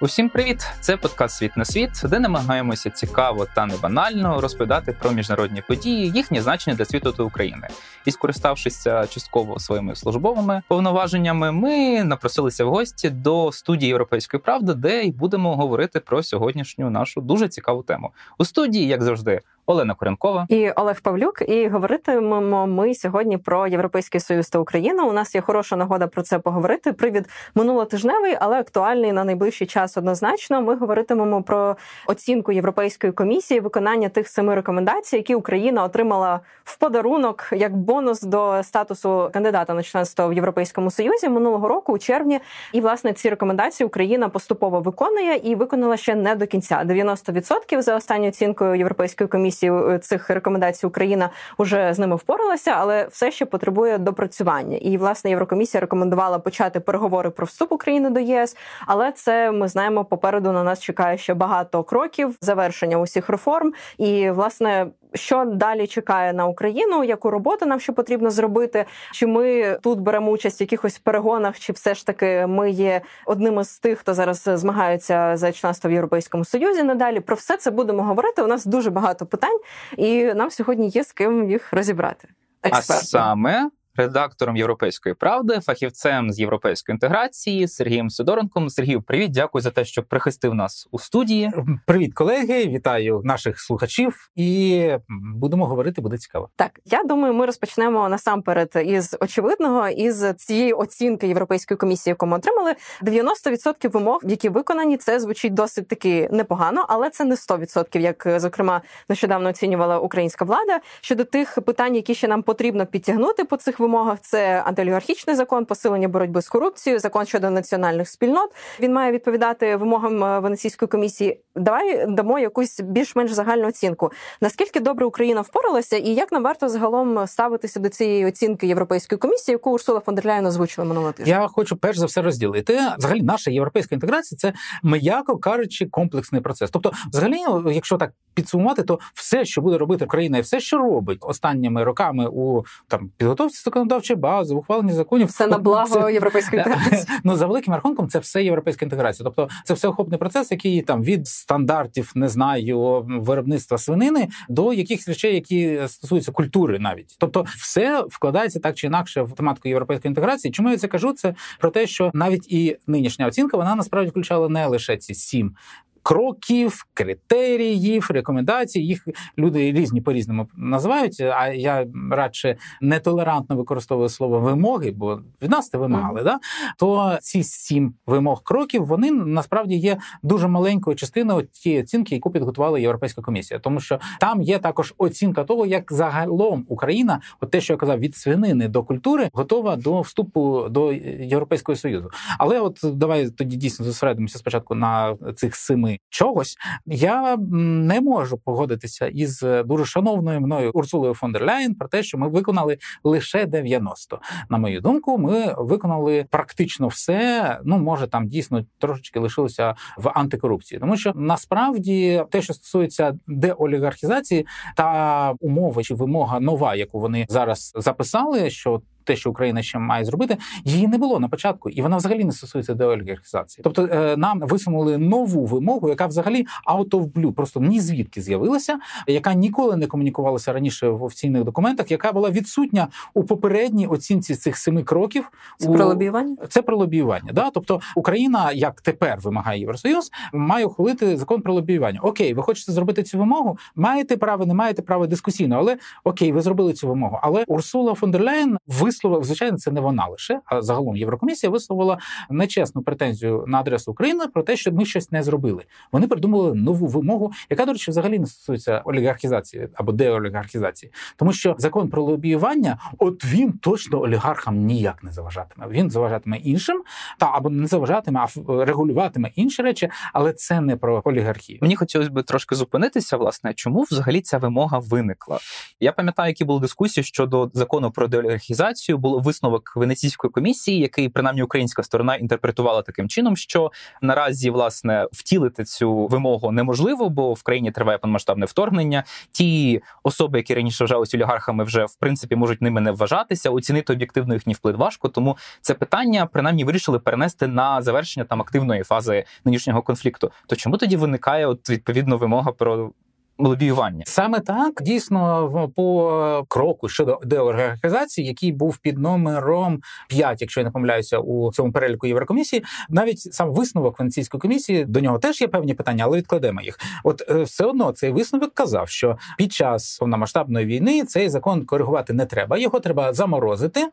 Усім 0.00 0.28
привіт! 0.28 0.66
Це 0.80 0.96
подкаст 0.96 1.36
Світ 1.36 1.56
на 1.56 1.64
світ, 1.64 1.90
де 2.04 2.18
намагаємося 2.18 2.90
цікаво 2.90 3.46
та 3.54 3.66
не 3.66 3.76
банально 3.76 4.40
розповідати 4.40 4.92
про 4.92 5.10
міжнародні 5.10 5.62
події, 5.68 6.10
їхнє 6.10 6.42
значення 6.42 6.76
для 6.76 6.84
світу 6.84 7.12
та 7.12 7.22
України. 7.22 7.68
І 8.04 8.10
скориставшися 8.10 9.06
частково 9.06 9.58
своїми 9.58 9.96
службовими 9.96 10.62
повноваженнями, 10.68 11.52
ми 11.52 12.04
напросилися 12.04 12.64
в 12.64 12.70
гості 12.70 13.10
до 13.10 13.52
студії 13.52 13.88
Європейської 13.88 14.40
правди, 14.40 14.74
де 14.74 15.02
й 15.02 15.10
будемо 15.10 15.56
говорити 15.56 16.00
про 16.00 16.22
сьогоднішню 16.22 16.90
нашу 16.90 17.20
дуже 17.20 17.48
цікаву 17.48 17.82
тему. 17.82 18.10
У 18.38 18.44
студії, 18.44 18.86
як 18.86 19.02
завжди, 19.02 19.40
Олена 19.68 19.94
Коренкова 19.94 20.46
і 20.48 20.70
Олег 20.70 21.00
Павлюк. 21.00 21.42
І 21.48 21.68
говоритимемо 21.68 22.66
ми 22.66 22.94
сьогодні 22.94 23.38
про 23.38 23.66
європейський 23.66 24.20
союз 24.20 24.48
та 24.48 24.58
Україну. 24.58 25.08
У 25.08 25.12
нас 25.12 25.34
є 25.34 25.40
хороша 25.40 25.76
нагода 25.76 26.06
про 26.06 26.22
це 26.22 26.38
поговорити. 26.38 26.92
Привід 26.92 27.28
минулотижневий, 27.54 28.36
але 28.40 28.58
актуальний 28.58 29.12
на 29.12 29.24
найближчий 29.24 29.66
час 29.66 29.96
однозначно. 29.96 30.62
Ми 30.62 30.76
говоритимемо 30.76 31.42
про 31.42 31.76
оцінку 32.06 32.52
Європейської 32.52 33.12
комісії, 33.12 33.60
виконання 33.60 34.08
тих 34.08 34.28
семи 34.28 34.54
рекомендацій, 34.54 35.16
які 35.16 35.34
Україна 35.34 35.84
отримала 35.84 36.40
в 36.64 36.78
подарунок 36.78 37.48
як 37.52 37.76
бонус 37.76 38.22
до 38.22 38.62
статусу 38.62 39.30
кандидата 39.32 39.74
на 39.74 39.82
членство 39.82 40.28
в 40.28 40.32
Європейському 40.32 40.90
Союзі 40.90 41.28
минулого 41.28 41.68
року 41.68 41.92
у 41.92 41.98
червні. 41.98 42.40
І 42.72 42.80
власне 42.80 43.12
ці 43.12 43.30
рекомендації 43.30 43.86
Україна 43.86 44.28
поступово 44.28 44.80
виконує 44.80 45.36
і 45.36 45.54
виконала 45.54 45.96
ще 45.96 46.14
не 46.14 46.34
до 46.34 46.46
кінця. 46.46 46.82
90% 46.86 47.82
за 47.82 47.96
останньою 47.96 48.28
оцінкою 48.28 48.74
Європейської 48.74 49.28
комісії 49.28 49.57
комісії 49.58 49.94
е, 49.94 49.98
цих 49.98 50.30
рекомендацій 50.30 50.86
Україна 50.86 51.30
вже 51.58 51.94
з 51.94 51.98
ними 51.98 52.16
впоралася, 52.16 52.70
але 52.76 53.06
все 53.10 53.30
ще 53.30 53.46
потребує 53.46 53.98
допрацювання. 53.98 54.76
І 54.76 54.96
власне 54.96 55.30
Єврокомісія 55.30 55.80
рекомендувала 55.80 56.38
почати 56.38 56.80
переговори 56.80 57.30
про 57.30 57.46
вступ 57.46 57.72
України 57.72 58.10
до 58.10 58.20
ЄС. 58.20 58.56
Але 58.86 59.12
це 59.12 59.52
ми 59.52 59.68
знаємо 59.68 60.04
попереду 60.04 60.52
на 60.52 60.64
нас 60.64 60.80
чекає 60.80 61.18
ще 61.18 61.34
багато 61.34 61.82
кроків 61.84 62.36
завершення 62.40 62.98
усіх 62.98 63.28
реформ. 63.28 63.72
І 63.98 64.30
власне 64.30 64.86
що 65.14 65.44
далі 65.44 65.86
чекає 65.86 66.32
на 66.32 66.46
Україну, 66.46 67.04
яку 67.04 67.30
роботу 67.30 67.66
нам 67.66 67.80
ще 67.80 67.92
потрібно 67.92 68.30
зробити? 68.30 68.84
Чи 69.12 69.26
ми 69.26 69.78
тут 69.82 70.00
беремо 70.00 70.30
участь 70.30 70.60
в 70.60 70.62
якихось 70.62 70.98
перегонах, 70.98 71.58
чи 71.58 71.72
все 71.72 71.94
ж 71.94 72.06
таки 72.06 72.46
ми 72.46 72.70
є 72.70 73.00
одним 73.26 73.60
із 73.60 73.78
тих, 73.78 73.98
хто 73.98 74.14
зараз 74.14 74.42
змагається 74.54 75.36
за 75.36 75.52
членство 75.52 75.90
в 75.90 75.92
Європейському 75.92 76.44
Союзі? 76.44 76.82
Надалі 76.82 77.20
про 77.20 77.36
все 77.36 77.56
це 77.56 77.70
будемо 77.70 78.02
говорити. 78.02 78.42
У 78.42 78.46
нас 78.46 78.66
дуже 78.66 78.90
багато 78.90 79.26
питань, 79.26 79.58
і 79.96 80.24
нам 80.24 80.50
сьогодні 80.50 80.88
є 80.88 81.04
з 81.04 81.12
ким 81.12 81.50
їх 81.50 81.72
розібрати. 81.72 82.28
Експерти. 82.62 83.00
А 83.02 83.04
саме 83.04 83.70
редактором 83.98 84.56
Європейської 84.56 85.14
правди, 85.14 85.60
фахівцем 85.60 86.32
з 86.32 86.40
європейської 86.40 86.94
інтеграції 86.94 87.68
Сергієм 87.68 88.10
Сидоренком. 88.10 88.70
Сергію, 88.70 89.02
привіт, 89.02 89.30
дякую 89.30 89.62
за 89.62 89.70
те, 89.70 89.84
що 89.84 90.02
прихистив 90.02 90.54
нас 90.54 90.88
у 90.90 90.98
студії. 90.98 91.50
Привіт, 91.86 92.14
колеги! 92.14 92.66
Вітаю 92.66 93.20
наших 93.24 93.60
слухачів, 93.60 94.30
і 94.36 94.90
будемо 95.34 95.66
говорити. 95.66 96.00
Буде 96.00 96.18
цікаво. 96.18 96.48
Так 96.56 96.80
я 96.84 97.04
думаю, 97.04 97.34
ми 97.34 97.46
розпочнемо 97.46 98.08
насамперед 98.08 98.82
із 98.84 99.16
очевидного 99.20 99.88
із 99.88 100.32
цієї 100.36 100.72
оцінки 100.72 101.28
Європейської 101.28 101.78
комісії, 101.78 102.12
яку 102.12 102.26
ми 102.26 102.36
отримали. 102.36 102.74
90% 103.02 103.90
вимог, 103.90 104.20
які 104.24 104.48
виконані, 104.48 104.96
це 104.96 105.20
звучить 105.20 105.54
досить 105.54 105.88
таки 105.88 106.28
непогано, 106.32 106.84
але 106.88 107.10
це 107.10 107.24
не 107.24 107.34
100%, 107.34 107.98
як 107.98 108.40
зокрема 108.40 108.82
нещодавно 109.08 109.48
оцінювала 109.48 109.98
українська 109.98 110.44
влада 110.44 110.80
щодо 111.00 111.24
тих 111.24 111.58
питань, 111.66 111.96
які 111.96 112.14
ще 112.14 112.28
нам 112.28 112.42
потрібно 112.42 112.86
підтягнути 112.86 113.44
по 113.44 113.56
цих 113.56 113.80
вимогах 113.80 113.87
вимогах 113.88 114.18
це 114.20 114.62
антиолігархічний 114.66 115.36
закон, 115.36 115.64
посилення 115.64 116.08
боротьби 116.08 116.42
з 116.42 116.48
корупцією, 116.48 117.00
закон 117.00 117.26
щодо 117.26 117.50
національних 117.50 118.08
спільнот. 118.08 118.50
Він 118.80 118.92
має 118.92 119.12
відповідати 119.12 119.76
вимогам 119.76 120.24
е, 120.24 120.40
Венеційської 120.40 120.88
комісії. 120.88 121.40
Давай 121.56 122.06
дамо 122.08 122.38
якусь 122.38 122.80
більш-менш 122.80 123.32
загальну 123.32 123.68
оцінку. 123.68 124.12
Наскільки 124.40 124.80
добре 124.80 125.06
Україна 125.06 125.40
впоралася, 125.40 125.96
і 125.96 126.08
як 126.08 126.32
нам 126.32 126.42
варто 126.42 126.68
загалом 126.68 127.26
ставитися 127.26 127.80
до 127.80 127.88
цієї 127.88 128.26
оцінки 128.26 128.66
Європейської 128.66 129.18
комісії, 129.18 129.52
яку 129.52 129.70
Урсула 129.70 130.00
фон 130.00 130.14
дер 130.14 130.26
Ляєн 130.26 130.46
озвучила 130.46 130.86
минулого 130.86 131.12
тижня? 131.12 131.40
Я 131.40 131.48
хочу 131.48 131.76
перш 131.76 131.98
за 131.98 132.06
все 132.06 132.22
розділити. 132.22 132.80
Взагалі, 132.98 133.22
наша 133.22 133.50
європейська 133.50 133.94
інтеграція 133.94 134.38
це 134.38 134.52
м'яко 134.82 135.36
кажучи 135.38 135.86
комплексний 135.86 136.40
процес. 136.40 136.70
Тобто, 136.70 136.92
взагалі, 137.12 137.38
якщо 137.74 137.96
так 137.96 138.12
підсумувати, 138.34 138.82
то 138.82 138.98
все, 139.14 139.44
що 139.44 139.60
буде 139.60 139.78
робити 139.78 140.04
Україна, 140.04 140.38
і 140.38 140.40
все, 140.40 140.60
що 140.60 140.78
робить 140.78 141.18
останніми 141.20 141.84
роками 141.84 142.28
у 142.32 142.62
там 142.88 143.10
підготовці 143.16 143.62
законодавчої 143.78 144.18
бази, 144.18 144.54
ухваленні 144.54 144.92
законів, 144.92 145.26
все 145.26 145.46
на 145.46 145.58
благо 145.58 146.02
це, 146.02 146.12
європейської 146.12 146.62
інтеграції. 146.62 147.04
Ну 147.24 147.36
за 147.36 147.46
великим 147.46 147.74
рахунком, 147.74 148.08
це 148.08 148.18
все 148.18 148.44
європейська 148.44 148.86
інтеграція. 148.86 149.24
Тобто, 149.24 149.48
це 149.64 149.74
все 149.74 149.88
охопний 149.88 150.18
процес, 150.18 150.50
який 150.50 150.82
там 150.82 151.02
від 151.02 151.26
стандартів 151.26 152.12
не 152.14 152.28
знаю 152.28 153.06
виробництва 153.08 153.78
свинини 153.78 154.28
до 154.48 154.72
якихось 154.72 155.08
речей, 155.08 155.34
які 155.34 155.80
стосуються 155.86 156.32
культури, 156.32 156.78
навіть 156.78 157.16
тобто, 157.18 157.46
все 157.56 158.04
вкладається 158.10 158.60
так 158.60 158.74
чи 158.74 158.86
інакше 158.86 159.22
в 159.22 159.32
тематику 159.32 159.68
європейської 159.68 160.10
інтеграції. 160.10 160.52
Чому 160.52 160.70
я 160.70 160.76
це 160.76 160.88
кажу? 160.88 161.12
Це 161.12 161.34
про 161.60 161.70
те, 161.70 161.86
що 161.86 162.10
навіть 162.14 162.52
і 162.52 162.76
нинішня 162.86 163.26
оцінка 163.26 163.56
вона 163.56 163.74
насправді 163.74 164.10
включала 164.10 164.48
не 164.48 164.66
лише 164.66 164.96
ці 164.96 165.14
сім 165.14 165.54
кроків, 166.02 166.86
критеріїв, 166.94 168.06
рекомендацій. 168.10 168.80
Їх 168.80 169.08
люди 169.38 169.72
різні 169.72 170.00
по 170.00 170.12
різному 170.12 170.48
називають. 170.56 171.20
А 171.20 171.48
я 171.48 171.86
радше 172.10 172.56
нетолерантно 172.80 173.56
використовую 173.56 174.08
слово 174.08 174.40
вимоги, 174.40 174.90
бо 174.90 175.20
від 175.42 175.50
нас 175.50 175.68
це 175.68 175.78
вимагали. 175.78 176.20
Mm. 176.20 176.24
Да? 176.24 176.38
То 176.78 177.18
ці 177.20 177.42
сім 177.42 177.94
вимог 178.06 178.42
кроків 178.42 178.86
вони 178.86 179.12
насправді 179.12 179.76
є 179.76 179.96
дуже 180.22 180.48
маленькою 180.48 180.96
частиною 180.96 181.46
тієї 181.46 181.82
оцінки, 181.82 182.14
яку 182.14 182.30
підготувала 182.30 182.78
Європейська 182.78 183.22
комісія, 183.22 183.60
тому 183.60 183.80
що 183.80 183.98
там 184.20 184.42
є 184.42 184.58
також 184.58 184.94
оцінка 184.98 185.44
того, 185.44 185.66
як 185.66 185.92
загалом 185.92 186.64
Україна, 186.68 187.20
от 187.40 187.50
те, 187.50 187.60
що 187.60 187.72
я 187.72 187.76
казав, 187.76 187.98
від 187.98 188.16
свинини 188.16 188.68
до 188.68 188.82
культури, 188.82 189.30
готова 189.32 189.76
до 189.76 190.00
вступу 190.00 190.66
до 190.70 190.92
Європейського 191.20 191.76
союзу. 191.76 192.10
Але 192.38 192.60
от 192.60 192.80
давай 192.84 193.30
тоді 193.30 193.56
дійсно 193.56 193.84
зосередимося 193.84 194.38
спочатку 194.38 194.74
на 194.74 195.16
цих 195.36 195.56
семи 195.56 195.87
чогось, 196.08 196.56
я 196.86 197.36
не 197.50 198.00
можу 198.00 198.38
погодитися 198.38 199.06
із 199.06 199.42
е, 199.42 199.62
дуже 199.62 199.84
шановною 199.84 200.40
мною 200.40 200.70
Урсулою 200.74 201.14
фон 201.14 201.32
дер 201.32 201.44
Ляєн 201.44 201.74
про 201.74 201.88
те, 201.88 202.02
що 202.02 202.18
ми 202.18 202.28
виконали 202.28 202.78
лише 203.04 203.46
90. 203.46 204.18
На 204.48 204.58
мою 204.58 204.80
думку, 204.80 205.18
ми 205.18 205.54
виконали 205.58 206.26
практично 206.30 206.88
все. 206.88 207.58
Ну 207.64 207.78
може 207.78 208.06
там 208.06 208.28
дійсно 208.28 208.64
трошечки 208.78 209.20
лишилося 209.20 209.74
в 209.96 210.08
антикорупції, 210.14 210.78
тому 210.78 210.96
що 210.96 211.12
насправді 211.14 212.24
те, 212.30 212.42
що 212.42 212.54
стосується 212.54 213.18
деолігархізації, 213.26 214.46
та 214.76 215.34
умова 215.40 215.82
чи 215.82 215.94
вимога 215.94 216.40
нова, 216.40 216.74
яку 216.74 217.00
вони 217.00 217.26
зараз 217.28 217.72
записали, 217.76 218.50
що 218.50 218.82
те, 219.08 219.16
що 219.16 219.30
Україна 219.30 219.62
ще 219.62 219.78
має 219.78 220.04
зробити, 220.04 220.36
її 220.64 220.88
не 220.88 220.98
було 220.98 221.20
на 221.20 221.28
початку, 221.28 221.70
і 221.70 221.82
вона 221.82 221.96
взагалі 221.96 222.24
не 222.24 222.32
стосується 222.32 222.74
деолігархізації. 222.74 223.62
Тобто 223.64 223.88
е, 223.92 224.16
нам 224.16 224.40
висунули 224.40 224.98
нову 224.98 225.46
вимогу, 225.46 225.88
яка 225.88 226.06
взагалі 226.06 226.46
out 226.66 226.88
of 226.88 227.12
blue, 227.12 227.32
просто 227.32 227.60
ні 227.60 227.80
звідки 227.80 228.22
з'явилася, 228.22 228.78
яка 229.06 229.34
ніколи 229.34 229.76
не 229.76 229.86
комунікувалася 229.86 230.52
раніше 230.52 230.88
в 230.88 231.02
офіційних 231.02 231.44
документах, 231.44 231.90
яка 231.90 232.12
була 232.12 232.30
відсутня 232.30 232.88
у 233.14 233.24
попередній 233.24 233.86
оцінці 233.86 234.34
цих 234.34 234.56
семи 234.56 234.82
кроків. 234.82 235.30
Це 235.58 235.68
у... 235.68 235.74
про 235.74 235.84
лобіювання? 235.84 236.36
Це 236.48 236.62
про 236.62 236.76
лобіювання. 236.76 237.32
Да? 237.32 237.50
Тобто 237.50 237.80
Україна, 237.96 238.52
як 238.52 238.80
тепер 238.80 239.18
вимагає 239.20 239.60
Євросоюз, 239.60 240.10
має 240.32 240.64
ухвалити 240.64 241.16
закон 241.16 241.42
про 241.42 241.54
лобіювання. 241.54 242.00
Окей, 242.02 242.34
ви 242.34 242.42
хочете 242.42 242.72
зробити 242.72 243.02
цю 243.02 243.18
вимогу? 243.18 243.58
Маєте 243.74 244.16
право, 244.16 244.46
не 244.46 244.54
маєте 244.54 244.82
права 244.82 245.06
дискусійно, 245.06 245.56
але 245.58 245.78
окей, 246.04 246.32
ви 246.32 246.40
зробили 246.40 246.72
цю 246.72 246.88
вимогу. 246.88 247.18
Але 247.22 247.44
Урсула 247.46 247.94
фон 247.94 248.10
дер 248.10 248.22
Ляєн 248.22 248.58
вис 248.66 248.97
висловив, 248.98 249.24
звичайно, 249.24 249.58
це 249.58 249.70
не 249.70 249.80
вона 249.80 250.06
лише, 250.06 250.40
а 250.44 250.62
загалом 250.62 250.96
Єврокомісія 250.96 251.50
висловила 251.50 251.98
нечесну 252.30 252.82
претензію 252.82 253.44
на 253.46 253.60
адресу 253.60 253.92
України 253.92 254.26
про 254.26 254.42
те, 254.42 254.56
що 254.56 254.72
ми 254.72 254.84
щось 254.84 255.12
не 255.12 255.22
зробили. 255.22 255.64
Вони 255.92 256.06
придумали 256.06 256.54
нову 256.54 256.86
вимогу, 256.86 257.32
яка, 257.50 257.64
до 257.64 257.72
речі, 257.72 257.90
взагалі 257.90 258.18
не 258.18 258.26
стосується 258.26 258.82
олігархізації 258.84 259.68
або 259.74 259.92
деолігархізації, 259.92 260.92
тому 261.16 261.32
що 261.32 261.54
закон 261.58 261.90
про 261.90 262.02
лобіювання, 262.02 262.78
от 262.98 263.24
він 263.24 263.52
точно 263.52 264.00
олігархам 264.00 264.56
ніяк 264.56 265.04
не 265.04 265.12
заважатиме. 265.12 265.68
Він 265.68 265.90
заважатиме 265.90 266.36
іншим, 266.36 266.82
та 267.18 267.30
або 267.32 267.50
не 267.50 267.66
заважатиме, 267.66 268.20
а 268.20 268.64
регулюватиме 268.64 269.30
інші 269.34 269.62
речі, 269.62 269.90
але 270.12 270.32
це 270.32 270.60
не 270.60 270.76
про 270.76 271.02
олігархію. 271.04 271.58
Мені 271.62 271.76
хотілося 271.76 272.10
б 272.10 272.22
трошки 272.22 272.54
зупинитися, 272.54 273.16
власне, 273.16 273.54
чому 273.54 273.82
взагалі 273.82 274.20
ця 274.20 274.38
вимога 274.38 274.78
виникла. 274.78 275.38
Я 275.80 275.92
пам'ятаю, 275.92 276.28
які 276.28 276.44
були 276.44 276.60
дискусії 276.60 277.04
щодо 277.04 277.50
закону 277.54 277.90
про 277.90 278.08
деолігархізацію, 278.08 278.87
Єврокомісію 278.88 278.98
було 278.98 279.18
висновок 279.18 279.72
Венеційської 279.76 280.30
комісії, 280.30 280.78
який 280.78 281.08
принаймні 281.08 281.42
українська 281.42 281.82
сторона 281.82 282.16
інтерпретувала 282.16 282.82
таким 282.82 283.08
чином, 283.08 283.36
що 283.36 283.72
наразі 284.02 284.50
власне 284.50 285.06
втілити 285.12 285.64
цю 285.64 286.06
вимогу 286.06 286.52
неможливо, 286.52 287.08
бо 287.08 287.32
в 287.32 287.42
країні 287.42 287.70
триває 287.70 287.98
повномасштабне 287.98 288.46
вторгнення. 288.46 289.04
Ті 289.30 289.82
особи, 290.02 290.38
які 290.38 290.54
раніше 290.54 290.84
вважалися 290.84 291.16
олігархами, 291.16 291.64
вже 291.64 291.84
в 291.84 291.94
принципі 291.94 292.36
можуть 292.36 292.62
ними 292.62 292.80
не 292.80 292.90
вважатися. 292.92 293.50
Оцінити 293.50 293.92
об'єктивно 293.92 294.34
їхній 294.34 294.54
вплив 294.54 294.76
важко. 294.76 295.08
Тому 295.08 295.36
це 295.60 295.74
питання 295.74 296.26
принаймні 296.26 296.64
вирішили 296.64 296.98
перенести 296.98 297.46
на 297.46 297.82
завершення 297.82 298.24
там 298.24 298.40
активної 298.40 298.82
фази 298.82 299.24
нинішнього 299.44 299.82
конфлікту. 299.82 300.30
То 300.46 300.56
чому 300.56 300.76
тоді 300.76 300.96
виникає 300.96 301.46
от 301.46 301.70
відповідно 301.70 302.16
вимога 302.16 302.52
про 302.52 302.92
лобіювання. 303.38 304.02
Саме 304.06 304.40
так 304.40 304.82
дійсно 304.82 305.70
по 305.76 306.44
кроку 306.48 306.88
щодо 306.88 307.20
деолігархізації, 307.24 308.26
який 308.26 308.52
був 308.52 308.78
під 308.78 308.98
номером 308.98 309.80
5, 310.08 310.40
якщо 310.40 310.60
я 310.60 310.64
не 310.64 310.70
помиляюся, 310.70 311.18
у 311.18 311.52
цьому 311.52 311.72
переліку 311.72 312.06
Єврокомісії, 312.06 312.64
навіть 312.88 313.20
сам 313.20 313.52
висновок 313.52 313.98
Венеційської 313.98 314.40
комісії 314.40 314.84
до 314.84 315.00
нього 315.00 315.18
теж 315.18 315.40
є 315.40 315.48
певні 315.48 315.74
питання, 315.74 316.04
але 316.04 316.18
відкладемо 316.18 316.60
їх. 316.60 316.78
От 317.04 317.22
е, 317.30 317.42
все 317.42 317.64
одно 317.64 317.92
цей 317.92 318.10
висновок 318.10 318.54
казав, 318.54 318.88
що 318.88 319.18
під 319.38 319.52
час 319.52 319.98
повномасштабної 319.98 320.66
війни 320.66 321.04
цей 321.04 321.28
закон 321.28 321.64
коригувати 321.64 322.12
не 322.12 322.26
треба 322.26 322.58
його 322.58 322.80
треба 322.80 323.12
заморозити 323.12 323.88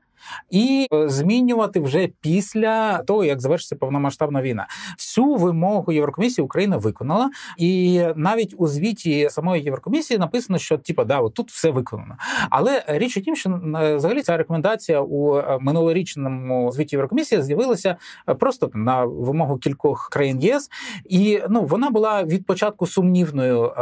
і 0.49 0.87
е, 0.93 1.09
змінювати 1.09 1.79
вже 1.79 2.09
після 2.21 2.97
того, 2.97 3.23
як 3.23 3.41
завершиться 3.41 3.75
повномасштабна 3.75 4.41
війна. 4.41 4.67
Всю 4.97 5.35
вимогу 5.35 5.91
Єврокомісії 5.91 6.45
Україна 6.45 6.77
виконала, 6.77 7.29
і 7.57 8.03
навіть 8.15 8.55
у 8.57 8.67
звіті 8.67 9.29
самої 9.35 9.63
Єврокомісії 9.63 10.17
написано, 10.17 10.59
що 10.59 10.77
типу, 10.77 11.03
да, 11.03 11.19
от 11.19 11.33
тут 11.33 11.51
все 11.51 11.69
виконано. 11.71 12.15
Але 12.49 12.83
річ 12.87 13.17
у 13.17 13.21
тім, 13.21 13.35
що 13.35 13.49
е, 13.49 13.95
взагалі 13.95 14.21
ця 14.21 14.37
рекомендація 14.37 15.01
у 15.01 15.37
е, 15.37 15.57
минулорічному 15.61 16.71
звіті 16.71 16.95
Єврокомісії 16.95 17.41
з'явилася 17.41 17.95
просто 18.39 18.71
на 18.73 19.05
вимогу 19.05 19.57
кількох 19.57 20.09
країн 20.09 20.39
ЄС, 20.39 20.69
і 21.05 21.41
ну 21.49 21.63
вона 21.63 21.89
була 21.89 22.23
від 22.23 22.45
початку 22.45 22.87
сумнівною, 22.87 23.73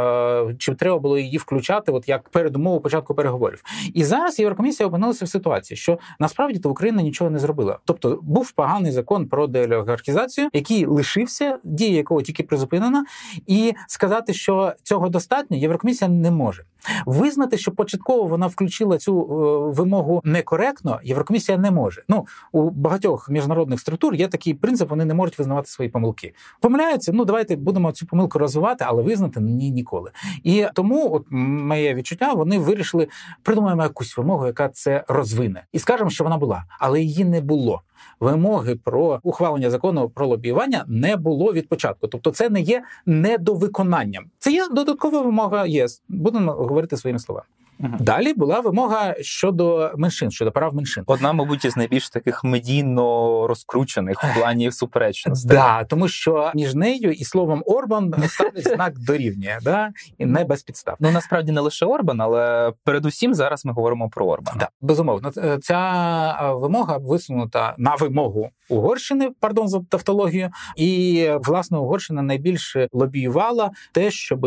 чи 0.58 0.74
треба 0.74 0.98
було 0.98 1.18
її 1.18 1.38
включати, 1.38 1.92
от 1.92 2.08
як 2.08 2.28
передумову 2.28 2.80
початку 2.80 3.14
переговорів. 3.14 3.62
І 3.94 4.04
зараз 4.04 4.38
Єврокомісія 4.38 4.86
опинилася 4.86 5.24
в 5.24 5.28
ситуації, 5.28 5.76
що 5.76 5.98
насправді 6.18 6.58
то 6.58 6.70
Україна 6.70 7.02
нічого 7.02 7.30
не 7.30 7.38
зробила. 7.38 7.78
Тобто 7.84 8.18
був 8.22 8.52
поганий 8.52 8.92
закон 8.92 9.28
про 9.28 9.46
деолігархізацію, 9.46 10.48
який 10.52 10.86
лишився, 10.86 11.58
дія 11.64 11.96
якого 11.96 12.22
тільки 12.22 12.42
призупинена, 12.42 13.04
і 13.46 13.74
сказати, 13.88 14.34
що 14.34 14.72
цього 14.82 15.08
достатньо, 15.08 15.43
Єврокомісія 15.50 16.10
не 16.10 16.30
може. 16.30 16.64
Визнати, 17.06 17.58
що 17.58 17.72
початково 17.72 18.24
вона 18.28 18.46
включила 18.46 18.98
цю 18.98 19.20
е, 19.20 19.74
вимогу 19.76 20.20
некоректно, 20.24 21.00
Єврокомісія 21.04 21.58
не 21.58 21.70
може. 21.70 22.02
Ну 22.08 22.26
у 22.52 22.70
багатьох 22.70 23.30
міжнародних 23.30 23.80
структур 23.80 24.14
є 24.14 24.28
такий 24.28 24.54
принцип, 24.54 24.90
вони 24.90 25.04
не 25.04 25.14
можуть 25.14 25.38
визнавати 25.38 25.68
свої 25.68 25.90
помилки. 25.90 26.34
Помиляються, 26.60 27.12
ну 27.12 27.24
давайте 27.24 27.56
будемо 27.56 27.92
цю 27.92 28.06
помилку 28.06 28.38
розвивати, 28.38 28.84
але 28.88 29.02
визнати 29.02 29.40
ні 29.40 29.70
ніколи. 29.70 30.10
І 30.42 30.66
тому, 30.74 31.14
от 31.14 31.26
моє 31.30 31.94
відчуття, 31.94 32.32
вони 32.32 32.58
вирішили 32.58 33.08
придумаємо 33.42 33.82
якусь 33.82 34.16
вимогу, 34.16 34.46
яка 34.46 34.68
це 34.68 35.04
розвине, 35.08 35.64
і 35.72 35.78
скажемо, 35.78 36.10
що 36.10 36.24
вона 36.24 36.36
була, 36.36 36.64
але 36.78 37.00
її 37.00 37.24
не 37.24 37.40
було. 37.40 37.82
Вимоги 38.20 38.76
про 38.76 39.20
ухвалення 39.22 39.70
закону 39.70 40.08
про 40.08 40.26
лобіювання 40.26 40.84
не 40.88 41.16
було 41.16 41.52
від 41.52 41.68
початку, 41.68 42.08
тобто 42.08 42.30
це 42.30 42.50
не 42.50 42.60
є 42.60 42.82
недовиконанням. 43.06 44.24
Це 44.38 44.52
є 44.52 44.68
додаткова 44.68 45.20
вимога. 45.20 45.66
ЄС 45.66 46.02
будемо 46.08 46.52
говорити 46.52 46.96
своїми 46.96 47.18
словами. 47.18 47.46
Далі 47.78 48.34
була 48.34 48.60
вимога 48.60 49.14
щодо 49.20 49.92
меншин, 49.96 50.30
щодо 50.30 50.52
прав 50.52 50.74
меншин. 50.74 51.04
Одна, 51.06 51.32
мабуть, 51.32 51.64
із 51.64 51.76
найбільш 51.76 52.10
таких 52.10 52.44
медійно 52.44 53.46
розкручених 53.46 54.24
в 54.24 54.38
плані 54.38 54.72
суперечностей. 54.72 55.56
Да, 55.56 55.84
тому 55.84 56.08
що 56.08 56.50
між 56.54 56.74
нею 56.74 57.12
і 57.12 57.24
словом 57.24 57.62
Орбан 57.66 58.14
ставить 58.28 58.68
знак 58.68 58.98
дорівнює, 58.98 59.58
да 59.62 59.90
і 60.18 60.26
не 60.26 60.44
без 60.44 60.62
підстав. 60.62 60.96
Ну 61.00 61.10
насправді 61.10 61.52
не 61.52 61.60
лише 61.60 61.86
Орбан, 61.86 62.20
але 62.20 62.72
передусім 62.84 63.34
зараз 63.34 63.64
ми 63.64 63.72
говоримо 63.72 64.08
про 64.08 64.26
Орбана. 64.26 64.58
Да, 64.58 64.68
безумовно, 64.80 65.32
ця 65.62 66.52
вимога 66.52 66.96
висунута 66.96 67.74
на 67.78 67.94
вимогу 67.94 68.50
Угорщини, 68.68 69.30
пардон 69.40 69.68
за 69.68 69.80
тавтологію, 69.80 70.50
і 70.76 71.30
власне 71.40 71.78
Угорщина 71.78 72.22
найбільше 72.22 72.88
лобіювала 72.92 73.70
те, 73.92 74.10
щоб 74.10 74.46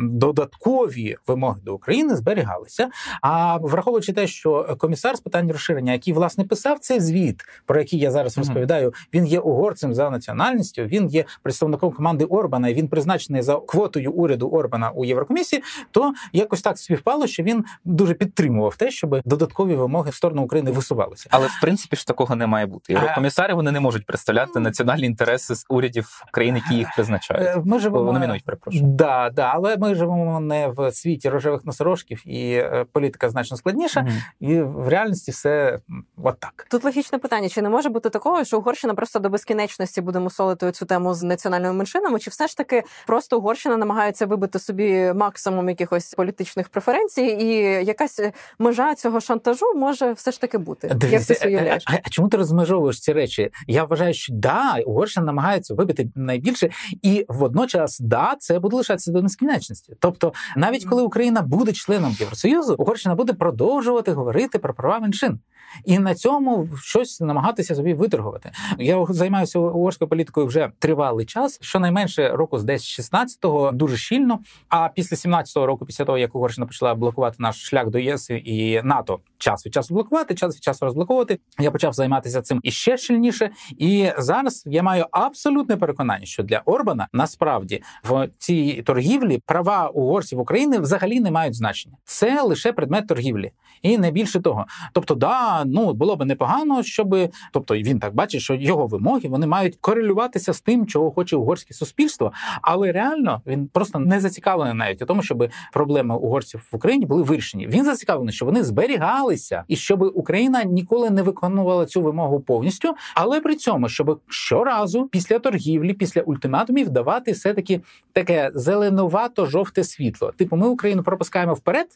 додаткові 0.00 1.16
вимоги 1.26 1.60
до 1.64 1.74
України 1.74 2.16
зберігати 2.16 2.35
зберігалися. 2.36 2.88
А 3.22 3.56
враховуючи 3.56 4.12
те, 4.12 4.26
що 4.26 4.76
комісар 4.78 5.16
з 5.16 5.20
питань 5.20 5.52
розширення, 5.52 5.92
який 5.92 6.14
власне 6.14 6.44
писав 6.44 6.78
цей 6.78 7.00
звіт, 7.00 7.42
про 7.66 7.78
який 7.78 7.98
я 7.98 8.10
зараз 8.10 8.38
розповідаю, 8.38 8.94
він 9.14 9.26
є 9.26 9.40
угорцем 9.40 9.94
за 9.94 10.10
національністю. 10.10 10.82
Він 10.82 11.08
є 11.08 11.24
представником 11.42 11.92
команди 11.92 12.24
Орбана. 12.24 12.68
і 12.68 12.74
Він 12.74 12.88
призначений 12.88 13.42
за 13.42 13.56
квотою 13.56 14.12
уряду 14.12 14.48
Орбана 14.48 14.90
у 14.90 15.04
Єврокомісії. 15.04 15.62
То 15.90 16.12
якось 16.32 16.62
так 16.62 16.78
співпало, 16.78 17.26
що 17.26 17.42
він 17.42 17.64
дуже 17.84 18.14
підтримував 18.14 18.76
те, 18.76 18.90
щоб 18.90 19.20
додаткові 19.24 19.74
вимоги 19.74 20.10
в 20.10 20.14
сторону 20.14 20.42
України 20.42 20.70
висувалися. 20.70 21.28
Але 21.30 21.46
в 21.46 21.60
принципі 21.60 21.96
ж 21.96 22.06
такого 22.06 22.36
не 22.36 22.46
має 22.46 22.66
бути. 22.66 22.92
Єврокомісари 22.92 23.54
вони 23.54 23.72
не 23.72 23.80
можуть 23.80 24.06
представляти 24.06 24.60
національні 24.60 25.06
інтереси 25.06 25.54
з 25.54 25.66
урядів 25.68 26.22
країн, 26.30 26.56
які 26.56 26.74
їх 26.74 26.88
призначають. 26.94 27.46
Е, 27.46 27.62
ми 27.64 27.78
живемо 27.78 28.12
номінують, 28.12 28.44
перепрошую. 28.44 28.84
Да, 28.84 29.30
да, 29.30 29.50
але 29.54 29.76
ми 29.76 29.94
живемо 29.94 30.40
не 30.40 30.68
в 30.68 30.92
світі 30.92 31.28
рожевих 31.28 31.64
носорожків 31.64 32.22
і 32.26 32.52
е, 32.52 32.86
політика 32.92 33.30
значно 33.30 33.56
складніша, 33.56 34.00
mm 34.00 34.12
і 34.40 34.60
в 34.60 34.88
реальності 34.88 35.30
все 35.30 35.78
от 36.16 36.40
так. 36.40 36.66
Тут 36.70 36.84
логічне 36.84 37.18
питання: 37.18 37.48
чи 37.48 37.62
не 37.62 37.68
може 37.68 37.88
бути 37.88 38.10
такого, 38.10 38.44
що 38.44 38.58
Угорщина 38.58 38.94
просто 38.94 39.18
до 39.18 39.28
безкінечності 39.30 40.00
буде 40.00 40.18
мусолити 40.18 40.72
цю 40.72 40.86
тему 40.86 41.14
з 41.14 41.22
національними 41.22 41.74
меншинами? 41.74 42.18
Чи 42.18 42.30
все 42.30 42.46
ж 42.46 42.56
таки 42.56 42.82
просто 43.06 43.38
Угорщина 43.38 43.76
намагається 43.76 44.26
вибити 44.26 44.58
собі 44.58 45.12
максимум 45.14 45.68
якихось 45.68 46.14
політичних 46.14 46.68
преференцій, 46.68 47.22
і 47.22 47.46
якась 47.86 48.20
межа 48.58 48.94
цього 48.94 49.20
шантажу 49.20 49.74
може 49.76 50.12
все 50.12 50.30
ж 50.30 50.40
таки 50.40 50.58
бути? 50.58 50.88
Дивіться, 50.94 51.32
Як 51.32 51.42
ти 51.42 51.48
уявляєш? 51.48 51.84
А, 51.86 51.92
а 52.04 52.08
чому 52.08 52.28
ти 52.28 52.36
розмежовуєш 52.36 53.00
ці 53.00 53.12
речі? 53.12 53.50
Я 53.66 53.84
вважаю, 53.84 54.14
що 54.14 54.32
да, 54.32 54.82
Угорщина 54.86 55.26
намагається 55.26 55.74
вибити 55.74 56.08
найбільше, 56.14 56.70
і 57.02 57.24
водночас 57.28 58.00
да, 58.00 58.36
це 58.38 58.58
буде 58.58 58.76
лишатися 58.76 59.12
до 59.12 59.22
безкінечності. 59.22 59.94
Тобто, 60.00 60.32
навіть 60.56 60.84
коли 60.84 61.02
Україна 61.02 61.42
буде 61.42 61.72
членом 61.72 62.15
Євросоюзу, 62.20 62.74
Угорщина 62.78 63.14
буде 63.14 63.32
продовжувати 63.32 64.12
говорити 64.12 64.58
про 64.58 64.74
права 64.74 64.98
меншин 64.98 65.40
і 65.84 65.98
на 65.98 66.14
цьому 66.14 66.68
щось 66.82 67.20
намагатися 67.20 67.74
собі 67.74 67.94
виторгувати. 67.94 68.50
Я 68.78 69.06
займаюся 69.08 69.58
угорською 69.58 70.08
політикою 70.08 70.46
вже 70.46 70.70
тривалий 70.78 71.26
час, 71.26 71.58
щонайменше 71.62 72.28
року 72.28 72.58
з 72.58 72.64
десь 72.64 73.00
16-го, 73.00 73.72
дуже 73.72 73.96
щільно. 73.96 74.38
А 74.68 74.88
після 74.88 75.16
17-го 75.16 75.66
року, 75.66 75.86
після 75.86 76.04
того 76.04 76.18
як 76.18 76.34
Угорщина 76.34 76.66
почала 76.66 76.94
блокувати 76.94 77.36
наш 77.38 77.62
шлях 77.62 77.90
до 77.90 77.98
ЄС 77.98 78.30
і 78.30 78.80
НАТО, 78.84 79.18
час 79.38 79.66
від 79.66 79.74
часу 79.74 79.94
блокувати, 79.94 80.34
час 80.34 80.56
від 80.56 80.62
часу 80.62 80.84
розблоковувати. 80.84 81.38
Я 81.58 81.70
почав 81.70 81.92
займатися 81.92 82.42
цим 82.42 82.60
іще 82.62 82.96
щільніше. 82.96 83.50
І 83.78 84.10
зараз 84.18 84.62
я 84.66 84.82
маю 84.82 85.06
абсолютне 85.10 85.76
переконання, 85.76 86.26
що 86.26 86.42
для 86.42 86.62
Орбана 86.64 87.08
насправді 87.12 87.82
в 88.04 88.28
цій 88.38 88.82
торгівлі 88.86 89.42
права 89.46 89.88
угорців 89.88 90.40
України 90.40 90.78
взагалі 90.78 91.20
не 91.20 91.30
мають 91.30 91.54
значення. 91.54 91.96
Це 92.08 92.42
лише 92.42 92.72
предмет 92.72 93.08
торгівлі, 93.08 93.52
і 93.82 93.98
не 93.98 94.10
більше 94.10 94.40
того. 94.40 94.66
Тобто, 94.92 95.14
да, 95.14 95.64
ну 95.64 95.94
було 95.94 96.16
би 96.16 96.24
непогано, 96.24 96.82
щоб 96.82 97.16
тобто 97.52 97.76
він 97.76 97.98
так 97.98 98.14
бачить, 98.14 98.40
що 98.40 98.54
його 98.54 98.86
вимоги 98.86 99.28
вони 99.28 99.46
мають 99.46 99.76
корелюватися 99.80 100.52
з 100.52 100.60
тим, 100.60 100.86
чого 100.86 101.10
хоче 101.10 101.36
угорське 101.36 101.74
суспільство, 101.74 102.32
але 102.62 102.92
реально 102.92 103.42
він 103.46 103.68
просто 103.68 103.98
не 103.98 104.20
зацікавлений 104.20 104.74
навіть 104.74 105.02
у 105.02 105.06
тому, 105.06 105.22
щоб 105.22 105.48
проблеми 105.72 106.16
угорців 106.16 106.68
в 106.72 106.76
Україні 106.76 107.06
були 107.06 107.22
вирішені. 107.22 107.66
Він 107.66 107.84
зацікавлений, 107.84 108.34
що 108.34 108.44
вони 108.44 108.64
зберігалися, 108.64 109.64
і 109.68 109.76
щоб 109.76 110.02
Україна 110.02 110.64
ніколи 110.64 111.10
не 111.10 111.22
виконувала 111.22 111.86
цю 111.86 112.02
вимогу 112.02 112.40
повністю, 112.40 112.94
але 113.14 113.40
при 113.40 113.54
цьому, 113.56 113.88
щоб 113.88 114.20
щоразу 114.28 115.08
після 115.08 115.38
торгівлі, 115.38 115.92
після 115.92 116.20
ультиматумів 116.20 116.90
давати 116.90 117.32
все 117.32 117.54
таки 117.54 117.80
таке 118.12 118.50
зеленувато 118.54 119.46
жовте 119.46 119.84
світло. 119.84 120.32
Типу, 120.36 120.56
ми 120.56 120.68
Україну 120.68 121.02
пропускаємо 121.02 121.54
вперед. 121.54 121.95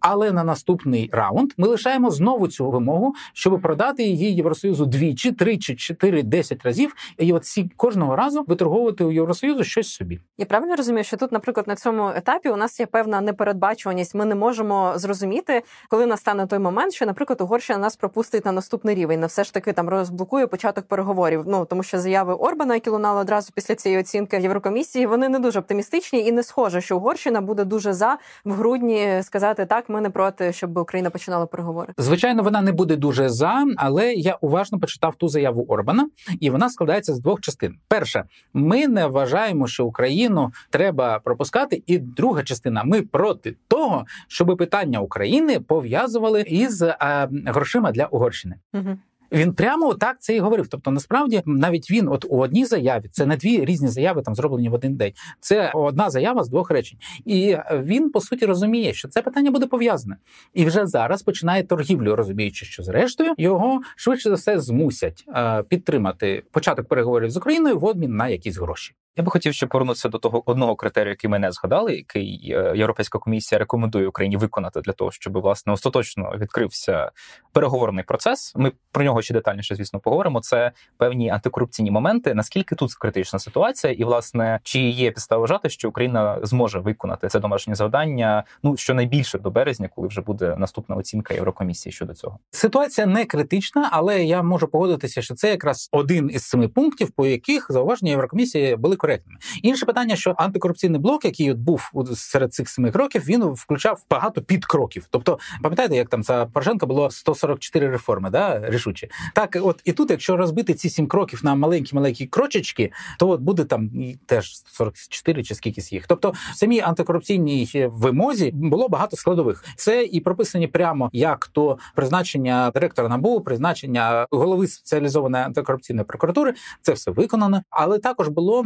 Але 0.00 0.32
на 0.32 0.44
наступний 0.44 1.10
раунд 1.12 1.52
ми 1.56 1.68
лишаємо 1.68 2.10
знову 2.10 2.48
цю 2.48 2.70
вимогу, 2.70 3.14
щоб 3.32 3.60
продати 3.60 4.02
її 4.02 4.34
Євросоюзу 4.34 4.86
двічі, 4.86 5.32
тричі, 5.32 5.76
чотири, 5.76 6.22
десять 6.22 6.64
разів, 6.64 6.94
і 7.18 7.32
от 7.32 7.44
ці 7.44 7.70
кожного 7.76 8.16
разу 8.16 8.44
виторговувати 8.48 9.04
у 9.04 9.12
Євросоюзу 9.12 9.64
щось 9.64 9.88
собі. 9.88 10.20
Я 10.38 10.46
правильно 10.46 10.76
розумію, 10.76 11.04
що 11.04 11.16
тут, 11.16 11.32
наприклад, 11.32 11.68
на 11.68 11.76
цьому 11.76 12.08
етапі 12.14 12.48
у 12.48 12.56
нас 12.56 12.80
є 12.80 12.86
певна 12.86 13.20
непередбачуваність. 13.20 14.14
Ми 14.14 14.24
не 14.24 14.34
можемо 14.34 14.92
зрозуміти, 14.96 15.62
коли 15.88 16.06
настане 16.06 16.46
той 16.46 16.58
момент, 16.58 16.92
що, 16.92 17.06
наприклад, 17.06 17.40
Угорщина 17.40 17.78
нас 17.78 17.96
пропустить 17.96 18.44
на 18.44 18.52
наступний 18.52 18.94
рівень, 18.94 19.20
на 19.20 19.26
все 19.26 19.44
ж 19.44 19.54
таки 19.54 19.72
там 19.72 19.88
розблокує 19.88 20.46
початок 20.46 20.86
переговорів. 20.86 21.44
Ну 21.46 21.64
тому 21.64 21.82
що 21.82 21.98
заяви 21.98 22.34
Орбана, 22.34 22.74
які 22.74 22.90
лунали 22.90 23.20
одразу 23.20 23.52
після 23.54 23.74
цієї 23.74 24.00
оцінки 24.00 24.36
Єврокомісії, 24.36 25.06
вони 25.06 25.28
не 25.28 25.38
дуже 25.38 25.58
оптимістичні 25.58 26.26
і 26.26 26.32
не 26.32 26.42
схоже, 26.42 26.80
що 26.80 26.96
Угорщина 26.96 27.40
буде 27.40 27.64
дуже 27.64 27.92
за 27.92 28.18
в 28.44 28.52
грудні 28.52 29.22
сказати 29.22 29.49
сказати 29.50 29.66
так, 29.66 29.88
ми 29.88 30.00
не 30.00 30.10
проти, 30.10 30.52
щоб 30.52 30.78
Україна 30.78 31.10
починала 31.10 31.46
переговори. 31.46 31.94
Звичайно, 31.98 32.42
вона 32.42 32.62
не 32.62 32.72
буде 32.72 32.96
дуже 32.96 33.28
за, 33.28 33.66
але 33.76 34.12
я 34.12 34.38
уважно 34.40 34.78
почитав 34.78 35.14
ту 35.14 35.28
заяву 35.28 35.64
Орбана, 35.68 36.08
і 36.40 36.50
вона 36.50 36.68
складається 36.68 37.14
з 37.14 37.20
двох 37.20 37.40
частин. 37.40 37.74
Перша, 37.88 38.24
ми 38.54 38.88
не 38.88 39.06
вважаємо, 39.06 39.66
що 39.66 39.86
Україну 39.86 40.52
треба 40.70 41.18
пропускати. 41.18 41.82
І 41.86 41.98
друга 41.98 42.42
частина 42.42 42.84
ми 42.84 43.02
проти 43.02 43.56
того, 43.68 44.06
щоб 44.28 44.56
питання 44.58 45.00
України 45.00 45.60
пов'язували 45.60 46.40
із 46.42 46.82
а, 46.82 47.28
грошима 47.46 47.92
для 47.92 48.06
Угорщини. 48.06 48.56
Угу. 48.74 48.98
Він 49.32 49.52
прямо 49.52 49.94
так 49.94 50.16
це 50.20 50.36
і 50.36 50.40
говорив. 50.40 50.68
Тобто, 50.68 50.90
насправді, 50.90 51.42
навіть 51.46 51.90
він, 51.90 52.08
от 52.08 52.24
у 52.28 52.38
одній 52.38 52.64
заяві, 52.64 53.08
це 53.12 53.26
не 53.26 53.36
дві 53.36 53.64
різні 53.64 53.88
заяви, 53.88 54.22
там 54.22 54.34
зроблені 54.34 54.68
в 54.68 54.74
один 54.74 54.96
день. 54.96 55.12
Це 55.40 55.72
одна 55.74 56.10
заява 56.10 56.44
з 56.44 56.48
двох 56.48 56.70
речень, 56.70 56.98
і 57.24 57.56
він 57.72 58.10
по 58.10 58.20
суті 58.20 58.46
розуміє, 58.46 58.92
що 58.92 59.08
це 59.08 59.22
питання 59.22 59.50
буде 59.50 59.66
пов'язане, 59.66 60.16
і 60.54 60.64
вже 60.64 60.86
зараз 60.86 61.22
починає 61.22 61.62
торгівлю, 61.62 62.16
розуміючи, 62.16 62.66
що 62.66 62.82
зрештою 62.82 63.34
його 63.38 63.80
швидше 63.96 64.28
за 64.28 64.34
все 64.34 64.60
змусять 64.60 65.24
е, 65.28 65.62
підтримати 65.62 66.42
початок 66.50 66.88
переговорів 66.88 67.30
з 67.30 67.36
Україною 67.36 67.78
в 67.78 67.84
обмін 67.84 68.16
на 68.16 68.28
якісь 68.28 68.58
гроші. 68.58 68.94
Я 69.16 69.24
би 69.24 69.30
хотів 69.30 69.54
ще 69.54 69.66
повернутися 69.66 70.08
до 70.08 70.18
того 70.18 70.50
одного 70.50 70.76
критерію, 70.76 71.10
який 71.10 71.30
ми 71.30 71.38
не 71.38 71.52
згадали, 71.52 71.94
який 71.94 72.52
е, 72.56 72.72
Європейська 72.76 73.18
комісія 73.18 73.58
рекомендує 73.58 74.08
Україні 74.08 74.36
виконати 74.36 74.80
для 74.80 74.92
того, 74.92 75.10
щоб 75.10 75.38
власне 75.38 75.72
остаточно 75.72 76.34
відкрився 76.38 77.10
переговорний 77.52 78.04
процес. 78.04 78.52
Ми 78.56 78.72
про 78.92 79.04
нього 79.04 79.22
ще 79.22 79.34
детальніше, 79.34 79.74
звісно, 79.74 80.00
поговоримо. 80.00 80.40
Це 80.40 80.72
певні 80.96 81.30
антикорупційні 81.30 81.90
моменти. 81.90 82.34
Наскільки 82.34 82.74
тут 82.74 82.94
критична 82.94 83.38
ситуація, 83.38 83.92
і 83.92 84.04
власне 84.04 84.60
чи 84.62 84.80
є 84.80 85.10
підстава 85.10 85.40
вважати, 85.40 85.68
що 85.68 85.88
Україна 85.88 86.38
зможе 86.42 86.78
виконати 86.78 87.28
це 87.28 87.40
домашнє 87.40 87.74
завдання? 87.74 88.44
Ну 88.62 88.76
щонайбільше 88.76 89.38
до 89.38 89.50
березня, 89.50 89.88
коли 89.94 90.08
вже 90.08 90.20
буде 90.20 90.56
наступна 90.58 90.96
оцінка 90.96 91.34
Єврокомісії 91.34 91.92
щодо 91.92 92.14
цього. 92.14 92.38
Ситуація 92.50 93.06
не 93.06 93.24
критична, 93.24 93.88
але 93.92 94.24
я 94.24 94.42
можу 94.42 94.68
погодитися, 94.68 95.22
що 95.22 95.34
це 95.34 95.50
якраз 95.50 95.88
один 95.92 96.30
із 96.32 96.44
семи 96.44 96.68
пунктів, 96.68 97.10
по 97.10 97.26
яких 97.26 97.66
зауваження 97.70 98.10
Єврокомісії 98.10 98.76
були 98.76 98.96
коректними. 99.00 99.38
Інше 99.62 99.86
питання, 99.86 100.16
що 100.16 100.34
антикорупційний 100.38 101.00
блок, 101.00 101.24
який 101.24 101.50
от 101.50 101.58
був 101.58 101.90
серед 102.14 102.54
цих 102.54 102.68
семи 102.68 102.90
кроків, 102.90 103.24
він 103.24 103.42
включав 103.42 104.04
багато 104.10 104.42
підкроків. 104.42 105.06
Тобто, 105.10 105.38
пам'ятаєте, 105.62 105.96
як 105.96 106.08
там 106.08 106.22
за 106.22 106.46
Порошенка 106.46 106.86
було 106.86 107.10
144 107.10 107.88
реформи, 107.88 108.30
да 108.30 108.70
рішучі. 108.70 109.10
Так, 109.34 109.58
от 109.62 109.82
і 109.84 109.92
тут, 109.92 110.10
якщо 110.10 110.36
розбити 110.36 110.74
ці 110.74 110.90
сім 110.90 111.06
кроків 111.06 111.40
на 111.44 111.54
маленькі 111.54 111.96
маленькі 111.96 112.26
крочечки, 112.26 112.92
то 113.18 113.28
от 113.28 113.40
буде 113.40 113.64
там 113.64 113.90
теж 114.26 114.62
44 114.66 115.42
чи 115.42 115.54
скількись 115.54 115.92
їх. 115.92 116.06
Тобто, 116.06 116.30
в 116.30 116.56
самій 116.56 116.80
антикорупційній 116.80 117.88
вимозі 117.92 118.50
було 118.54 118.88
багато 118.88 119.16
складових. 119.16 119.64
Це 119.76 120.04
і 120.04 120.20
прописані 120.20 120.66
прямо 120.66 121.10
як 121.12 121.46
то 121.46 121.78
призначення 121.94 122.70
директора 122.70 123.08
набу, 123.08 123.40
призначення 123.40 124.26
голови 124.30 124.66
спеціалізованої 124.66 125.44
антикорупційної 125.44 126.04
прокуратури. 126.04 126.54
Це 126.82 126.92
все 126.92 127.10
виконано, 127.10 127.62
але 127.70 127.98
також 127.98 128.28
було 128.28 128.64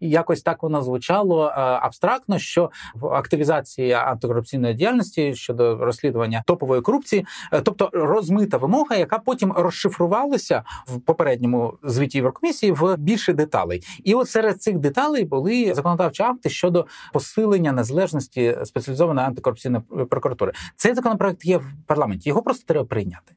якось 0.00 0.42
так 0.42 0.62
воно 0.62 0.82
звучало 0.82 1.46
е, 1.46 1.52
абстрактно, 1.60 2.38
що 2.38 2.70
в 2.94 3.06
активізації 3.06 3.92
антикорупційної 3.92 4.74
діяльності 4.74 5.34
щодо 5.34 5.76
розслідування 5.76 6.42
топової 6.46 6.82
корупції, 6.82 7.26
е, 7.52 7.60
тобто 7.60 7.90
розмита 7.92 8.56
вимога, 8.56 8.96
яка 8.96 9.18
потім 9.18 9.52
розшифрувалася 9.52 10.62
в 10.86 11.00
попередньому 11.00 11.78
звіті 11.82 12.18
Єврокомісії 12.18 12.72
в 12.72 12.96
більше 12.96 13.32
деталей. 13.32 13.82
І 14.04 14.14
от 14.14 14.28
серед 14.30 14.62
цих 14.62 14.78
деталей 14.78 15.24
були 15.24 15.74
законодавчі 15.74 16.22
акти 16.22 16.50
щодо 16.50 16.86
посилення 17.12 17.72
незалежності 17.72 18.56
спеціалізованої 18.64 19.26
антикорупційної 19.26 19.84
прокуратури. 20.10 20.52
Цей 20.76 20.94
законопроект 20.94 21.44
є 21.44 21.58
в 21.58 21.72
парламенті. 21.86 22.28
Його 22.28 22.42
просто 22.42 22.64
треба 22.66 22.84
прийняти. 22.84 23.34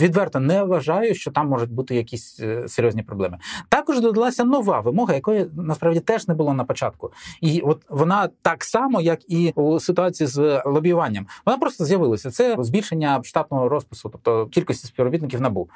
Відверто 0.00 0.40
не 0.40 0.62
вважаю, 0.62 1.14
що 1.14 1.30
там 1.30 1.48
можуть 1.48 1.70
бути 1.70 1.94
якісь 1.94 2.40
е, 2.40 2.68
серйозні 2.68 3.02
проблеми. 3.02 3.38
Також 3.68 4.00
додалася 4.00 4.44
нова 4.44 4.80
вимога, 4.80 5.14
якої 5.14 5.46
насправді 5.64 6.00
теж 6.00 6.28
не 6.28 6.34
було 6.34 6.54
на 6.54 6.64
початку. 6.64 7.12
І 7.40 7.60
от 7.60 7.82
вона 7.88 8.28
так 8.42 8.64
само, 8.64 9.00
як 9.00 9.30
і 9.30 9.52
у 9.56 9.80
ситуації 9.80 10.26
з 10.26 10.62
лобіюванням, 10.66 11.26
вона 11.46 11.58
просто 11.58 11.84
з'явилася. 11.84 12.30
Це 12.30 12.56
збільшення 12.58 13.20
штатного 13.22 13.68
розпису, 13.68 14.08
тобто 14.08 14.46
кількості 14.46 14.86
співробітників 14.86 15.40
набу. 15.40 15.68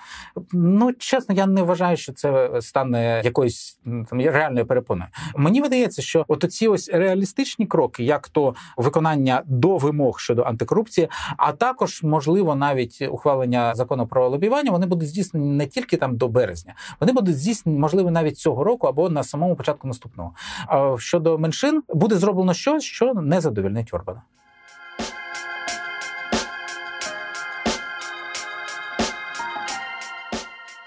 Ну 0.52 0.92
чесно, 0.92 1.34
я 1.34 1.46
не 1.46 1.62
вважаю, 1.62 1.96
що 1.96 2.12
це 2.12 2.50
стане 2.60 3.22
якоюсь 3.24 3.78
там 3.84 4.20
реальною 4.20 4.66
перепоною. 4.66 5.10
Мені 5.36 5.60
видається, 5.60 6.02
що 6.02 6.24
от 6.28 6.52
ці 6.52 6.68
ось 6.68 6.88
реалістичні 6.88 7.66
кроки, 7.66 8.04
як 8.04 8.28
то 8.28 8.54
виконання 8.76 9.42
до 9.46 9.76
вимог 9.76 10.20
щодо 10.20 10.42
антикорупції, 10.42 11.08
а 11.36 11.52
також 11.52 12.02
можливо 12.02 12.54
навіть 12.54 13.08
ухвалення 13.10 13.74
закону 13.74 14.06
про 14.06 14.28
лобіювання, 14.28 14.70
вони 14.70 14.86
будуть 14.86 15.08
здійснені 15.08 15.46
не 15.46 15.66
тільки 15.66 15.96
там 15.96 16.16
до 16.16 16.28
березня, 16.28 16.74
вони 17.00 17.12
будуть 17.12 17.38
здійснені 17.38 17.78
можливо 17.78 18.10
навіть 18.10 18.38
цього 18.38 18.64
року 18.64 18.86
або 18.86 19.10
на 19.10 19.22
самому 19.22 19.56
початку 19.56 19.77
початку 19.78 19.88
наступного. 19.88 20.34
А 20.66 20.96
щодо 20.98 21.38
меншин 21.38 21.82
буде 21.88 22.16
зроблено 22.16 22.54
щось, 22.54 22.84
що 22.84 23.14
не 23.14 23.40
задовільнить 23.40 23.94
Орбана. 23.94 24.22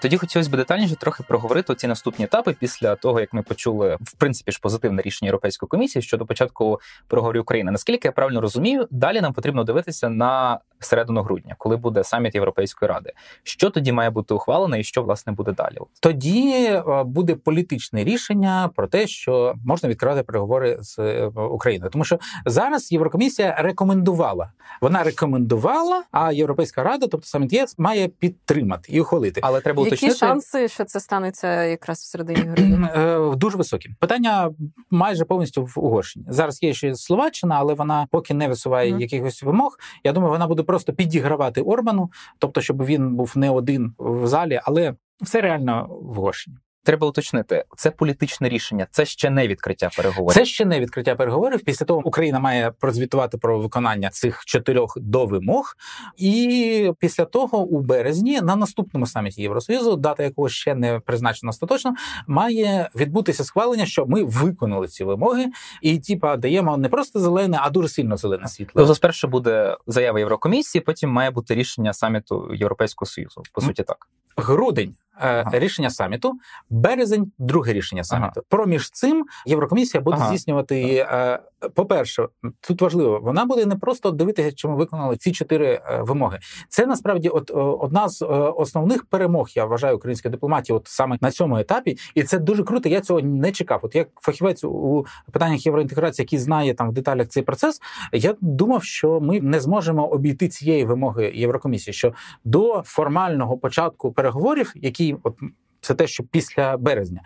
Тоді 0.02 0.16
хотілося 0.16 0.50
б 0.50 0.56
детальніше 0.56 0.96
трохи 0.96 1.22
проговорити 1.22 1.74
ці 1.74 1.86
наступні 1.86 2.24
етапи 2.24 2.56
після 2.58 2.96
того, 2.96 3.20
як 3.20 3.32
ми 3.32 3.42
почули 3.42 3.98
в 4.00 4.12
принципі 4.18 4.52
ж 4.52 4.58
позитивне 4.62 5.02
рішення 5.02 5.26
Європейської 5.26 5.68
комісії 5.68 6.02
щодо 6.02 6.26
початку 6.26 6.80
переговорів 7.08 7.42
України. 7.42 7.70
Наскільки 7.70 8.08
я 8.08 8.12
правильно 8.12 8.40
розумію, 8.40 8.88
далі 8.90 9.20
нам 9.20 9.32
потрібно 9.32 9.64
дивитися 9.64 10.08
на 10.08 10.60
середину 10.84 11.22
грудня, 11.22 11.54
коли 11.58 11.76
буде 11.76 12.04
саміт 12.04 12.34
Європейської 12.34 12.88
ради. 12.88 13.12
Що 13.42 13.70
тоді 13.70 13.92
має 13.92 14.10
бути 14.10 14.34
ухвалено, 14.34 14.76
і 14.76 14.84
що 14.84 15.02
власне 15.02 15.32
буде 15.32 15.52
далі? 15.52 15.76
Тоді 16.00 16.52
е, 16.64 16.82
буде 17.04 17.34
політичне 17.34 18.04
рішення 18.04 18.70
про 18.76 18.86
те, 18.86 19.06
що 19.06 19.54
можна 19.64 19.88
відкривати 19.88 20.22
переговори 20.22 20.78
з 20.80 20.98
е, 20.98 21.26
Україною, 21.26 21.90
тому 21.90 22.04
що 22.04 22.18
зараз 22.46 22.92
Єврокомісія 22.92 23.56
рекомендувала. 23.58 24.52
Вона 24.80 25.02
рекомендувала, 25.02 26.02
а 26.10 26.32
Європейська 26.32 26.82
рада, 26.82 27.06
тобто 27.06 27.26
саміт 27.26 27.52
ЄС, 27.52 27.78
має 27.78 28.08
підтримати 28.08 28.92
і 28.92 29.00
ухвалити. 29.00 29.40
Але 29.44 29.60
треба 29.60 29.82
Які 29.82 29.88
уточнити... 29.88 30.14
шанси, 30.14 30.68
що 30.68 30.84
це 30.84 31.00
станеться 31.00 31.64
якраз 31.64 31.98
в 31.98 32.04
середині 32.04 32.40
грудня? 32.40 32.92
Е, 32.96 33.36
дуже 33.36 33.56
високі 33.56 33.90
питання 34.00 34.50
майже 34.90 35.24
повністю 35.24 35.64
в 35.64 35.72
Угорщині. 35.76 36.26
Зараз 36.28 36.62
є 36.62 36.74
ще 36.74 36.94
Словаччина, 36.94 37.56
але 37.58 37.74
вона 37.74 38.06
поки 38.10 38.34
не 38.34 38.48
висуває 38.48 38.92
mm. 38.92 39.00
якихось 39.00 39.42
вимог. 39.42 39.78
Я 40.04 40.12
думаю, 40.12 40.32
вона 40.32 40.46
буде 40.46 40.62
просто 40.72 40.92
підігравати 40.92 41.62
Орбану, 41.62 42.10
тобто, 42.38 42.60
щоб 42.60 42.84
він 42.84 43.16
був 43.16 43.32
не 43.36 43.50
один 43.50 43.94
в 43.98 44.26
залі, 44.26 44.60
але 44.64 44.94
все 45.20 45.40
реально 45.40 45.86
в 46.02 46.18
Угорщині. 46.18 46.56
Треба 46.84 47.06
уточнити, 47.06 47.64
це 47.76 47.90
політичне 47.90 48.48
рішення, 48.48 48.86
це 48.90 49.04
ще 49.04 49.30
не 49.30 49.48
відкриття 49.48 49.90
переговорів. 49.96 50.34
Це 50.34 50.44
ще 50.44 50.64
не 50.64 50.80
відкриття 50.80 51.14
переговорів. 51.14 51.64
Після 51.64 51.86
того 51.86 52.02
Україна 52.04 52.40
має 52.40 52.70
прозвітувати 52.70 53.38
про 53.38 53.58
виконання 53.58 54.10
цих 54.10 54.44
чотирьох 54.44 54.98
до 55.00 55.26
вимог, 55.26 55.76
і 56.16 56.92
після 56.98 57.24
того, 57.24 57.58
у 57.58 57.80
березні, 57.80 58.40
на 58.40 58.56
наступному 58.56 59.06
саміті 59.06 59.42
Євросоюзу, 59.42 59.96
дата 59.96 60.22
якого 60.22 60.48
ще 60.48 60.74
не 60.74 61.00
призначена 61.00 61.50
остаточно, 61.50 61.94
має 62.26 62.90
відбутися 62.94 63.44
схвалення, 63.44 63.86
що 63.86 64.06
ми 64.06 64.24
виконали 64.24 64.88
ці 64.88 65.04
вимоги, 65.04 65.46
і 65.82 65.98
типа 65.98 66.36
даємо 66.36 66.76
не 66.76 66.88
просто 66.88 67.20
зелене, 67.20 67.58
а 67.60 67.70
дуже 67.70 67.88
сильно 67.88 68.16
зелене 68.16 68.48
світло. 68.48 68.72
Тобто 68.74 68.94
спершу 68.94 69.28
буде 69.28 69.76
заява 69.86 70.18
Єврокомісії, 70.18 70.82
потім 70.82 71.10
має 71.10 71.30
бути 71.30 71.54
рішення 71.54 71.92
саміту 71.92 72.54
Європейського 72.54 73.06
союзу. 73.06 73.42
По 73.52 73.60
суті, 73.60 73.82
так 73.82 74.08
грудень. 74.36 74.94
Ага. 75.14 75.50
Рішення 75.52 75.90
саміту, 75.90 76.32
березень, 76.70 77.32
друге 77.38 77.72
рішення 77.72 78.04
саміту. 78.04 78.32
Ага. 78.36 78.44
Проміж 78.48 78.90
цим 78.90 79.24
Єврокомісія 79.46 80.00
буде 80.00 80.16
ага. 80.20 80.28
здійснювати. 80.28 81.06
Е, 81.10 81.38
по-перше, 81.74 82.28
тут 82.60 82.82
важливо, 82.82 83.20
вона 83.22 83.44
буде 83.44 83.66
не 83.66 83.76
просто 83.76 84.10
дивитися, 84.10 84.52
чи 84.52 84.68
ми 84.68 84.76
виконали 84.76 85.16
ці 85.16 85.32
чотири 85.32 85.66
е, 85.66 86.02
вимоги. 86.02 86.38
Це 86.68 86.86
насправді 86.86 87.28
от 87.28 87.50
одна 87.54 88.08
з 88.08 88.22
е, 88.22 88.26
основних 88.26 89.04
перемог, 89.04 89.48
я 89.54 89.64
вважаю, 89.64 89.96
української 89.96 90.32
дипломатії, 90.32 90.76
от 90.76 90.88
саме 90.88 91.18
на 91.20 91.30
цьому 91.30 91.56
етапі, 91.56 91.96
і 92.14 92.22
це 92.22 92.38
дуже 92.38 92.64
круто. 92.64 92.88
Я 92.88 93.00
цього 93.00 93.20
не 93.20 93.52
чекав. 93.52 93.80
От 93.82 93.94
як 93.94 94.08
фахівець 94.20 94.64
у 94.64 95.06
питаннях 95.32 95.66
євроінтеграції, 95.66 96.24
який 96.24 96.38
знає 96.38 96.74
там 96.74 96.90
в 96.90 96.92
деталях 96.92 97.28
цей 97.28 97.42
процес, 97.42 97.80
я 98.12 98.34
думав, 98.40 98.84
що 98.84 99.20
ми 99.20 99.40
не 99.40 99.60
зможемо 99.60 100.06
обійти 100.06 100.48
цієї 100.48 100.84
вимоги 100.84 101.32
Єврокомісії, 101.34 101.94
що 101.94 102.12
до 102.44 102.82
формального 102.86 103.58
початку 103.58 104.12
переговорів, 104.12 104.72
які 104.74 105.01
от 105.10 105.36
Це 105.82 105.94
те, 105.94 106.06
що 106.06 106.24
після 106.24 106.76
березня 106.76 107.20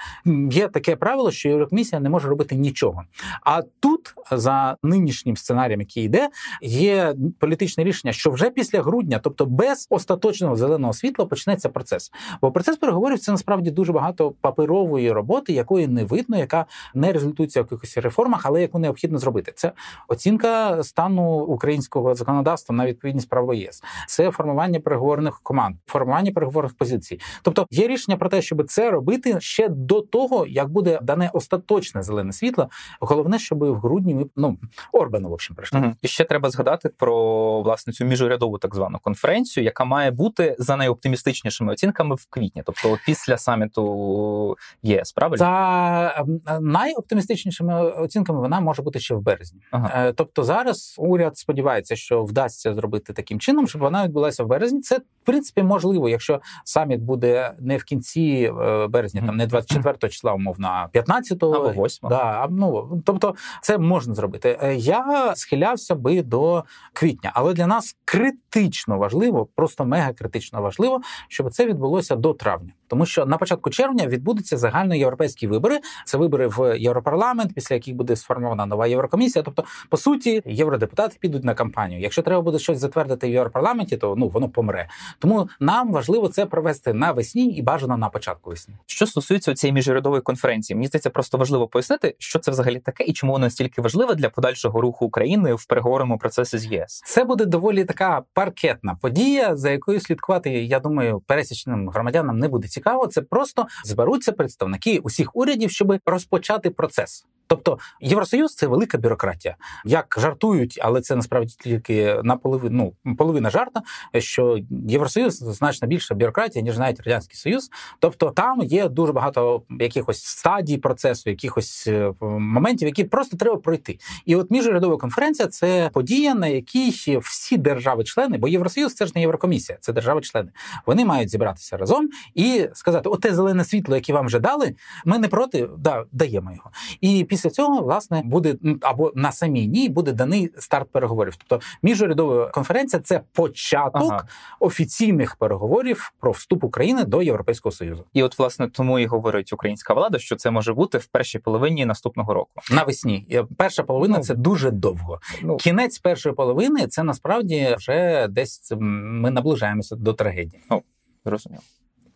є 0.51 0.69
таке 0.69 0.97
правило, 0.97 1.31
що 1.31 1.49
Єврокомісія 1.49 2.01
не 2.01 2.09
може 2.09 2.29
робити 2.29 2.55
нічого. 2.55 3.03
А 3.43 3.63
тут 3.81 4.15
за 4.31 4.77
нинішнім 4.83 5.37
сценарієм, 5.37 5.81
який 5.81 6.05
йде, 6.05 6.29
є 6.63 7.15
політичне 7.39 7.85
рішення, 7.85 8.13
що 8.13 8.31
вже 8.31 8.51
після 8.51 8.83
грудня, 8.83 9.21
тобто 9.23 9.47
без 9.47 9.87
остаточного 9.91 10.57
зеленого 10.57 10.93
світла, 10.93 11.27
почнеться 11.27 11.69
процес. 11.69 12.13
Бо 12.43 12.53
процес 12.53 12.77
переговорів 12.77 13.19
це 13.19 13.33
насправді 13.33 13.71
дуже 13.71 13.93
багато 13.93 14.31
паперової 14.41 15.13
роботи, 15.13 15.53
якої 15.53 15.89
не 15.89 16.05
видно, 16.05 16.39
яка 16.39 16.67
не 16.95 17.13
результується 17.13 17.61
в 17.61 17.65
якихось 17.65 17.97
реформах, 17.97 18.47
але 18.47 18.61
яку 18.61 18.79
необхідно 18.79 19.19
зробити. 19.19 19.53
Це 19.55 19.73
оцінка 20.09 20.83
стану 20.83 21.39
українського 21.39 22.15
законодавства 22.15 22.75
на 22.75 22.87
відповідність 22.87 23.29
право 23.29 23.55
ЄС, 23.55 23.83
це 24.09 24.31
формування 24.31 24.81
переговорних 24.81 25.41
команд, 25.43 25.77
формування 25.87 26.33
переговорних 26.33 26.75
позицій. 26.75 27.21
Тобто 27.43 27.67
є 27.71 27.89
рішення 27.89 28.17
про 28.17 28.29
те, 28.29 28.43
щоб 28.47 28.67
це 28.67 28.91
робити 28.91 29.37
ще 29.41 29.69
до 29.69 30.01
того, 30.01 30.47
як 30.47 30.69
буде 30.69 30.99
дане 31.03 31.31
остаточне 31.33 32.03
зелене 32.03 32.33
світло. 32.33 32.69
Головне, 33.01 33.39
щоб 33.39 33.65
в 33.65 33.75
грудні 33.75 34.15
ми 34.15 34.27
ну 34.37 34.59
Орбану 34.93 35.29
в 35.29 35.33
общем 35.33 35.57
прийшли. 35.57 35.81
Угу. 35.81 35.93
І 36.03 36.09
ще 36.09 36.25
треба 36.25 36.51
згадати 36.51 36.89
про 36.89 37.63
власне 37.63 37.93
цю 37.93 38.05
міжурядову 38.05 38.59
так 38.59 38.75
звану 38.75 38.99
конференцію, 39.03 39.65
яка 39.65 39.85
має 39.85 40.11
бути 40.11 40.57
за 40.59 40.77
найоптимістичнішими 40.77 41.73
оцінками 41.73 42.15
в 42.15 42.27
квітні, 42.31 42.63
тобто 42.67 42.99
після 43.07 43.39
саміту 43.39 44.57
ЄС. 44.83 45.13
Правильно 45.13 45.39
за 45.39 46.15
ем, 46.17 46.41
найоптимістичнішими 46.61 47.91
оцінками 47.91 48.41
вона 48.41 48.61
може 48.61 48.83
бути 48.83 49.01
ще 49.01 49.15
в 49.15 49.21
березні. 49.21 49.61
Ага. 49.71 49.91
Е, 49.95 50.13
Тобто 50.13 50.45
зараз 50.45 50.95
уряд 50.99 51.39
сподівається, 51.39 51.97
що 51.97 52.25
вдасться 52.25 52.75
зробити 52.75 53.13
таким 53.13 53.41
чином, 53.41 53.69
щоб 53.69 53.81
вона 53.81 54.05
відбулася 54.05 54.45
в 54.45 54.47
березні. 54.47 54.81
Це 54.81 54.97
в 54.97 55.03
принципі 55.25 55.63
можливо, 55.63 56.09
якщо 56.09 56.41
саміт 56.65 57.01
буде 57.01 57.53
не 57.59 57.77
в 57.77 57.85
кінці 57.85 58.21
е, 58.45 58.87
березня, 58.87 59.23
там 59.27 59.37
не 59.37 59.47
24 59.47 60.13
числа, 60.13 60.33
умовно, 60.33 60.69
а 60.69 60.99
15-го. 60.99 61.53
або 61.53 61.69
восьма. 61.69 62.09
Да, 62.09 62.17
а, 62.23 62.49
ну 62.51 63.03
тобто 63.05 63.35
це 63.63 63.79
можна 63.79 64.15
зробити. 64.15 64.59
Е, 64.63 64.75
Я 64.75 65.33
схилявся 65.37 65.95
би 65.95 66.23
до 66.23 66.65
квітня, 66.93 67.31
але 67.35 67.55
для 67.55 67.67
нас 67.67 67.97
критично 68.05 68.99
важливо, 68.99 69.49
просто 69.55 69.85
мега 69.85 70.13
критично 70.13 70.63
важливо, 70.63 71.01
щоб 71.29 71.51
це 71.51 71.67
відбулося 71.67 72.17
до 72.17 72.33
травня, 72.35 72.71
тому 72.87 73.07
що 73.07 73.27
на 73.27 73.37
початку 73.39 73.71
червня 73.71 74.07
відбудуться 74.07 74.57
загальноєвропейські 74.57 75.47
вибори. 75.47 75.79
Це 76.05 76.19
вибори 76.19 76.47
в 76.47 76.79
Європарламент, 76.79 77.55
після 77.55 77.75
яких 77.75 77.95
буде 77.95 78.17
сформована 78.17 78.67
нова 78.67 78.87
Єврокомісія. 78.87 79.43
Тобто, 79.43 79.65
по 79.91 79.97
суті, 79.97 80.43
євродепутати 80.47 81.17
підуть 81.21 81.45
на 81.45 81.55
кампанію. 81.55 82.01
Якщо 82.01 82.23
треба 82.23 82.43
буде 82.43 82.59
щось 82.59 82.79
затвердити 82.79 83.27
в 83.27 83.31
Європарламенті, 83.31 83.97
то 83.97 84.15
ну 84.17 84.29
воно 84.29 84.49
помре. 84.49 84.89
Тому 85.19 85.49
нам 85.61 85.93
важливо 85.93 86.29
це 86.29 86.47
провести 86.47 86.93
навесні 86.93 87.47
і 87.47 87.63
бажано 87.63 87.97
на 87.97 88.09
початку 88.09 88.26
весни. 88.45 88.75
Що 88.87 89.07
стосується 89.07 89.55
цієї 89.55 89.73
міжурядової 89.73 90.23
конференції, 90.23 90.75
мені 90.75 90.87
здається, 90.87 91.11
просто 91.11 91.39
важливо 91.39 91.69
пояснити, 91.69 92.17
що 92.19 92.39
це 92.39 92.51
взагалі 92.51 92.81
таке 92.81 93.05
і 93.05 93.13
чому 93.13 93.33
воно 93.33 93.47
настільки 93.47 93.83
важливе 93.83 94.15
для 94.15 94.29
подальшого 94.29 94.81
руху 94.81 95.07
України 95.07 95.55
в 95.55 95.67
переговорному 95.67 96.19
процесі 96.19 96.59
з 96.59 96.67
ЄС. 96.67 97.03
Це 97.07 97.25
буде 97.25 97.45
доволі 97.45 97.85
така 97.85 98.23
паркетна 98.35 98.99
подія, 99.03 99.57
за 99.57 99.71
якою 99.71 100.01
слідкувати, 100.01 100.51
я 100.51 100.81
думаю, 100.81 101.23
пересічним 101.27 101.89
громадянам 101.89 102.39
не 102.39 102.49
буде 102.49 102.69
цікаво. 102.69 103.07
Це 103.07 103.23
просто 103.23 103.67
зберуться 103.85 104.33
представники 104.33 104.99
усіх 104.99 105.37
урядів, 105.37 105.71
щоб 105.71 105.99
розпочати 106.07 106.71
процес. 106.71 107.27
Тобто 107.47 107.79
Євросоюз 108.01 108.55
це 108.55 108.67
велика 108.67 108.99
бюрократія. 108.99 109.57
Як 109.85 110.17
жартують, 110.19 110.79
але 110.83 111.01
це 111.01 111.17
насправді 111.17 111.55
тільки 111.61 112.21
наполовину 112.25 112.93
ну, 113.05 113.15
половина 113.17 113.51
жарта, 113.51 113.83
що 114.19 114.59
Євросоюз 114.89 115.37
значно 115.37 115.89
більша 115.89 116.15
бюрократія, 116.15 116.65
ніж 116.65 116.79
навіть 116.79 117.01
радянський 117.01 117.37
союз. 117.37 117.71
Тобто 117.99 118.31
там 118.31 118.63
є 118.63 118.89
дуже 118.89 119.13
багато 119.13 119.63
якихось 119.81 120.25
стадій 120.25 120.79
процесу, 120.79 121.31
якихось 121.31 121.87
е, 121.87 122.13
моментів, 122.21 122.89
які 122.89 123.05
просто 123.05 123.37
треба 123.37 123.57
пройти. 123.57 123.99
І 124.25 124.37
от 124.37 124.51
міжурядова 124.51 124.97
конференція 124.97 125.49
це 125.49 125.91
подія, 125.93 126.35
на 126.35 126.47
якій 126.47 127.19
всі 127.19 127.57
держави-члени, 127.57 128.39
бо 128.39 128.49
Євросоюз 128.49 128.95
це 128.95 129.07
ж 129.07 129.13
не 129.15 129.21
Єврокомісія, 129.21 129.79
це 129.81 129.93
держави-члени. 129.93 130.49
Вони 130.87 131.05
мають 131.05 131.31
зібратися 131.31 131.77
разом 131.77 132.09
і 132.35 132.69
сказати: 132.73 133.09
оте 133.09 133.35
зелене 133.35 133.65
світло, 133.65 133.95
яке 133.95 134.13
вам 134.13 134.27
вже 134.27 134.39
дали, 134.39 134.75
ми 135.05 135.19
не 135.19 135.29
проти, 135.29 135.69
да, 135.79 136.05
даємо 136.13 136.53
його. 136.53 136.71
І 137.01 137.25
після 137.37 137.51
цього, 137.51 137.83
власне, 137.83 138.23
буде 138.25 138.57
або 138.81 139.13
на 139.15 139.33
самій 139.33 139.67
ній 139.67 139.89
буде 139.89 140.13
даний 140.13 140.51
старт 140.59 140.91
переговорів. 140.91 141.37
Тобто 141.37 141.67
міжурядова 141.83 142.47
конференція 142.47 143.03
це 143.03 143.21
початок 143.33 144.03
Ага. 144.13 144.27
офіційних 144.61 145.37
переговорів 145.37 146.13
про 146.21 146.31
вступ 146.31 146.65
України 146.65 147.05
до 147.05 147.23
Європейського 147.23 147.73
Союзу 147.73 148.05
І 148.13 148.23
от 148.23 148.39
власне 148.39 148.69
тому 148.69 148.99
і 148.99 149.07
говорить 149.07 149.53
українська 149.53 149.95
влада, 149.95 150.19
що 150.19 150.37
це 150.37 150.51
може 150.51 150.73
бути 150.73 150.99
в 150.99 151.07
першій 151.07 151.39
половині 151.39 151.87
наступного 151.87 152.35
року. 152.35 152.51
навесні. 152.71 153.27
Е, 153.31 153.45
Перша 153.57 153.83
половина 153.83 154.17
Ну, 154.19 154.25
це 154.25 154.35
дуже 154.35 154.71
довго. 154.71 155.21
Ну 155.43 155.57
Кінець 155.57 155.99
першої 155.99 156.35
половини 156.35 156.87
це 156.87 157.03
насправді 157.03 157.75
вже 157.79 158.29
десь 158.29 158.73
ми 158.81 159.31
наближаємося 159.31 159.97
до 159.97 160.13
трагедії. 160.13 160.63
Ну, 160.71 160.83
зрозуміло. 161.25 161.63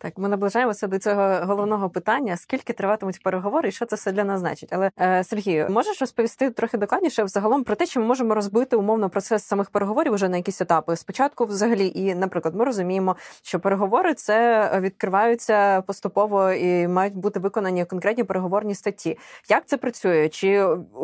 Так, 0.01 0.17
ми 0.17 0.29
наближаємося 0.29 0.87
до 0.87 0.99
цього 0.99 1.45
головного 1.45 1.89
питання: 1.89 2.37
скільки 2.37 2.73
триватимуть 2.73 3.23
переговори, 3.23 3.69
і 3.69 3.71
що 3.71 3.85
це 3.85 3.95
все 3.95 4.11
для 4.11 4.23
нас 4.23 4.39
значить? 4.39 4.73
Але 4.73 4.91
е, 4.99 5.23
Сергію, 5.23 5.67
можеш 5.69 6.01
розповісти 6.01 6.49
трохи 6.49 6.77
докладніше 6.77 7.23
взагалом 7.23 7.63
про 7.63 7.75
те, 7.75 7.85
чи 7.85 7.99
ми 7.99 8.05
можемо 8.05 8.35
розбити 8.35 8.75
умовно 8.75 9.09
процес 9.09 9.43
самих 9.43 9.69
переговорів 9.69 10.13
уже 10.13 10.29
на 10.29 10.37
якісь 10.37 10.61
етапи? 10.61 10.95
Спочатку, 10.95 11.45
взагалі, 11.45 11.91
і, 11.95 12.15
наприклад, 12.15 12.55
ми 12.55 12.65
розуміємо, 12.65 13.15
що 13.41 13.59
переговори 13.59 14.13
це 14.13 14.69
відкриваються 14.79 15.81
поступово 15.81 16.51
і 16.51 16.87
мають 16.87 17.15
бути 17.15 17.39
виконані 17.39 17.85
конкретні 17.85 18.23
переговорні 18.23 18.75
статті. 18.75 19.17
Як 19.49 19.63
це 19.65 19.77
працює? 19.77 20.29
Чи 20.29 20.47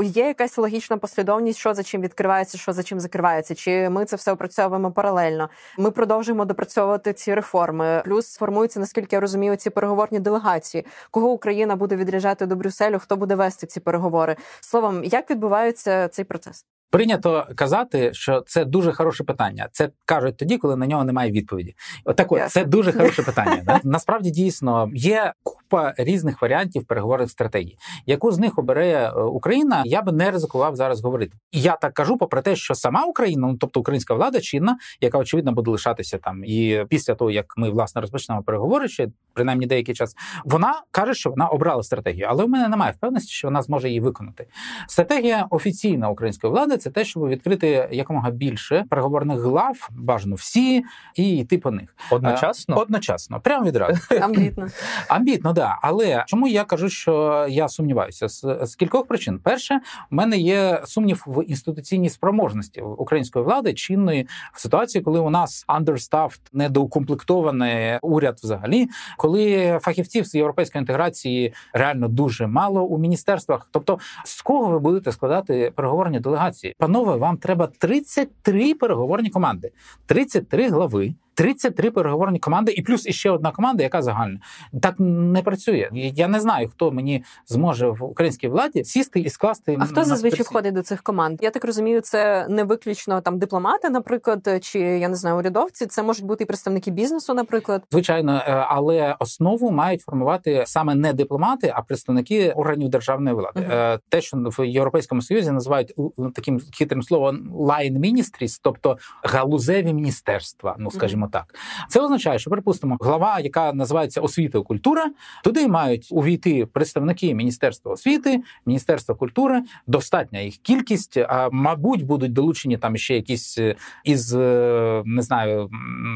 є 0.03 0.27
якась 0.27 0.57
логічна 0.57 0.97
послідовність, 0.97 1.59
що 1.59 1.73
за 1.73 1.83
чим 1.83 2.01
відкривається, 2.01 2.57
що 2.57 2.73
за 2.73 2.83
чим 2.83 2.99
закривається? 2.99 3.55
Чи 3.55 3.89
ми 3.89 4.05
це 4.05 4.15
все 4.15 4.31
опрацьовуємо 4.31 4.91
паралельно? 4.91 5.49
Ми 5.77 5.91
продовжуємо 5.91 6.45
допрацьовувати 6.45 7.13
ці 7.13 7.33
реформи. 7.33 8.01
Плюс 8.05 8.35
формуються, 8.35 8.79
наскільки 8.87 9.15
я 9.15 9.19
розумію, 9.19 9.55
ці 9.55 9.69
переговорні 9.69 10.19
делегації. 10.19 10.85
Кого 11.11 11.29
Україна 11.29 11.75
буде 11.75 11.95
відряджати 11.95 12.45
до 12.45 12.55
Брюсселю? 12.55 12.99
Хто 12.99 13.17
буде 13.17 13.35
вести 13.35 13.67
ці 13.67 13.79
переговори? 13.79 14.35
Словом, 14.61 15.03
як 15.03 15.31
відбувається 15.31 16.07
цей 16.07 16.25
процес? 16.25 16.65
Прийнято 16.89 17.47
казати, 17.55 18.13
що 18.13 18.41
це 18.41 18.65
дуже 18.65 18.91
хороше 18.91 19.23
питання. 19.23 19.69
Це 19.71 19.89
кажуть 20.05 20.37
тоді, 20.37 20.57
коли 20.57 20.75
на 20.75 20.87
нього 20.87 21.03
немає 21.03 21.31
відповіді. 21.31 21.75
Отак, 22.05 22.31
от, 22.31 22.49
це 22.49 22.65
дуже 22.65 22.91
хороше 22.91 23.23
питання. 23.25 23.63
Да? 23.65 23.79
Насправді 23.83 24.31
дійсно 24.31 24.89
є 24.93 25.33
купа 25.43 25.93
різних 25.97 26.41
варіантів 26.41 26.85
переговорних 26.85 27.31
стратегій. 27.31 27.77
Яку 28.05 28.31
з 28.31 28.39
них 28.39 28.59
обере 28.59 28.87
е, 28.87 29.21
Україна, 29.21 29.83
я 29.85 30.01
би 30.01 30.11
не 30.11 30.31
ризикував 30.31 30.75
зараз 30.75 31.01
говорити. 31.01 31.37
І 31.51 31.61
я 31.61 31.75
так 31.75 31.93
кажу, 31.93 32.17
попри 32.17 32.41
те, 32.41 32.55
що 32.55 32.75
сама 32.75 33.05
Україна, 33.05 33.47
ну 33.47 33.57
тобто 33.57 33.79
українська 33.79 34.13
влада 34.13 34.39
чинна, 34.39 34.77
яка 35.01 35.17
очевидно 35.17 35.51
буде 35.51 35.71
лишатися 35.71 36.17
там, 36.17 36.43
і 36.45 36.85
після 36.89 37.15
того 37.15 37.31
як 37.31 37.45
ми 37.57 37.69
власне 37.69 38.01
розпочнемо 38.01 38.43
переговори, 38.43 38.87
ще 38.87 39.07
принаймні 39.33 39.65
деякий 39.65 39.95
час, 39.95 40.15
вона 40.45 40.81
каже, 40.91 41.13
що 41.13 41.29
вона 41.29 41.47
обрала 41.47 41.83
стратегію, 41.83 42.27
але 42.29 42.45
в 42.45 42.49
мене 42.49 42.67
немає 42.67 42.91
впевненості, 42.91 43.31
що 43.31 43.47
вона 43.47 43.61
зможе 43.61 43.87
її 43.87 43.99
виконати. 43.99 44.47
Стратегія 44.87 45.47
офіційна 45.49 46.09
української 46.09 46.53
влади 46.53 46.76
це 46.77 46.89
те, 46.89 47.05
щоб 47.05 47.27
відкрити 47.27 47.89
якомога 47.91 48.31
більше 48.31 48.85
переговорних 48.89 49.39
глав, 49.39 49.89
бажано 49.91 50.35
всі, 50.35 50.83
і 51.15 51.37
йти 51.37 51.57
по 51.57 51.71
них 51.71 51.95
Одночасно 52.11 52.77
одночасно, 52.77 53.39
прямо 53.39 53.65
відразу. 53.65 53.99
Амбітно. 54.21 54.67
Амбітно, 55.07 55.53
да. 55.53 55.77
Але 55.81 56.23
чому 56.27 56.47
я 56.47 56.63
кажу, 56.63 56.89
що 56.89 57.45
я 57.49 57.69
сумніваюся? 57.69 58.27
З, 58.29 58.59
з 58.61 58.75
кількох 58.75 59.07
причин. 59.07 59.39
Перше, 59.43 59.79
у 60.11 60.15
мене 60.15 60.37
є 60.37 60.81
сумнів 60.85 61.23
в 61.27 61.43
інституційній 61.43 62.09
спроможності 62.09 62.81
української 62.81 63.45
влади 63.45 63.73
чинної 63.73 64.27
в 64.53 64.61
ситуації, 64.61 65.03
коли 65.03 65.19
у 65.19 65.29
нас 65.29 65.65
understaffed, 65.67 66.39
недоукомплектований 66.53 67.99
уряд 68.01 68.39
взагалі, 68.43 68.87
коли 69.17 69.79
фахівців 69.81 70.25
з 70.25 70.35
європейської 70.35 70.81
інтеграції 70.81 71.53
реально 71.73 72.07
дуже 72.07 72.47
мало 72.47 72.83
у 72.83 72.97
міністерствах. 72.97 73.69
Тобто, 73.71 73.99
з 74.25 74.41
кого 74.41 74.71
ви 74.71 74.79
будете 74.79 75.11
складати 75.11 75.71
переговорні 75.75 76.19
делегації? 76.19 76.66
Панове, 76.77 77.15
вам 77.15 77.37
треба 77.37 77.67
33 77.67 78.73
переговорні 78.73 79.29
команди, 79.29 79.71
33 80.05 80.69
глави. 80.69 81.15
33 81.37 81.91
переговорні 81.91 82.39
команди, 82.39 82.71
і 82.71 82.81
плюс 82.81 83.05
іще 83.05 83.29
одна 83.29 83.51
команда, 83.51 83.83
яка 83.83 84.01
загальна. 84.01 84.39
Так 84.81 84.95
не 84.99 85.41
працює. 85.41 85.89
Я 85.93 86.27
не 86.27 86.39
знаю, 86.39 86.69
хто 86.69 86.91
мені 86.91 87.23
зможе 87.45 87.87
в 87.87 88.03
українській 88.03 88.47
владі 88.47 88.83
сісти 88.83 89.19
і 89.19 89.29
скласти. 89.29 89.77
А 89.79 89.85
хто 89.85 90.03
зазвичай 90.03 90.41
входить 90.41 90.73
до 90.73 90.81
цих 90.81 91.03
команд? 91.03 91.39
Я 91.41 91.49
так 91.49 91.65
розумію, 91.65 92.01
це 92.01 92.47
не 92.49 92.63
виключно 92.63 93.21
там 93.21 93.39
дипломати, 93.39 93.89
наприклад, 93.89 94.49
чи 94.61 94.79
я 94.79 95.09
не 95.09 95.15
знаю, 95.15 95.37
урядовці. 95.37 95.85
Це 95.85 96.03
можуть 96.03 96.25
бути 96.25 96.43
і 96.43 96.47
представники 96.47 96.91
бізнесу, 96.91 97.33
наприклад. 97.33 97.83
Звичайно, 97.91 98.35
е, 98.47 98.51
але 98.67 99.15
основу 99.19 99.71
мають 99.71 100.01
формувати 100.01 100.63
саме 100.67 100.95
не 100.95 101.13
дипломати, 101.13 101.73
а 101.75 101.81
представники 101.81 102.51
органів 102.51 102.89
державної 102.89 103.35
влади. 103.35 103.67
Е, 103.71 103.99
Те, 104.09 104.21
що 104.21 104.37
в 104.37 104.67
Європейському 104.67 105.21
Союзі 105.21 105.51
називають 105.51 105.93
таким 106.35 106.59
хитрим 106.73 107.03
словом 107.03 107.51
line 107.53 107.99
ministries, 107.99 108.59
тобто 108.63 108.97
галузеві 109.23 109.93
міністерства, 109.93 110.75
ну 110.79 110.91
скажімо 110.91 111.26
скажімо 111.27 111.29
так. 111.31 111.55
Це 111.89 111.99
означає, 111.99 112.39
що 112.39 112.49
припустимо, 112.49 112.97
глава, 113.01 113.39
яка 113.39 113.73
називається 113.73 114.21
освіта 114.21 114.57
і 114.57 114.61
культура, 114.63 115.11
туди 115.43 115.67
мають 115.67 116.07
увійти 116.11 116.65
представники 116.65 117.33
міністерства 117.33 117.91
освіти, 117.91 118.41
міністерства 118.65 119.15
культури, 119.15 119.63
достатня 119.87 120.39
їх 120.39 120.57
кількість. 120.57 121.17
А 121.17 121.49
мабуть, 121.51 122.05
будуть 122.05 122.33
долучені 122.33 122.77
там 122.77 122.97
ще 122.97 123.15
якісь 123.15 123.57
е, 123.57 123.75
із 124.03 124.35
е, 124.35 125.03
не 125.05 125.21
знаю, 125.21 125.69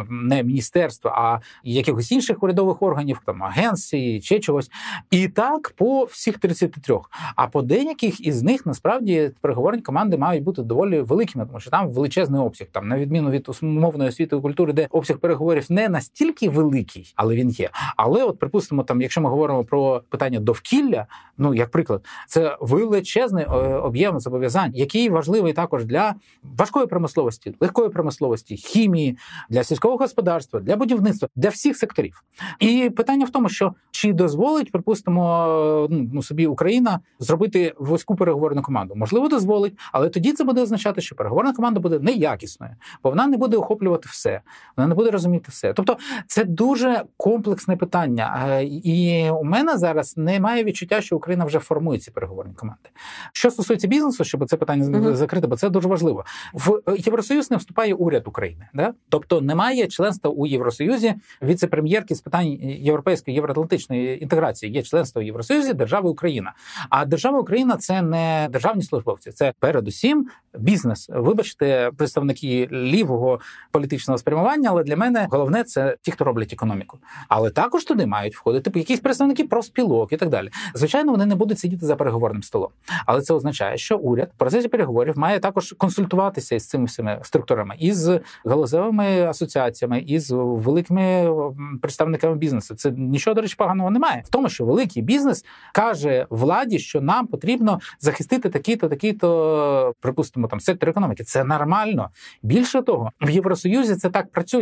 не 0.09 0.43
міністерства, 0.43 1.11
а 1.11 1.39
якихось 1.63 2.11
інших 2.11 2.43
урядових 2.43 2.81
органів, 2.81 3.21
там 3.25 3.43
агенції 3.43 4.21
чи 4.21 4.39
чогось. 4.39 4.69
І 5.11 5.27
так 5.27 5.73
по 5.77 6.03
всіх 6.03 6.37
33. 6.37 6.99
А 7.35 7.47
по 7.47 7.61
деяких 7.61 8.25
із 8.25 8.43
них 8.43 8.65
насправді 8.65 9.31
переговорні 9.41 9.81
команди 9.81 10.17
мають 10.17 10.43
бути 10.43 10.63
доволі 10.63 11.01
великими, 11.01 11.45
тому 11.45 11.59
що 11.59 11.69
там 11.69 11.89
величезний 11.89 12.41
обсяг, 12.41 12.67
там 12.71 12.87
на 12.87 12.97
відміну 12.97 13.29
від 13.29 13.49
умовної 13.61 14.09
освіти 14.09 14.35
і 14.35 14.39
культури, 14.39 14.73
де 14.73 14.87
обсяг 15.01 15.17
переговорів 15.17 15.65
не 15.69 15.89
настільки 15.89 16.49
великий, 16.49 17.13
але 17.15 17.35
він 17.35 17.49
є. 17.49 17.69
Але, 17.97 18.23
от 18.23 18.39
припустимо, 18.39 18.83
там, 18.83 19.01
якщо 19.01 19.21
ми 19.21 19.29
говоримо 19.29 19.63
про 19.63 20.01
питання 20.09 20.39
довкілля, 20.39 21.05
ну 21.37 21.53
як 21.53 21.71
приклад, 21.71 22.05
це 22.27 22.57
величезний 22.61 23.45
е, 23.45 23.47
об'єм 23.75 24.19
зобов'язань, 24.19 24.71
який 24.73 25.09
важливий 25.09 25.53
також 25.53 25.85
для 25.85 26.15
важкої 26.57 26.87
промисловості, 26.87 27.55
легкої 27.59 27.89
промисловості, 27.89 28.55
хімії, 28.55 29.17
для 29.49 29.63
сільського 29.63 29.97
господарства, 29.97 30.59
для 30.59 30.75
будівництва, 30.75 31.29
для 31.35 31.49
всіх 31.49 31.77
секторів. 31.77 32.23
І 32.59 32.89
питання 32.89 33.25
в 33.25 33.29
тому, 33.29 33.49
що 33.49 33.73
чи 33.91 34.13
дозволить, 34.13 34.71
припустимо, 34.71 35.87
ну, 35.89 36.09
ну 36.13 36.23
собі 36.23 36.47
Україна 36.47 36.99
зробити 37.19 37.73
вузьку 37.79 38.15
переговорну 38.15 38.61
команду, 38.61 38.93
можливо, 38.95 39.27
дозволить, 39.27 39.73
але 39.91 40.09
тоді 40.09 40.33
це 40.33 40.43
буде 40.43 40.61
означати, 40.61 41.01
що 41.01 41.15
переговорна 41.15 41.53
команда 41.53 41.79
буде 41.79 41.99
неякісною, 41.99 42.75
бо 43.03 43.09
вона 43.09 43.27
не 43.27 43.37
буде 43.37 43.57
охоплювати 43.57 44.09
все, 44.11 44.41
вона 44.77 44.87
не 44.91 44.95
буде 44.95 45.11
розуміти 45.11 45.45
все. 45.49 45.73
Тобто, 45.73 45.97
це 46.27 46.43
дуже 46.43 47.03
комплексне 47.17 47.77
питання. 47.77 48.47
Е, 48.49 48.63
і 48.65 49.29
у 49.29 49.43
мене 49.43 49.77
зараз 49.77 50.17
немає 50.17 50.63
відчуття, 50.63 51.01
що 51.01 51.15
Україна 51.15 51.45
вже 51.45 51.59
формує 51.59 51.99
ці 51.99 52.11
переговорні 52.11 52.53
команди. 52.53 52.89
Що 53.33 53.51
стосується 53.51 53.87
бізнесу, 53.87 54.23
щоб 54.23 54.49
це 54.49 54.57
питання 54.57 54.83
uh-huh. 54.83 55.15
закрити, 55.15 55.47
бо 55.47 55.55
це 55.55 55.69
дуже 55.69 55.87
важливо. 55.87 56.25
В 56.53 56.81
Євросоюз 56.97 57.51
не 57.51 57.57
вступає 57.57 57.93
уряд 57.93 58.27
України, 58.27 58.67
да? 58.73 58.93
тобто 59.09 59.41
немає 59.41 59.87
членства 59.87 60.31
у 60.31 60.47
Євросоюзі 60.47 61.13
віце-прем'єрки 61.41 62.15
з 62.15 62.21
питань 62.21 62.47
європейської 62.63 63.35
євроатлантичної 63.35 64.23
інтеграції. 64.23 64.71
Є 64.71 64.83
членство 64.83 65.21
у 65.21 65.23
Євросоюзі 65.23 65.73
держави 65.73 66.09
Україна. 66.09 66.53
А 66.89 67.05
держава 67.05 67.39
Україна 67.39 67.77
це 67.77 68.01
не 68.01 68.47
державні 68.51 68.83
службовці, 68.83 69.31
це 69.31 69.53
передусім 69.59 70.27
бізнес. 70.59 71.09
Вибачте, 71.13 71.91
представники 71.97 72.69
лівого 72.71 73.39
політичного 73.71 74.17
спрямування, 74.17 74.70
але 74.71 74.83
для 74.83 74.95
мене 74.95 75.27
головне 75.31 75.63
це 75.63 75.97
ті, 76.01 76.11
хто 76.11 76.25
роблять 76.25 76.53
економіку. 76.53 76.97
Але 77.27 77.49
також 77.49 77.83
туди 77.83 78.05
мають 78.05 78.35
входити 78.35 78.79
якісь 78.79 78.99
представники 78.99 79.43
профспілок 79.43 80.13
і 80.13 80.17
так 80.17 80.29
далі. 80.29 80.49
Звичайно, 80.75 81.11
вони 81.11 81.25
не 81.25 81.35
будуть 81.35 81.59
сидіти 81.59 81.85
за 81.85 81.95
переговорним 81.95 82.43
столом, 82.43 82.69
але 83.05 83.21
це 83.21 83.33
означає, 83.33 83.77
що 83.77 83.97
уряд 83.97 84.31
в 84.35 84.37
процесі 84.37 84.67
переговорів 84.67 85.17
має 85.17 85.39
також 85.39 85.75
консультуватися 85.77 86.55
із 86.55 86.67
цими 86.67 86.85
всіми 86.85 87.19
структурами, 87.23 87.75
із 87.79 88.09
галузевими 88.45 89.25
асоціаціями, 89.25 89.99
із 89.99 90.31
великими 90.31 91.33
представниками 91.81 92.35
бізнесу. 92.35 92.75
Це 92.75 92.91
нічого 92.91 93.33
до 93.33 93.41
речі, 93.41 93.55
поганого 93.57 93.91
немає 93.91 94.23
в 94.25 94.29
тому, 94.29 94.49
що 94.49 94.65
великий 94.65 95.03
бізнес 95.03 95.45
каже 95.73 96.27
владі, 96.29 96.79
що 96.79 97.01
нам 97.01 97.27
потрібно 97.27 97.79
захистити 97.99 98.49
такі-то, 98.49 98.89
такі-то, 98.89 99.93
припустимо, 99.99 100.47
там 100.47 100.59
сектор 100.59 100.89
економіки. 100.89 101.23
Це 101.23 101.43
нормально. 101.43 102.09
Більше 102.43 102.81
того, 102.81 103.11
в 103.21 103.29
Євросоюзі 103.29 103.95
це 103.95 104.09
так 104.09 104.31
працює, 104.31 104.60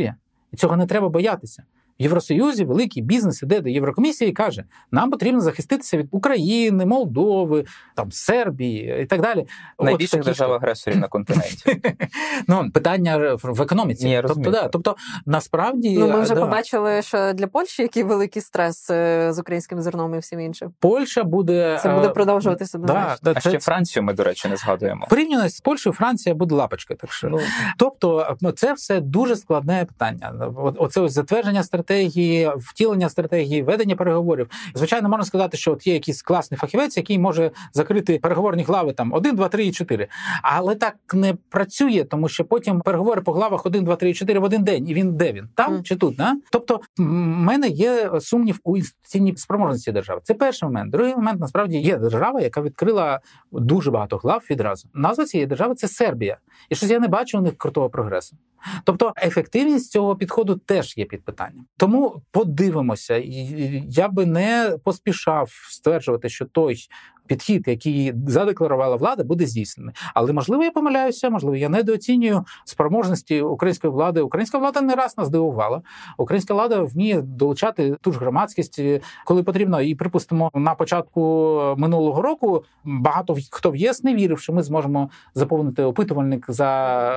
і 0.51 0.57
цього 0.57 0.77
не 0.77 0.85
треба 0.85 1.09
боятися. 1.09 1.63
В 1.99 2.03
Євросоюзі 2.03 2.65
великий 2.65 3.03
бізнес 3.03 3.43
іде 3.43 3.61
до 3.61 3.69
Єврокомісії 3.69 4.29
і 4.29 4.33
каже: 4.33 4.63
нам 4.91 5.11
потрібно 5.11 5.41
захиститися 5.41 5.97
від 5.97 6.07
України, 6.11 6.85
Молдови, 6.85 7.65
там 7.95 8.11
Сербії 8.11 8.99
і 9.01 9.05
так 9.05 9.21
далі. 9.21 9.45
Найбільших 9.79 10.23
держав 10.23 10.53
агресорів 10.53 10.97
на 10.97 11.07
континенті. 11.07 11.81
Ну 12.47 12.71
питання 12.73 13.37
в 13.43 13.61
економіці. 13.61 14.07
Ні, 14.07 14.23
тобто, 14.27 14.51
да, 14.51 14.67
тобто 14.67 14.95
насправді 15.25 15.97
ну, 15.99 16.07
ми 16.07 16.21
вже 16.21 16.33
да. 16.33 16.41
побачили, 16.41 17.01
що 17.01 17.33
для 17.33 17.47
Польщі 17.47 17.81
який 17.81 18.03
великий 18.03 18.41
стрес 18.41 18.89
е, 18.89 19.33
з 19.33 19.39
українським 19.39 19.81
зерном 19.81 20.15
і 20.15 20.19
всім 20.19 20.39
іншим. 20.39 20.73
Польща 20.79 21.23
буде 21.23 21.79
це 21.83 21.93
буде 21.93 22.09
продовжуватися 22.09 22.77
да, 22.77 23.17
да, 23.23 23.33
А 23.35 23.41
це... 23.41 23.49
ще 23.49 23.59
Францію. 23.59 24.03
Ми 24.03 24.13
до 24.13 24.23
речі 24.23 24.47
не 24.47 24.57
згадуємо. 24.57 25.07
Порівняно 25.09 25.49
з 25.49 25.61
Польщею, 25.61 25.93
Франція 25.93 26.35
буде 26.35 26.55
лапочка. 26.55 26.95
Так 26.95 27.13
що 27.13 27.29
ну 27.29 27.39
тобто, 27.77 28.37
це 28.55 28.73
все 28.73 29.01
дуже 29.01 29.35
складне 29.35 29.85
питання. 29.85 30.53
Оце 30.77 31.01
ось 31.01 31.13
затвердження 31.13 31.63
стратегії 31.63 31.88
стратегії, 31.89 32.51
втілення 32.57 33.09
стратегії, 33.09 33.61
ведення 33.61 33.95
переговорів. 33.95 34.49
Звичайно, 34.75 35.09
можна 35.09 35.25
сказати, 35.25 35.57
що 35.57 35.71
от 35.71 35.87
є 35.87 35.93
якийсь 35.93 36.21
класний 36.21 36.57
фахівець, 36.57 36.97
який 36.97 37.19
може 37.19 37.51
закрити 37.73 38.19
переговорні 38.19 38.63
глави 38.63 38.93
там 38.93 39.13
1, 39.13 39.35
2, 39.35 39.47
3 39.49 39.65
і 39.65 39.71
4. 39.71 40.07
Але 40.43 40.75
так 40.75 40.95
не 41.13 41.33
працює, 41.49 42.03
тому 42.09 42.29
що 42.29 42.45
потім 42.45 42.81
переговори 42.81 43.21
по 43.21 43.31
главах 43.31 43.65
1, 43.65 43.83
2, 43.83 43.95
3 43.95 44.09
і 44.09 44.13
4 44.13 44.39
в 44.39 44.43
один 44.43 44.63
день. 44.63 44.89
І 44.89 44.93
він 44.93 45.15
де 45.15 45.33
він? 45.33 45.49
Там 45.55 45.73
mm. 45.73 45.83
чи 45.83 45.95
тут? 45.95 46.15
Да? 46.15 46.35
Тобто, 46.51 46.81
в 46.97 47.01
мене 47.01 47.67
є 47.67 48.11
сумнів 48.19 48.59
у 48.63 48.77
інституційній 48.77 49.37
спроможності 49.37 49.91
держави. 49.91 50.21
Це 50.23 50.33
перший 50.33 50.67
момент. 50.67 50.91
Другий 50.91 51.15
момент 51.15 51.39
насправді 51.39 51.77
є 51.77 51.97
держава, 51.97 52.41
яка 52.41 52.61
відкрила 52.61 53.19
дуже 53.51 53.91
багато 53.91 54.17
глав 54.17 54.43
відразу. 54.49 54.87
Назва 54.93 55.25
цієї 55.25 55.47
держави 55.47 55.75
це 55.75 55.87
Сербія. 55.87 56.37
І 56.69 56.75
щось 56.75 56.89
я 56.89 56.99
не 56.99 57.07
бачу 57.07 57.37
у 57.37 57.41
них 57.41 57.57
крутого 57.57 57.89
прогресу. 57.89 58.37
Тобто 58.83 59.13
ефективність 59.23 59.91
цього 59.91 60.15
підходу 60.15 60.55
теж 60.55 60.97
є 60.97 61.05
під 61.05 61.25
питанням. 61.25 61.65
Тому 61.79 62.21
подивимося, 62.31 63.21
я 63.87 64.07
би 64.07 64.25
не 64.25 64.77
поспішав 64.83 65.49
стверджувати, 65.69 66.29
що 66.29 66.45
той 66.45 66.77
підхід, 67.29 67.67
який 67.67 68.13
задекларувала 68.27 68.95
влада, 68.95 69.23
буде 69.23 69.45
здійснений. 69.45 69.95
Але 70.13 70.33
можливо, 70.33 70.63
я 70.63 70.71
помиляюся, 70.71 71.29
можливо, 71.29 71.55
я 71.55 71.69
недооцінюю 71.69 72.45
спроможності 72.65 73.41
української 73.41 73.93
влади. 73.93 74.21
Українська 74.21 74.57
влада 74.57 74.81
не 74.81 74.95
раз 74.95 75.17
нас 75.17 75.27
здивувала. 75.27 75.81
Українська 76.17 76.53
влада 76.53 76.81
вміє 76.81 77.21
долучати 77.21 77.95
ту 78.01 78.11
ж 78.11 78.19
громадськість, 78.19 78.81
коли 79.25 79.43
потрібно. 79.43 79.81
І 79.81 79.95
припустимо, 79.95 80.51
на 80.53 80.75
початку 80.75 81.21
минулого 81.77 82.21
року 82.21 82.63
багато 82.83 83.35
хто 83.51 83.71
в 83.71 83.75
ЄС 83.75 84.03
не 84.03 84.15
вірив, 84.15 84.39
що 84.39 84.53
ми 84.53 84.63
зможемо 84.63 85.09
заповнити 85.33 85.83
опитувальник 85.83 86.45
за 86.47 86.69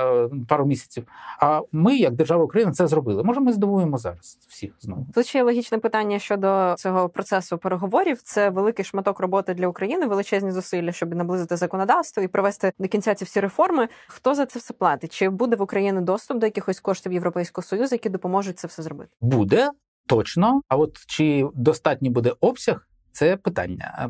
е, 0.05 0.29
пару 0.47 0.65
місяців. 0.65 1.07
А 1.39 1.61
ми, 1.71 1.95
як 1.95 2.13
держава 2.13 2.43
України, 2.43 2.71
це 2.71 2.87
зробили. 2.87 3.23
Може, 3.23 3.39
ми 3.39 3.53
здивуємо 3.53 3.97
зараз 3.97 4.39
всіх 4.47 4.71
знову. 4.79 5.07
Тут 5.13 5.25
ще 5.25 5.37
є 5.37 5.43
логічне 5.43 5.77
питання 5.77 6.19
щодо 6.19 6.75
цього 6.77 7.09
процесу 7.09 7.57
переговорів. 7.57 8.21
Це 8.21 8.49
великий 8.49 8.85
шматок 8.85 9.19
роботи 9.19 9.53
для 9.53 9.67
України. 9.67 10.02
України 10.03 10.09
величезні 10.09 10.51
зусилля, 10.51 10.91
щоб 10.91 11.15
наблизити 11.15 11.57
законодавство 11.57 12.23
і 12.23 12.27
провести 12.27 12.71
до 12.79 12.87
кінця 12.87 13.15
ці 13.15 13.25
всі 13.25 13.39
реформи. 13.39 13.87
Хто 14.07 14.35
за 14.35 14.45
це 14.45 14.59
все 14.59 14.73
платить? 14.73 15.13
Чи 15.13 15.29
буде 15.29 15.55
в 15.55 15.61
Україні 15.61 16.01
доступ 16.01 16.37
до 16.37 16.45
якихось 16.45 16.79
коштів 16.79 17.13
Європейського 17.13 17.65
союзу, 17.65 17.95
які 17.95 18.09
допоможуть 18.09 18.59
це 18.59 18.67
все 18.67 18.83
зробити? 18.83 19.09
Буде 19.21 19.71
точно. 20.07 20.61
А 20.67 20.75
от 20.75 20.97
чи 21.07 21.47
достатній 21.55 22.09
буде 22.09 22.33
обсяг? 22.39 22.87
Це 23.15 23.37
питання, 23.37 24.09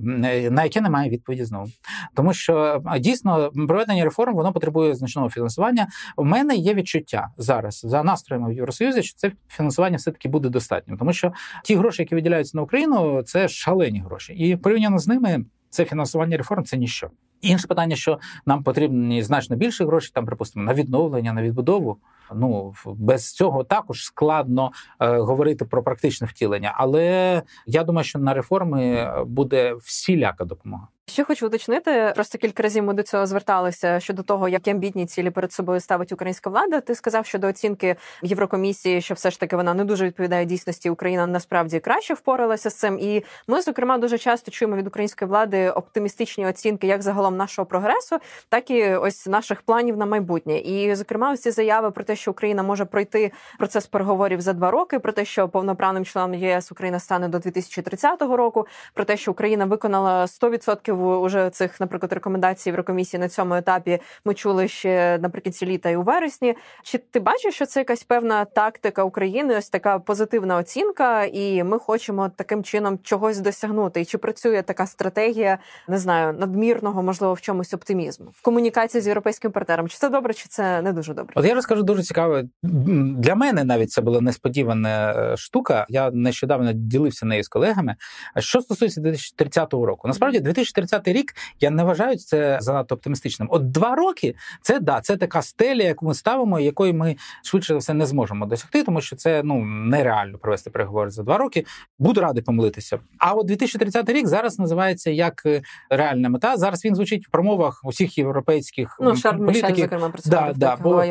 на 0.52 0.64
яке 0.64 0.82
немає 0.82 1.10
відповіді 1.10 1.46
знову, 1.46 1.68
тому 2.16 2.34
що 2.34 2.84
дійсно 3.00 3.52
проведення 3.52 4.04
реформ 4.04 4.36
воно 4.36 4.54
потребує 4.54 4.96
значного 4.96 5.30
фінансування. 5.30 5.88
У 6.18 6.24
мене 6.24 6.56
є 6.56 6.74
відчуття 6.74 7.28
зараз 7.38 7.82
за 7.84 8.04
настроями 8.04 8.50
в 8.50 8.54
Євросоюзі, 8.54 9.04
що 9.04 9.18
це 9.18 9.32
фінансування 9.50 9.98
все 9.98 10.12
таки 10.12 10.30
буде 10.30 10.50
достатнім, 10.50 10.98
тому 10.98 11.14
що 11.14 11.34
ті 11.64 11.76
гроші, 11.76 12.02
які 12.02 12.16
виділяються 12.16 12.58
на 12.58 12.64
Україну, 12.64 13.24
це 13.24 13.48
шалені 13.48 14.02
гроші, 14.02 14.34
і 14.34 14.56
порівняно 14.56 15.00
з 15.00 15.08
ними 15.08 15.46
це 15.74 15.86
фінансування 15.86 16.38
реформ 16.38 16.64
це 16.64 16.78
ніщо. 16.78 17.10
Інше 17.42 17.68
питання, 17.68 17.96
що 17.96 18.20
нам 18.46 18.64
потрібні 18.64 19.24
значно 19.24 19.56
більше 19.56 19.86
грошей, 19.86 20.12
там 20.14 20.26
припустимо 20.26 20.66
на 20.66 20.74
відновлення, 20.74 21.34
на 21.34 21.42
відбудову. 21.42 21.98
Ну 22.36 22.74
без 22.86 23.32
цього 23.32 23.64
також 23.64 24.06
складно 24.06 24.72
е, 25.00 25.18
говорити 25.18 25.66
про 25.66 25.84
практичне 25.84 26.28
втілення, 26.28 26.74
але 26.76 27.42
я 27.66 27.84
думаю, 27.84 28.04
що 28.04 28.20
на 28.20 28.34
реформи 28.34 29.12
буде 29.26 29.74
всіляка 29.74 30.46
допомога. 30.46 30.88
Ще 31.06 31.24
хочу 31.24 31.48
уточнити, 31.48 32.12
просто 32.16 32.38
кілька 32.38 32.64
разів 32.64 32.84
ми 32.84 32.94
до 32.94 33.04
цього 33.04 33.26
зверталися 33.26 34.00
щодо 34.00 34.24
того, 34.24 34.50
які 34.50 34.70
амбітні 34.70 35.06
цілі 35.06 35.30
перед 35.30 35.54
собою 35.54 35.80
ставить 35.80 36.12
українська 36.12 36.50
влада. 36.50 36.82
Ти 36.82 36.96
сказав 36.96 37.26
щодо 37.26 37.48
оцінки 37.48 37.96
Єврокомісії, 38.22 39.02
що 39.02 39.14
все 39.14 39.32
ж 39.32 39.40
таки 39.40 39.56
вона 39.56 39.74
не 39.74 39.86
дуже 39.86 40.06
відповідає 40.06 40.46
дійсності. 40.46 40.90
Україна 40.90 41.28
насправді 41.28 41.80
краще 41.80 42.14
впоралася 42.14 42.70
з 42.70 42.76
цим. 42.76 43.00
І 43.00 43.24
ми, 43.48 43.62
зокрема, 43.62 43.98
дуже 43.98 44.18
часто 44.18 44.52
чуємо 44.52 44.76
від 44.76 44.88
української 44.88 45.30
влади 45.30 45.70
оптимістичні 45.70 46.48
оцінки, 46.48 46.88
як 46.88 47.02
загалом 47.02 47.38
нашого 47.38 47.66
прогресу, 47.66 48.18
так 48.50 48.72
і 48.72 48.96
ось 48.96 49.28
наших 49.28 49.62
планів 49.62 49.98
на 49.98 50.06
майбутнє. 50.06 50.58
І 50.58 50.96
зокрема, 50.96 51.38
ці 51.38 51.52
заяви 51.52 51.92
про 51.92 52.04
те, 52.04 52.16
що 52.24 52.32
Україна 52.32 52.64
може 52.64 52.86
пройти 52.86 53.32
процес 53.60 53.88
переговорів 53.88 54.42
за 54.42 54.54
два 54.54 54.72
роки, 54.72 55.00
про 55.00 55.12
те, 55.12 55.26
що 55.26 55.50
повноправним 55.50 56.06
членом 56.06 56.34
ЄС 56.34 56.72
Україна 56.72 57.00
стане 57.00 57.28
до 57.28 57.40
2030 57.40 58.22
року, 58.22 58.68
про 58.94 59.06
те, 59.06 59.18
що 59.18 59.32
Україна 59.32 59.66
виконала 59.66 60.26
100% 60.26 61.20
уже 61.20 61.50
цих, 61.50 61.80
наприклад, 61.80 62.14
рекомендацій 62.14 62.70
Єврокомісії 62.70 63.20
на 63.20 63.30
цьому 63.30 63.56
етапі 63.56 64.00
ми 64.26 64.34
чули 64.34 64.68
ще 64.68 65.18
наприкінці 65.22 65.66
літа 65.66 65.90
і 65.90 65.96
у 65.96 66.02
вересні. 66.02 66.56
Чи 66.84 66.98
ти 66.98 67.20
бачиш, 67.20 67.56
що 67.56 67.66
це 67.66 67.80
якась 67.80 68.04
певна 68.04 68.46
тактика 68.46 69.04
України? 69.04 69.58
Ось 69.58 69.70
така 69.70 70.00
позитивна 70.00 70.58
оцінка, 70.58 71.24
і 71.24 71.64
ми 71.64 71.80
хочемо 71.80 72.32
таким 72.36 72.64
чином 72.64 73.00
чогось 73.04 73.40
досягнути? 73.40 74.02
І 74.02 74.06
чи 74.06 74.18
працює 74.18 74.62
така 74.62 74.88
стратегія, 74.88 75.58
не 75.88 75.98
знаю, 75.98 76.34
надмірного, 76.34 77.04
можливо, 77.04 77.34
в 77.34 77.42
чомусь 77.42 77.74
оптимізму 77.74 78.26
в 78.40 78.42
комунікації 78.42 79.02
з 79.02 79.08
європейським 79.08 79.52
партнером? 79.52 79.88
Чи 79.88 79.98
це 79.98 80.10
добре, 80.10 80.34
чи 80.34 80.50
це 80.50 80.82
не 80.82 80.94
дуже 80.94 81.14
добре? 81.14 81.34
От 81.36 81.46
я 81.46 81.56
розкажу 81.56 81.84
дуже 81.84 82.03
цікаво. 82.04 82.42
Для 82.63 83.36
мене 83.36 83.63
навіть 83.63 83.92
це 83.92 84.02
була 84.02 84.22
несподівана 84.22 85.12
е, 85.12 85.38
штука. 85.38 85.86
Я 85.89 86.12
нещодавно 86.12 86.72
ділився 86.74 87.26
нею 87.26 87.44
з 87.44 87.48
колегами. 87.48 87.96
Що 88.39 88.62
стосується 88.62 89.02
2030 89.02 89.74
року, 89.74 90.08
насправді 90.08 90.39
2030 90.39 91.08
рік 91.08 91.34
я 91.60 91.70
не 91.70 91.84
вважаю 91.84 92.18
це 92.18 92.58
занадто 92.62 92.96
оптимістичним. 92.96 93.48
От 93.52 93.72
два 93.72 93.96
роки 93.96 94.36
це 94.62 94.80
да, 94.80 95.02
це 95.02 95.18
така 95.18 95.42
стеля, 95.42 95.84
яку 95.84 96.06
ми 96.06 96.13
ставимо, 96.13 96.60
якої 96.60 96.94
ми 96.94 97.16
швидше 97.44 97.74
за 97.74 97.80
все 97.80 97.94
не 97.94 98.06
зможемо 98.06 98.46
досягти, 98.46 98.84
тому 98.84 99.02
що 99.02 99.16
це 99.16 99.42
ну 99.44 99.66
нереально 99.66 100.38
провести 100.38 100.70
переговори 100.70 101.10
за 101.10 101.24
два 101.24 101.38
роки. 101.38 101.66
Буду 102.00 102.22
радий 102.22 102.44
помилитися. 102.44 103.00
А 103.18 103.34
от 103.34 103.48
2030 103.48 104.10
рік 104.10 104.28
зараз 104.28 104.60
називається 104.60 105.12
як 105.12 105.42
е, 105.46 105.62
реальна 105.89 106.30
мета. 106.30 106.58
Зараз 106.58 106.86
він 106.86 106.96
звучить 106.96 107.28
в 107.28 107.32
промовах 107.32 107.82
усіх 107.84 108.18
європейських 108.18 108.98
ну, 109.00 109.16
Шарм 109.16 109.46
Мішель, 109.46 109.76
зокрема, 109.76 110.13
да, 110.26 110.54
да, 110.56 110.76
бо 110.76 111.04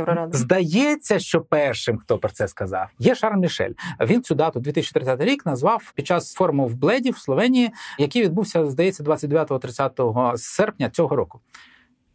Здається, 0.82 1.18
що 1.18 1.40
першим, 1.40 1.98
хто 1.98 2.18
про 2.18 2.30
це 2.30 2.48
сказав, 2.48 2.86
є 2.98 3.14
Шарм 3.14 3.40
Мішель. 3.40 3.72
Він 4.00 4.22
цю 4.22 4.34
дату 4.34 4.60
2030 4.60 5.20
рік 5.20 5.46
назвав 5.46 5.92
під 5.94 6.06
час 6.06 6.34
форуму 6.34 6.66
в 6.66 6.74
Бледі 6.74 7.10
в 7.10 7.18
Словенії, 7.18 7.70
який 7.98 8.22
відбувся, 8.22 8.66
здається, 8.66 9.04
29-30 9.04 10.36
серпня 10.36 10.90
цього 10.90 11.16
року. 11.16 11.40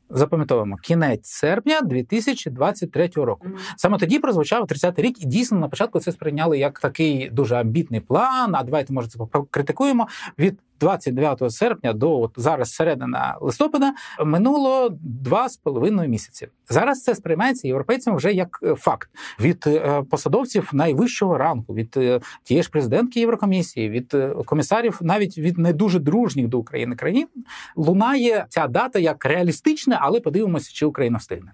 Запам'ятовуємо 0.09 0.77
кінець 0.77 1.29
серпня 1.29 1.81
2023 1.81 3.09
року. 3.15 3.47
Саме 3.77 3.97
тоді 3.97 4.19
прозвучав 4.19 4.63
30-й 4.63 5.01
рік, 5.01 5.23
і 5.23 5.25
дійсно 5.25 5.59
на 5.59 5.67
початку 5.67 5.99
це 5.99 6.11
сприйняли 6.11 6.57
як 6.57 6.79
такий 6.79 7.29
дуже 7.29 7.55
амбітний 7.55 7.99
план. 7.99 8.55
А 8.55 8.63
давайте 8.63 8.93
може 8.93 9.07
це 9.07 9.17
покритикуємо 9.17 10.07
від 10.39 10.59
29 10.79 11.51
серпня 11.51 11.93
до 11.93 12.21
от 12.21 12.33
зараз 12.35 12.73
середина 12.73 13.37
листопада 13.41 13.93
минуло 14.25 14.89
два 15.01 15.49
з 15.49 15.57
половиною 15.57 16.09
місяці. 16.09 16.47
Зараз 16.69 17.03
це 17.03 17.15
сприймається 17.15 17.67
європейцями 17.67 18.17
вже 18.17 18.33
як 18.33 18.59
е, 18.63 18.75
факт 18.75 19.09
від 19.39 19.63
е, 19.67 20.03
посадовців 20.09 20.69
найвищого 20.73 21.37
ранку, 21.37 21.73
від 21.73 21.93
е, 21.97 22.19
тієї 22.43 22.63
ж 22.63 22.69
президентки 22.69 23.19
Єврокомісії, 23.19 23.89
від 23.89 24.15
комісарів, 24.45 24.99
навіть 25.01 25.37
від 25.37 25.57
не 25.57 25.73
дуже 25.73 25.99
дружніх 25.99 26.47
до 26.47 26.59
України 26.59 26.95
країн, 26.95 27.27
лунає 27.75 28.45
ця 28.49 28.67
дата 28.67 28.99
як 28.99 29.25
реалістична, 29.25 29.99
але 30.01 30.19
подивимося, 30.19 30.71
чи 30.73 30.85
Україна 30.85 31.17
встигне. 31.17 31.51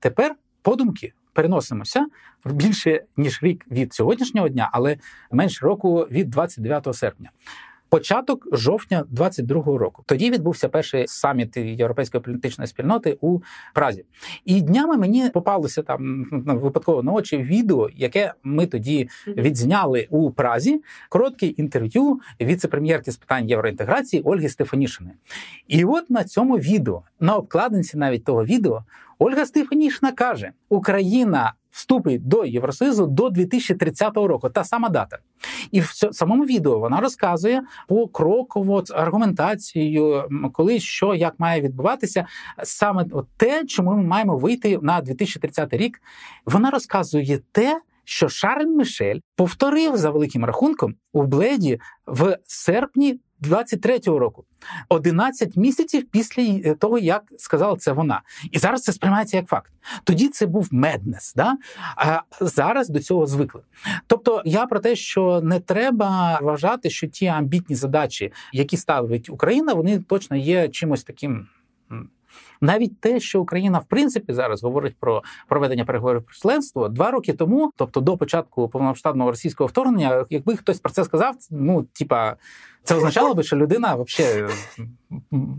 Тепер 0.00 0.34
подумки. 0.62 1.12
Переносимося 1.32 2.06
більше 2.44 3.02
ніж 3.16 3.42
рік 3.42 3.66
від 3.70 3.94
сьогоднішнього 3.94 4.48
дня, 4.48 4.70
але 4.72 4.96
менше 5.30 5.66
року 5.66 6.06
від 6.10 6.30
29 6.30 6.94
серпня. 6.94 7.30
Початок 7.90 8.46
жовтня 8.52 9.04
22-го 9.14 9.78
року. 9.78 10.02
Тоді 10.06 10.30
відбувся 10.30 10.68
перший 10.68 11.06
саміт 11.08 11.56
європейської 11.56 12.22
політичної 12.22 12.68
спільноти 12.68 13.18
у 13.20 13.40
Празі. 13.74 14.04
І 14.44 14.60
днями 14.60 14.96
мені 14.96 15.30
попалося 15.30 15.82
там 15.82 16.26
випадково 16.30 17.02
на 17.02 17.12
очі 17.12 17.38
відео, 17.38 17.88
яке 17.94 18.34
ми 18.42 18.66
тоді 18.66 19.08
відзняли 19.26 20.06
у 20.10 20.30
Празі. 20.30 20.82
Коротке 21.08 21.46
інтерв'ю 21.46 22.20
віце-прем'єрки 22.40 23.12
з 23.12 23.16
питань 23.16 23.48
євроінтеграції 23.48 24.22
Ольги 24.22 24.48
Стефанішини. 24.48 25.10
І 25.68 25.84
от 25.84 26.10
на 26.10 26.24
цьому 26.24 26.58
відео, 26.58 27.02
на 27.20 27.36
обкладинці 27.36 27.98
навіть 27.98 28.24
того 28.24 28.44
відео, 28.44 28.84
Ольга 29.22 29.46
Стефанішна 29.46 30.12
каже: 30.12 30.52
Україна 30.68 31.52
вступить 31.70 32.28
до 32.28 32.44
Євросоюзу 32.44 33.06
до 33.06 33.30
2030 33.30 34.16
року. 34.16 34.48
Та 34.48 34.64
сама 34.64 34.88
дата. 34.88 35.18
І 35.70 35.80
в 35.80 35.92
самому 36.12 36.44
відео 36.44 36.78
вона 36.78 37.00
розказує 37.00 37.62
покроково 37.88 38.84
аргументацією, 38.94 40.24
коли 40.52 40.80
що 40.80 41.14
як 41.14 41.34
має 41.38 41.60
відбуватися, 41.60 42.26
саме 42.62 43.06
те, 43.36 43.64
чому 43.64 43.94
ми 43.94 44.02
маємо 44.02 44.36
вийти 44.36 44.78
на 44.82 45.00
2030 45.00 45.72
рік. 45.72 46.02
Вона 46.46 46.70
розказує 46.70 47.40
те. 47.52 47.80
Що 48.04 48.28
Шарль 48.28 48.66
Мішель 48.66 49.18
повторив 49.36 49.96
за 49.96 50.10
великим 50.10 50.44
рахунком 50.44 50.94
у 51.12 51.22
Бледі 51.22 51.80
в 52.06 52.38
серпні 52.44 53.20
23-го 53.42 54.18
року, 54.18 54.44
11 54.88 55.56
місяців 55.56 56.06
після 56.10 56.42
е, 56.42 56.74
того, 56.74 56.98
як 56.98 57.22
сказала 57.38 57.76
це 57.76 57.92
вона, 57.92 58.22
і 58.50 58.58
зараз 58.58 58.82
це 58.82 58.92
сприймається 58.92 59.36
як 59.36 59.46
факт. 59.46 59.72
Тоді 60.04 60.28
це 60.28 60.46
був 60.46 60.68
меднес, 60.70 61.34
да 61.36 61.56
а 61.96 62.20
зараз 62.40 62.88
до 62.88 63.00
цього 63.00 63.26
звикли. 63.26 63.62
Тобто, 64.06 64.42
я 64.44 64.66
про 64.66 64.80
те, 64.80 64.96
що 64.96 65.40
не 65.40 65.60
треба 65.60 66.38
вважати, 66.42 66.90
що 66.90 67.06
ті 67.06 67.26
амбітні 67.26 67.76
задачі, 67.76 68.32
які 68.52 68.76
ставить 68.76 69.30
Україна, 69.30 69.74
вони 69.74 69.98
точно 69.98 70.36
є 70.36 70.68
чимось 70.68 71.04
таким. 71.04 71.46
Навіть 72.60 73.00
те, 73.00 73.20
що 73.20 73.40
Україна 73.40 73.78
в 73.78 73.84
принципі 73.84 74.32
зараз 74.32 74.62
говорить 74.62 74.96
про 75.00 75.22
проведення 75.48 75.84
переговорів 75.84 76.22
про 76.22 76.34
членство 76.34 76.88
два 76.88 77.10
роки 77.10 77.32
тому, 77.32 77.72
тобто 77.76 78.00
до 78.00 78.16
початку 78.16 78.68
повномасштабного 78.68 79.30
російського 79.30 79.68
вторгнення, 79.68 80.26
якби 80.30 80.56
хтось 80.56 80.80
про 80.80 80.92
це 80.92 81.04
сказав, 81.04 81.36
ну 81.50 81.82
типа 81.92 82.36
це 82.84 82.94
означало 82.94 83.34
би, 83.34 83.42
що 83.42 83.56
людина 83.56 83.94
взагалі 83.94 84.52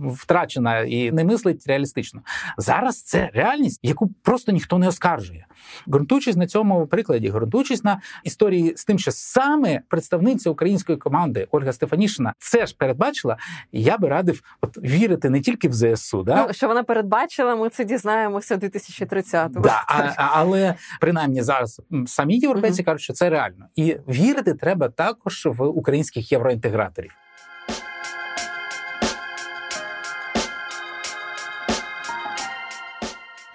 втрачена 0.04 0.80
і 0.80 1.12
не 1.12 1.24
мислить 1.24 1.68
реалістично. 1.68 2.22
Зараз 2.58 3.04
це 3.04 3.30
реальність, 3.34 3.80
яку 3.84 4.08
просто 4.22 4.52
ніхто 4.52 4.78
не 4.78 4.88
оскаржує. 4.88 5.46
Ґрунтуючись 5.90 6.36
на 6.36 6.48
цьому 6.48 6.88
прикладі, 6.88 7.30
ґрунтуючись 7.32 7.84
на 7.84 8.02
історії 8.24 8.74
з 8.78 8.86
тим, 8.86 9.00
що 9.00 9.12
саме 9.12 9.82
представниця 9.88 10.50
української 10.50 10.98
команди 10.98 11.48
Ольга 11.52 11.74
Стефанішина 11.74 12.34
це 12.38 12.66
ж 12.66 12.76
передбачила, 12.78 13.38
я 13.72 13.98
би 13.98 14.08
радив 14.08 14.42
от 14.62 14.78
вірити 14.78 15.30
не 15.30 15.42
тільки 15.42 15.70
в 15.70 15.74
ЗСУ, 15.74 16.24
да 16.24 16.46
ну, 16.48 16.54
що 16.54 16.68
вона 16.68 16.84
передбачила, 16.84 17.56
ми 17.56 17.70
це 17.70 17.86
дізнаємося 17.86 18.56
2030-му. 18.56 19.62
Да, 19.62 19.84
а, 19.88 20.14
але 20.18 20.76
принаймні 21.00 21.42
зараз 21.42 21.82
самі 22.06 22.38
європейці 22.38 22.82
uh-huh. 22.82 22.86
кажуть, 22.86 23.02
що 23.02 23.14
це 23.14 23.30
реально, 23.30 23.66
і 23.76 23.98
вірити 24.08 24.54
треба 24.54 24.90
також 24.90 25.46
в 25.46 25.64
українських 25.64 26.32
євроінтеграторів. 26.32 27.11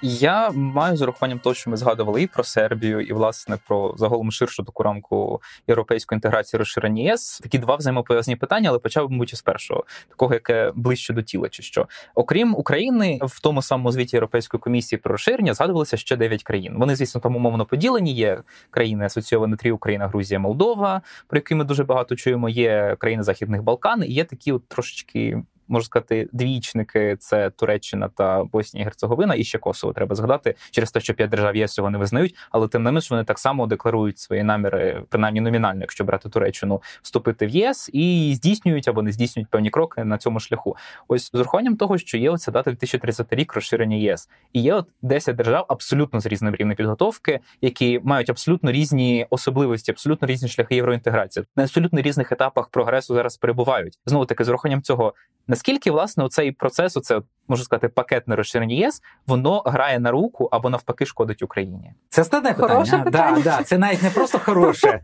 Я 0.03 0.51
маю 0.51 0.97
з 0.97 1.03
урахуванням 1.03 1.39
того, 1.39 1.55
що 1.55 1.71
ми 1.71 1.77
згадували 1.77 2.23
і 2.23 2.27
про 2.27 2.45
Сербію, 2.45 3.01
і 3.01 3.13
власне 3.13 3.59
про 3.67 3.95
загалом 3.99 4.33
ширшу 4.33 4.65
таку 4.65 4.83
рамку 4.83 5.43
європейської 5.69 6.17
інтеграції 6.17 6.59
розширення 6.59 7.03
ЄС. 7.03 7.41
Такі 7.43 7.59
два 7.59 7.77
взаємопов'язані 7.77 8.37
питання, 8.37 8.69
але 8.71 8.79
почав 8.79 9.11
мабуть 9.11 9.37
з 9.37 9.43
першого, 9.43 9.85
такого 10.09 10.35
яке 10.35 10.73
ближче 10.75 11.13
до 11.13 11.23
тіла, 11.23 11.49
чи 11.49 11.63
що 11.63 11.89
окрім 12.15 12.55
України, 12.55 13.19
в 13.23 13.41
тому 13.41 13.63
самому 13.63 13.93
звіті 13.93 14.17
Європейської 14.17 14.61
комісії 14.61 14.99
про 14.99 15.13
розширення 15.13 15.55
згадувалися 15.55 15.97
ще 15.97 16.17
дев'ять 16.17 16.43
країн. 16.43 16.75
Вони, 16.79 16.97
звісно, 16.97 17.21
там 17.21 17.37
умовно 17.37 17.67
поділені. 17.67 18.15
Є 18.15 18.43
країни 18.71 19.05
асоційовані 19.05 19.57
три 19.57 19.73
Україна, 19.73 20.09
Грузія, 20.09 20.41
Молдова, 20.41 21.03
про 21.27 21.39
які 21.39 21.55
ми 21.55 21.65
дуже 21.65 21.85
багато 21.85 22.17
чуємо. 22.17 22.49
Є 22.49 22.97
країни 22.99 23.23
Західних 23.23 23.63
Балкан, 23.63 24.05
і 24.05 24.13
є 24.13 24.25
такі 24.25 24.53
от 24.53 24.69
трошечки 24.69 25.43
можна 25.69 25.85
сказати, 25.85 26.29
двічники 26.33 27.17
це 27.19 27.51
Туреччина 27.51 28.09
та 28.09 28.45
Боснія 28.45 28.83
і 28.83 28.85
Герцеговина, 28.85 29.35
і 29.35 29.45
ще 29.45 29.59
Косово 29.59 29.93
треба 29.93 30.15
згадати 30.15 30.55
через 30.71 30.91
те, 30.91 31.01
що 31.01 31.15
п'ять 31.15 31.31
держав 31.31 31.57
ЄС 31.57 31.73
цього 31.73 31.91
не 31.91 31.99
визнають, 31.99 32.35
але 32.51 32.69
тим 32.69 32.83
не 32.83 32.93
менш 32.93 33.11
вони 33.11 33.25
так 33.25 33.39
само 33.39 33.67
декларують 33.67 34.19
свої 34.19 34.43
наміри, 34.43 35.03
принаймні 35.09 35.41
номінально, 35.41 35.81
якщо 35.81 36.05
брати 36.05 36.29
Туреччину, 36.29 36.83
вступити 37.03 37.47
в 37.47 37.49
ЄС 37.49 37.91
і 37.93 38.33
здійснюють 38.37 38.89
або 38.89 39.03
не 39.03 39.13
здійснюють 39.13 39.51
певні 39.51 39.71
кроки 39.71 40.05
на 40.05 40.19
цьому 40.19 40.41
шляху. 40.41 40.77
Ось 41.09 41.31
з 41.33 41.35
урахуванням 41.35 41.77
того, 41.77 41.99
що 41.99 42.19
є 42.19 42.31
оця 42.31 42.51
дата 42.51 42.71
2030 42.71 43.33
рік 43.33 43.55
розширення 43.55 43.97
ЄС, 43.97 44.29
і 44.53 44.63
є 44.63 44.75
от 44.75 44.89
10 45.03 45.37
держав 45.37 45.65
абсолютно 45.69 46.21
з 46.21 46.27
різним 46.27 46.55
рівнем 46.55 46.77
підготовки, 46.77 47.41
які 47.61 48.01
мають 48.05 48.31
абсолютно 48.31 48.73
різні 48.73 49.27
особливості, 49.31 49.91
абсолютно 49.91 50.29
різні 50.29 50.49
шляхи 50.49 50.75
євроінтеграції, 50.75 51.47
на 51.57 51.63
абсолютно 51.63 52.01
різних 52.01 52.33
етапах 52.33 52.69
прогресу 52.69 53.15
зараз 53.15 53.37
перебувають. 53.37 53.99
Знову 54.07 54.27
таки 54.27 54.45
з 54.45 54.49
урахуванням 54.49 54.83
цього 54.83 55.15
Наскільки 55.57 55.91
власне 55.91 56.29
цей 56.29 56.53
процес, 56.53 56.97
оце 56.97 57.21
можу 57.49 57.65
сказати, 57.65 57.89
пакетне 57.89 58.37
розширення 58.37 58.75
ЄС, 58.75 59.03
воно 59.27 59.63
грає 59.67 59.99
на 59.99 60.11
руку 60.11 60.49
або 60.53 60.71
навпаки 60.71 61.07
шкодить 61.07 61.43
Україні? 61.43 61.93
Це 62.09 62.25
складне 62.25 62.53
питання. 62.53 63.05
питання. 63.05 63.41
Да, 63.45 63.57
да, 63.59 63.63
Це 63.63 63.79
навіть 63.79 64.03
не 64.03 64.11
просто 64.11 64.39
хороше, 64.39 65.01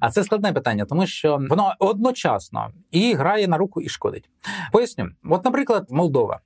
а 0.00 0.10
це 0.10 0.24
складне 0.24 0.52
питання, 0.52 0.84
тому 0.84 1.06
що 1.06 1.40
воно 1.50 1.74
одночасно 1.78 2.70
і 2.90 3.14
грає 3.14 3.48
на 3.48 3.56
руку, 3.56 3.80
і 3.80 3.88
шкодить. 3.88 4.30
Поясню, 4.72 5.08
от, 5.24 5.44
наприклад, 5.44 5.86
Молдова. 5.90 6.40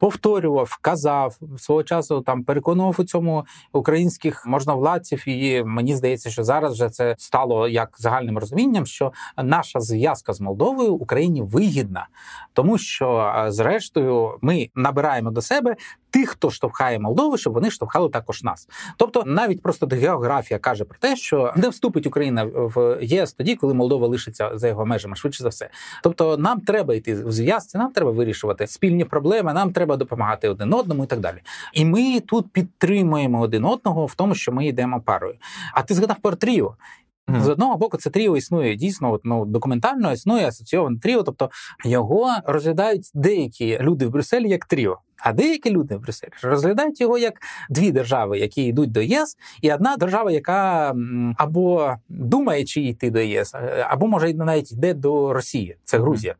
Повторював, 0.00 0.78
казав 0.80 1.36
свого 1.58 1.82
часу 1.82 2.20
там 2.20 2.44
переконував 2.44 2.96
у 2.98 3.04
цьому 3.04 3.44
українських 3.72 4.46
можновладців, 4.46 5.28
і 5.28 5.64
мені 5.64 5.96
здається, 5.96 6.30
що 6.30 6.44
зараз 6.44 6.72
вже 6.72 6.90
це 6.90 7.14
стало 7.18 7.68
як 7.68 7.96
загальним 7.98 8.38
розумінням, 8.38 8.86
що 8.86 9.12
наша 9.42 9.80
зв'язка 9.80 10.32
з 10.32 10.40
Молдовою 10.40 10.94
Україні 10.94 11.42
вигідна, 11.42 12.08
тому 12.52 12.78
що 12.78 13.34
зрештою 13.48 14.38
ми 14.42 14.68
набираємо 14.74 15.30
до 15.30 15.42
себе 15.42 15.76
тих, 16.12 16.28
хто 16.28 16.50
штовхає 16.50 16.98
Молдову, 16.98 17.36
щоб 17.36 17.52
вони 17.52 17.70
штовхали 17.70 18.08
також 18.08 18.42
нас. 18.42 18.68
Тобто, 18.96 19.22
навіть 19.26 19.62
просто 19.62 19.86
географія 19.86 20.58
каже 20.58 20.84
про 20.84 20.98
те, 20.98 21.16
що 21.16 21.52
не 21.56 21.68
вступить 21.68 22.06
Україна 22.06 22.44
в 22.54 22.98
ЄС 23.02 23.32
тоді, 23.32 23.56
коли 23.56 23.74
Молдова 23.74 24.06
лишиться 24.06 24.50
за 24.54 24.68
його 24.68 24.86
межами, 24.86 25.16
швидше 25.16 25.42
за 25.42 25.48
все. 25.48 25.68
Тобто, 26.02 26.36
нам 26.36 26.60
треба 26.60 26.94
йти 26.94 27.14
в 27.14 27.32
зв'язці, 27.32 27.78
нам 27.78 27.92
треба 27.92 28.10
вирішувати 28.10 28.66
спільні 28.66 29.04
проблеми, 29.04 29.52
нам 29.52 29.72
треба 29.72 29.96
допомагати 29.96 30.48
один 30.48 30.74
одному 30.74 31.04
і 31.04 31.06
так 31.06 31.20
далі. 31.20 31.38
І 31.72 31.84
ми 31.84 32.20
тут 32.20 32.52
підтримуємо 32.52 33.40
один 33.40 33.64
одного 33.64 34.06
в 34.06 34.14
тому, 34.14 34.34
що 34.34 34.52
ми 34.52 34.66
йдемо 34.66 35.00
парою. 35.00 35.34
А 35.74 35.82
ти 35.82 35.94
згадав 35.94 36.16
про 36.22 36.36
тріо. 36.36 36.76
З 37.28 37.48
одного 37.48 37.76
боку, 37.76 37.96
це 37.96 38.10
тріо 38.10 38.36
існує 38.36 38.76
дійсно, 38.76 39.12
от, 39.12 39.20
ну 39.24 39.44
документально 39.44 40.12
існує 40.12 40.48
асоційоване 40.48 40.98
тріо, 40.98 41.22
тобто 41.22 41.50
його 41.84 42.30
розглядають 42.44 43.10
деякі 43.14 43.78
люди 43.80 44.06
в 44.06 44.10
Брюсселі 44.10 44.48
як 44.48 44.64
тріо. 44.64 44.98
А 45.22 45.32
деякі 45.32 45.70
люди 45.70 45.96
в 45.96 46.00
Брюсселі 46.00 46.30
розглядають 46.42 47.00
його 47.00 47.18
як 47.18 47.34
дві 47.70 47.92
держави, 47.92 48.38
які 48.38 48.64
йдуть 48.64 48.92
до 48.92 49.00
ЄС, 49.02 49.36
і 49.62 49.72
одна 49.72 49.96
держава, 49.96 50.30
яка 50.30 50.94
або 51.36 51.94
думає, 52.08 52.64
чи 52.64 52.80
йти 52.80 53.10
до 53.10 53.20
ЄС, 53.20 53.54
е, 53.54 53.86
або 53.88 54.06
може 54.06 54.34
навіть 54.34 54.72
йде 54.72 54.94
до 54.94 55.32
Росії. 55.32 55.76
Це 55.84 55.98
Грузія. 55.98 56.34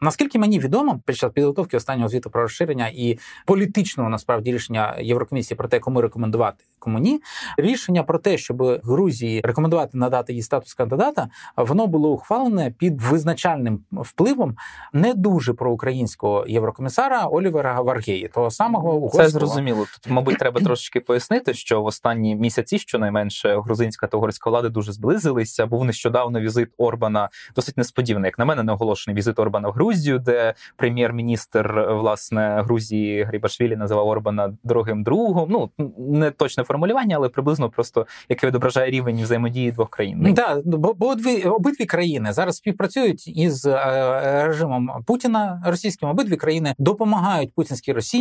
Наскільки 0.00 0.38
мені 0.38 0.58
відомо, 0.58 1.00
під 1.06 1.16
час 1.16 1.32
підготовки 1.32 1.76
останнього 1.76 2.08
звіту 2.08 2.30
про 2.30 2.42
розширення 2.42 2.88
і 2.94 3.18
політичного 3.46 4.10
насправді 4.10 4.52
рішення 4.52 4.96
Єврокомісії 5.00 5.58
про 5.58 5.68
те, 5.68 5.78
кому 5.78 6.00
рекомендувати 6.00 6.64
кому 6.82 6.98
ні, 6.98 7.22
рішення 7.56 8.02
про 8.02 8.18
те, 8.18 8.38
щоб 8.38 8.62
Грузії 8.84 9.40
рекомендувати 9.44 9.98
надати 9.98 10.32
їй 10.32 10.42
статус 10.42 10.74
кандидата, 10.74 11.28
воно 11.56 11.86
було 11.86 12.12
ухвалене 12.12 12.74
під 12.78 13.02
визначальним 13.02 13.80
впливом 13.92 14.56
не 14.92 15.14
дуже 15.14 15.52
проукраїнського 15.52 16.44
єврокомісара 16.48 17.26
Олівера 17.26 17.72
Варгеї, 18.22 18.28
того 18.28 18.50
самого 18.50 18.94
угорського. 18.94 19.24
Це 19.24 19.30
зрозуміло. 19.30 19.86
Тут, 19.92 20.12
мабуть, 20.12 20.38
треба 20.38 20.60
трошечки 20.64 21.00
пояснити, 21.00 21.54
що 21.54 21.82
в 21.82 21.86
останні 21.86 22.36
місяці, 22.36 22.78
щонайменше, 22.78 23.60
грузинська 23.64 24.06
та 24.06 24.16
угорська 24.16 24.50
влади 24.50 24.68
дуже 24.68 24.92
зблизилися. 24.92 25.66
Був 25.66 25.84
нещодавно 25.84 26.40
візит 26.40 26.68
Орбана, 26.78 27.28
досить 27.56 27.76
несподіваний, 27.76 28.28
як 28.28 28.38
на 28.38 28.44
мене, 28.44 28.62
неоголошений 28.62 29.16
візит 29.16 29.38
Орбана 29.38 29.68
в 29.68 29.72
Грузію, 29.72 30.18
де 30.18 30.54
прем'єр-міністр 30.76 31.86
власне 31.90 32.62
Грузії 32.64 33.22
Грібашвілі 33.24 33.76
називав 33.76 34.08
Орбана 34.08 34.56
дорогим 34.64 35.02
другом. 35.02 35.48
Ну 35.50 35.70
не 35.98 36.30
точне 36.30 36.64
формулювання, 36.64 37.16
але 37.16 37.28
приблизно 37.28 37.70
просто 37.70 38.06
яке 38.28 38.46
відображає 38.46 38.90
рівень 38.90 39.22
взаємодії 39.22 39.72
двох 39.72 39.90
країн. 39.90 40.18
Ну 40.20 40.34
так, 40.34 40.60
бо, 40.64 40.94
бо 40.94 41.06
обидві, 41.06 41.42
обидві 41.42 41.84
країни 41.84 42.32
зараз 42.32 42.56
співпрацюють 42.56 43.28
із 43.28 43.66
е, 43.66 44.46
режимом 44.46 44.90
Путіна 45.06 45.62
російським. 45.66 46.08
Обидві 46.08 46.36
країни 46.36 46.74
допомагають 46.78 47.54
путінській 47.54 47.92
Росії, 47.92 48.11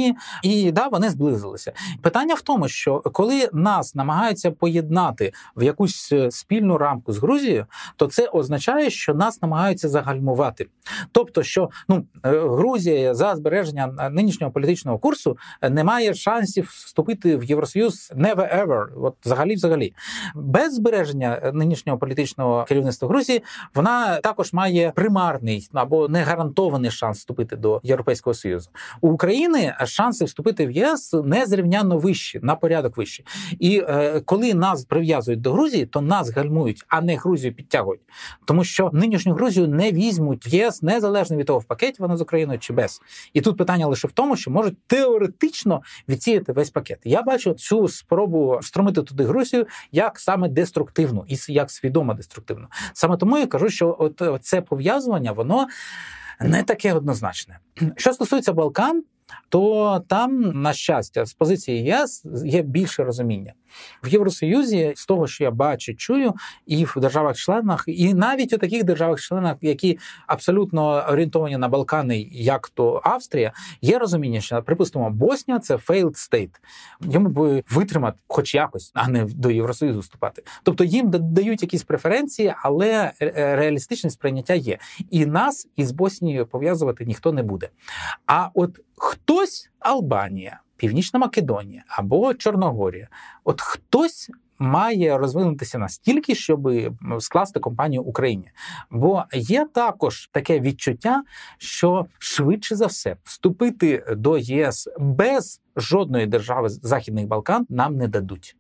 і 0.44 0.72
да, 0.72 0.88
вони 0.88 1.10
зблизилися. 1.10 1.72
Питання 2.02 2.34
в 2.34 2.42
тому, 2.42 2.68
що 2.68 3.00
коли 3.00 3.50
нас 3.54 3.96
намагаються 3.96 4.52
поєднати 4.52 5.34
в 5.56 5.64
якусь 5.64 6.12
е, 6.12 6.32
спільну 6.32 6.78
рамку 6.78 7.14
з 7.14 7.18
Грузією, 7.18 7.66
то 7.96 8.08
це 8.08 8.28
означає, 8.28 8.90
що 8.90 9.14
нас 9.14 9.42
намагаються 9.42 9.90
загальмувати. 9.90 10.68
Тобто, 11.12 11.44
що 11.44 11.70
ну 11.88 12.06
е, 12.26 12.30
Грузія 12.30 13.14
за 13.14 13.36
збереження 13.36 14.10
нинішнього 14.12 14.54
політичного 14.54 14.98
курсу 14.98 15.38
е, 15.62 15.70
не 15.70 15.84
має 15.84 16.14
шансів 16.14 16.66
вступити 16.66 17.38
в 17.38 17.44
Євросоюз 17.44 18.14
never 18.16 18.66
ever, 18.66 18.86
От 19.04 19.16
взагалі, 19.26 19.56
взагалі, 19.56 19.94
без 20.36 20.76
збереження 20.76 21.52
нинішнього 21.54 22.00
політичного 22.00 22.66
керівництва 22.68 23.08
Грузії 23.08 23.44
вона 23.76 24.18
також 24.18 24.54
має 24.54 24.92
примарний 24.92 25.70
або 25.74 26.08
не 26.08 26.24
гарантований 26.24 26.92
шанс 26.92 27.18
вступити 27.18 27.56
до 27.56 27.82
Європейського 27.84 28.34
союзу. 28.34 28.70
У 29.02 29.10
України 29.22 29.76
шанси 29.86 30.26
вступити 30.26 30.68
в 30.68 30.72
ЄС 30.72 31.14
незрівняно 31.14 31.98
вищі, 31.98 32.40
на 32.44 32.56
порядок 32.56 32.98
вищі. 32.98 33.26
І 33.60 33.84
е, 33.88 34.22
коли 34.26 34.54
нас 34.54 34.86
прив'язують 34.86 35.42
до 35.42 35.54
Грузії, 35.54 35.86
то 35.86 36.02
нас 36.02 36.30
гальмують, 36.30 36.86
а 36.88 37.02
не 37.02 37.16
Грузію 37.16 37.54
підтягують, 37.54 38.02
тому 38.46 38.64
що 38.64 38.90
нинішню 38.94 39.34
Грузію 39.34 39.68
не 39.68 39.92
візьмуть 39.92 40.48
в 40.48 40.50
ЄС 40.54 40.82
незалежно 40.82 41.38
від 41.38 41.48
того, 41.48 41.60
в 41.60 41.64
пакеті 41.64 41.98
вона 42.00 42.18
з 42.18 42.22
Україною 42.22 42.60
чи 42.60 42.74
без. 42.74 43.02
І 43.34 43.42
тут 43.42 43.58
питання 43.58 43.88
лише 43.88 44.08
в 44.08 44.12
тому, 44.12 44.36
що 44.36 44.52
можуть 44.52 44.84
теоретично 44.88 45.82
відсіяти 46.10 46.54
весь 46.54 46.70
пакет. 46.70 47.00
Я 47.04 47.22
бачу 47.22 47.54
цю 47.54 47.88
спробу 47.88 48.58
встромити 48.62 49.02
туди 49.02 49.24
Грузію 49.24 49.68
як 49.92 50.20
саме 50.20 50.50
деструктивну 50.50 51.26
і 51.28 51.38
як 51.48 51.72
свідомо 51.72 52.14
деструктивну. 52.14 52.68
Саме 52.94 53.18
тому 53.18 53.38
я 53.38 53.48
кажу, 53.48 53.70
що 53.70 53.96
от 54.00 54.22
це 54.42 54.62
пов'язування, 54.62 55.32
воно 55.32 55.68
не 56.42 56.64
таке 56.64 56.94
однозначне. 56.94 57.60
Що 57.98 58.14
стосується 58.14 58.54
Балкан, 58.54 59.04
то 59.50 60.04
там, 60.08 60.62
на 60.62 60.74
щастя, 60.74 61.26
з 61.26 61.34
позиції 61.34 61.84
ЄС 61.84 62.26
є 62.46 62.62
більше 62.62 63.04
розуміння. 63.04 63.54
В 64.04 64.08
Євросоюзі, 64.08 64.94
з 64.96 65.06
того, 65.06 65.28
що 65.28 65.44
я 65.44 65.52
бачу, 65.52 65.96
чую, 65.96 66.34
і 66.66 66.86
в 66.86 66.98
державах-членах, 66.98 67.84
і 67.88 68.14
навіть 68.14 68.54
у 68.54 68.58
таких 68.58 68.84
державах-членах, 68.84 69.58
які 69.62 70.00
абсолютно 70.28 71.06
орієнтовані 71.10 71.58
на 71.58 71.68
Балкани, 71.68 72.28
як 72.32 72.70
то 72.70 73.02
Австрія, 73.04 73.54
є 73.82 74.00
розуміння, 74.00 74.42
що 74.42 74.64
припустимо, 74.64 75.10
Боснія 75.10 75.60
це 75.60 75.76
failed 75.76 76.32
state. 76.32 76.56
Йому 77.02 77.30
би 77.30 77.64
витримати, 77.70 78.18
хоч 78.28 78.56
якось, 78.56 78.92
а 78.94 79.08
не 79.08 79.26
до 79.26 79.52
Євросоюзу 79.52 80.00
вступати. 80.00 80.44
Тобто 80.64 80.84
їм 80.84 81.10
дають 81.12 81.62
якісь 81.62 81.84
преференції, 81.84 82.54
але 82.58 83.12
реалістичне 83.36 84.10
сприйняття 84.10 84.54
є. 84.54 84.78
І 85.10 85.26
нас 85.26 85.68
із 85.76 85.92
Боснією 85.92 86.46
пов'язувати 86.46 87.06
ніхто 87.06 87.32
не 87.32 87.44
буде. 87.44 87.70
А 88.26 88.50
от 88.54 88.80
хтось 88.98 89.70
Албанія. 89.80 90.60
Північна 90.82 91.20
Македонія 91.20 91.84
або 91.88 92.34
Чорногорія. 92.34 93.08
От 93.44 93.62
хтось 93.62 94.32
має 94.60 95.18
розвинутися 95.18 95.78
настільки, 95.78 96.36
щоб 96.36 96.70
скласти 97.20 97.60
компанію 97.60 98.04
Україні. 98.04 98.52
Бо 98.92 99.24
є 99.34 99.68
також 99.74 100.30
таке 100.32 100.60
відчуття, 100.60 101.24
що 101.58 102.06
швидше 102.20 102.76
за 102.76 102.86
все 102.86 103.18
вступити 103.24 104.06
до 104.18 104.38
ЄС 104.38 104.90
без 105.00 105.62
жодної 105.76 106.26
держави 106.26 106.70
Західних 106.70 107.28
Балкан 107.28 107.66
нам 107.70 107.98
не 107.98 108.08
дадуть 108.08 108.56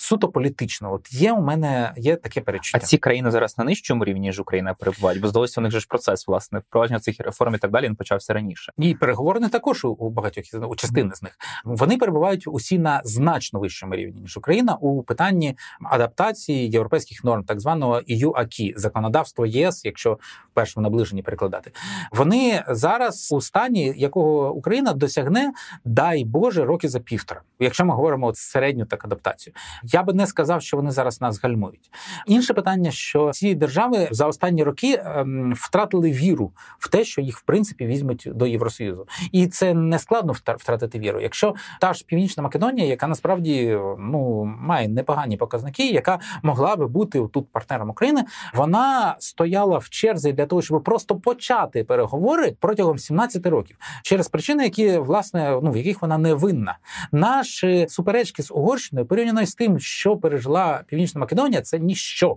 суто 0.00 0.28
політично. 0.28 0.92
От 0.92 1.12
є 1.12 1.32
у 1.32 1.40
мене 1.40 1.92
є 1.96 2.16
таке 2.16 2.40
перечуття. 2.40 2.78
А 2.82 2.86
ці 2.86 2.98
країни 2.98 3.30
зараз 3.30 3.58
на 3.58 3.64
нижчому 3.64 4.04
рівні 4.04 4.20
ніж 4.20 4.40
Україна 4.40 4.74
перебувають, 4.74 5.20
бо 5.20 5.28
здалося, 5.28 5.60
у 5.60 5.62
них 5.62 5.72
же 5.72 5.80
ж 5.80 5.86
процес 5.88 6.28
власне 6.28 6.58
впровадження 6.58 7.00
цих 7.00 7.20
реформ 7.20 7.54
і 7.54 7.58
так 7.58 7.70
далі 7.70 7.86
він 7.86 7.96
почався 7.96 8.32
раніше. 8.34 8.72
І 8.78 8.94
переговори 8.94 9.48
також 9.48 9.84
у 9.84 10.10
багатьох 10.10 10.44
у 10.68 10.76
частини 10.76 11.14
з 11.14 11.22
них 11.22 11.32
вони 11.64 11.96
перебувають 11.96 12.46
усі 12.46 12.78
на 12.78 13.00
значно 13.04 13.60
вищому 13.60 13.94
рівні 13.94 14.20
ніж 14.20 14.36
Україна 14.36 14.74
у 14.74 15.02
питанні 15.02 15.56
адаптації 15.82 16.70
європейських 16.70 17.24
норм, 17.24 17.44
так 17.44 17.60
званого 17.60 17.94
eu 17.94 18.32
акі 18.36 18.74
законодавство 18.76 19.46
ЄС, 19.46 19.84
якщо 19.84 20.12
в 20.12 20.54
першому 20.54 20.82
наближенні 20.82 21.22
перекладати. 21.22 21.72
Вони 22.12 22.64
зараз 22.68 23.28
у 23.32 23.40
стані, 23.40 23.94
якого 23.96 24.52
Україна 24.52 24.92
досягне, 24.92 25.52
дай 25.84 26.24
Боже, 26.24 26.64
роки 26.64 26.88
за 26.88 27.00
півтора. 27.00 27.42
Якщо 27.60 27.84
ми 27.84 27.94
говоримо 27.94 28.26
от 28.26 28.36
середню 28.36 28.84
так 28.84 29.04
адаптацію. 29.04 29.54
Я 29.92 30.02
би 30.02 30.12
не 30.12 30.26
сказав, 30.26 30.62
що 30.62 30.76
вони 30.76 30.90
зараз 30.90 31.20
нас 31.20 31.42
гальмують. 31.42 31.90
Інше 32.26 32.54
питання, 32.54 32.90
що 32.90 33.30
ці 33.30 33.54
держави 33.54 34.08
за 34.10 34.26
останні 34.26 34.64
роки 34.64 35.02
ем, 35.04 35.52
втратили 35.56 36.10
віру 36.10 36.52
в 36.78 36.88
те, 36.88 37.04
що 37.04 37.20
їх 37.20 37.38
в 37.38 37.42
принципі 37.42 37.86
візьмуть 37.86 38.28
до 38.34 38.46
Євросоюзу, 38.46 39.06
і 39.32 39.46
це 39.46 39.74
не 39.74 39.98
складно 39.98 40.32
втратити 40.32 40.98
віру. 40.98 41.20
Якщо 41.20 41.54
та 41.80 41.92
ж 41.92 42.04
Північна 42.06 42.42
Македонія, 42.42 42.86
яка 42.86 43.06
насправді 43.06 43.78
ну 43.98 44.44
має 44.44 44.88
непогані 44.88 45.36
показники, 45.36 45.90
яка 45.90 46.18
могла 46.42 46.76
би 46.76 46.86
бути 46.86 47.22
тут 47.32 47.52
партнером 47.52 47.90
України, 47.90 48.24
вона 48.54 49.16
стояла 49.18 49.78
в 49.78 49.88
черзі 49.88 50.32
для 50.32 50.46
того, 50.46 50.62
щоб 50.62 50.82
просто 50.82 51.16
почати 51.16 51.84
переговори 51.84 52.56
протягом 52.60 52.98
17 52.98 53.46
років 53.46 53.76
через 54.02 54.28
причини, 54.28 54.64
які 54.64 54.98
власне 54.98 55.60
ну 55.62 55.70
в 55.70 55.76
яких 55.76 56.02
вона 56.02 56.18
не 56.18 56.34
винна. 56.34 56.78
Наші 57.12 57.86
суперечки 57.88 58.42
з 58.42 58.50
Угорщиною 58.50 59.06
порівняно 59.06 59.46
з 59.46 59.54
тим 59.54 59.77
тим, 59.78 59.80
що 59.80 60.16
пережила 60.16 60.80
Північна 60.86 61.20
Македонія, 61.20 61.62
це 61.62 61.78
ніщо. 61.78 62.36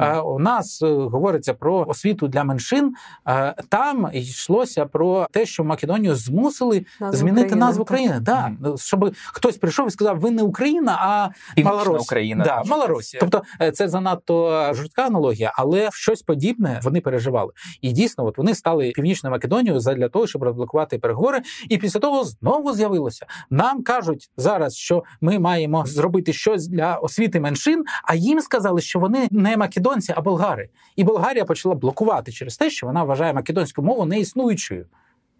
Е, 0.00 0.18
У 0.18 0.38
нас 0.38 0.82
е, 0.82 0.86
говориться 0.86 1.54
про 1.54 1.84
освіту 1.88 2.28
для 2.28 2.44
меншин. 2.44 2.94
Е, 3.28 3.54
Там 3.68 4.10
йшлося 4.12 4.86
про 4.86 5.26
те, 5.32 5.46
що 5.46 5.64
Македонію 5.64 6.14
змусили 6.14 6.84
Назву 7.00 7.16
змінити 7.18 7.46
України, 7.46 7.66
назву 7.66 7.84
так. 7.84 7.88
країни. 7.88 8.20
Да, 8.20 8.52
щоб 8.76 9.14
хтось 9.26 9.56
прийшов 9.56 9.88
і 9.88 9.90
сказав: 9.90 10.20
ви 10.20 10.30
не 10.30 10.42
Україна, 10.42 10.98
а 11.00 11.30
Малоросія. 11.62 11.98
Україна. 11.98 12.44
Да, 12.44 12.62
Малоросія. 12.66 13.20
Тобто 13.20 13.42
е, 13.60 13.72
це 13.72 13.88
занадто 13.88 14.50
жорстка 14.74 15.06
аналогія, 15.06 15.52
але 15.56 15.88
щось 15.92 16.22
подібне 16.22 16.80
вони 16.84 17.00
переживали. 17.00 17.52
І 17.80 17.92
дійсно, 17.92 18.26
от 18.26 18.38
вони 18.38 18.54
стали 18.54 18.92
північною 18.94 19.32
Македонією 19.32 19.80
для 19.80 20.08
того, 20.08 20.26
щоб 20.26 20.42
розблокувати 20.42 20.98
переговори. 20.98 21.42
І 21.68 21.78
після 21.78 22.00
того 22.00 22.24
знову 22.24 22.72
з'явилося. 22.72 23.26
Нам 23.50 23.82
кажуть 23.82 24.30
зараз, 24.36 24.76
що 24.76 25.04
ми 25.20 25.38
маємо 25.38 25.84
зробити 25.86 26.32
щось 26.32 26.68
для 26.78 26.94
освіти 26.94 27.40
меншин. 27.40 27.84
А 28.04 28.14
їм 28.14 28.40
сказали, 28.40 28.80
що 28.80 28.98
вони 28.98 29.28
не 29.30 29.56
македонці, 29.56 30.14
а 30.16 30.20
болгари. 30.20 30.68
І 30.96 31.04
Болгарія 31.04 31.44
почала 31.44 31.74
блокувати 31.74 32.32
через 32.32 32.56
те, 32.56 32.70
що 32.70 32.86
вона 32.86 33.04
вважає 33.04 33.32
македонську 33.32 33.82
мову 33.82 34.04
неіснуючою. 34.04 34.86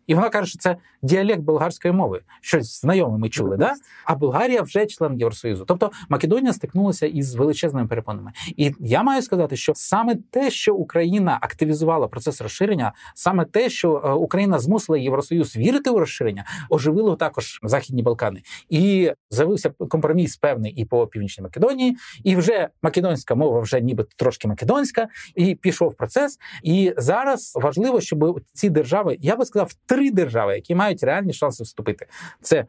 І 0.08 0.14
вона 0.14 0.30
каже, 0.30 0.50
що 0.50 0.58
це 0.58 0.76
діалект 1.02 1.40
болгарської 1.40 1.94
мови. 1.94 2.20
Щось 2.40 2.80
знайоме 2.80 3.18
ми 3.18 3.28
чули, 3.28 3.56
да? 3.56 3.74
А 4.04 4.14
Болгарія 4.14 4.62
вже 4.62 4.86
член 4.86 5.18
Євросоюзу. 5.18 5.64
Тобто 5.64 5.90
Македонія 6.08 6.52
стикнулася 6.52 7.06
із 7.06 7.34
величезними 7.34 7.86
перепонами. 7.86 8.32
І 8.56 8.74
я 8.80 9.02
маю 9.02 9.22
сказати, 9.22 9.56
що 9.56 9.72
саме 9.76 10.16
те, 10.30 10.50
що 10.50 10.74
Україна 10.74 11.38
активізувала 11.40 12.08
процес 12.08 12.40
розширення, 12.40 12.92
саме 13.14 13.44
те, 13.44 13.70
що 13.70 14.02
е, 14.04 14.12
Україна 14.12 14.58
змусила 14.58 14.98
Євросоюз 14.98 15.56
вірити 15.56 15.90
у 15.90 15.98
розширення, 15.98 16.44
оживило 16.70 17.16
також 17.16 17.60
Західні 17.62 18.02
Балкани. 18.02 18.42
І 18.68 19.12
з'явився 19.30 19.70
компроміс 19.70 20.36
певний 20.36 20.72
і 20.72 20.84
по 20.84 21.06
північній 21.06 21.42
Македонії, 21.42 21.96
і 22.24 22.36
вже 22.36 22.68
македонська 22.82 23.34
мова 23.34 23.60
вже 23.60 23.80
ніби 23.80 24.06
трошки 24.16 24.48
македонська, 24.48 25.08
і 25.34 25.54
пішов 25.54 25.94
процес. 25.94 26.38
І 26.62 26.94
зараз 26.96 27.52
важливо, 27.54 28.00
щоб 28.00 28.40
ці 28.52 28.70
держави, 28.70 29.16
я 29.20 29.36
би 29.36 29.44
сказав, 29.44 29.72
три 29.86 29.97
держави, 30.10 30.54
які 30.54 30.74
мають 30.74 31.02
реальні 31.02 31.32
шанси 31.32 31.64
вступити. 31.64 32.06
Це 32.40 32.66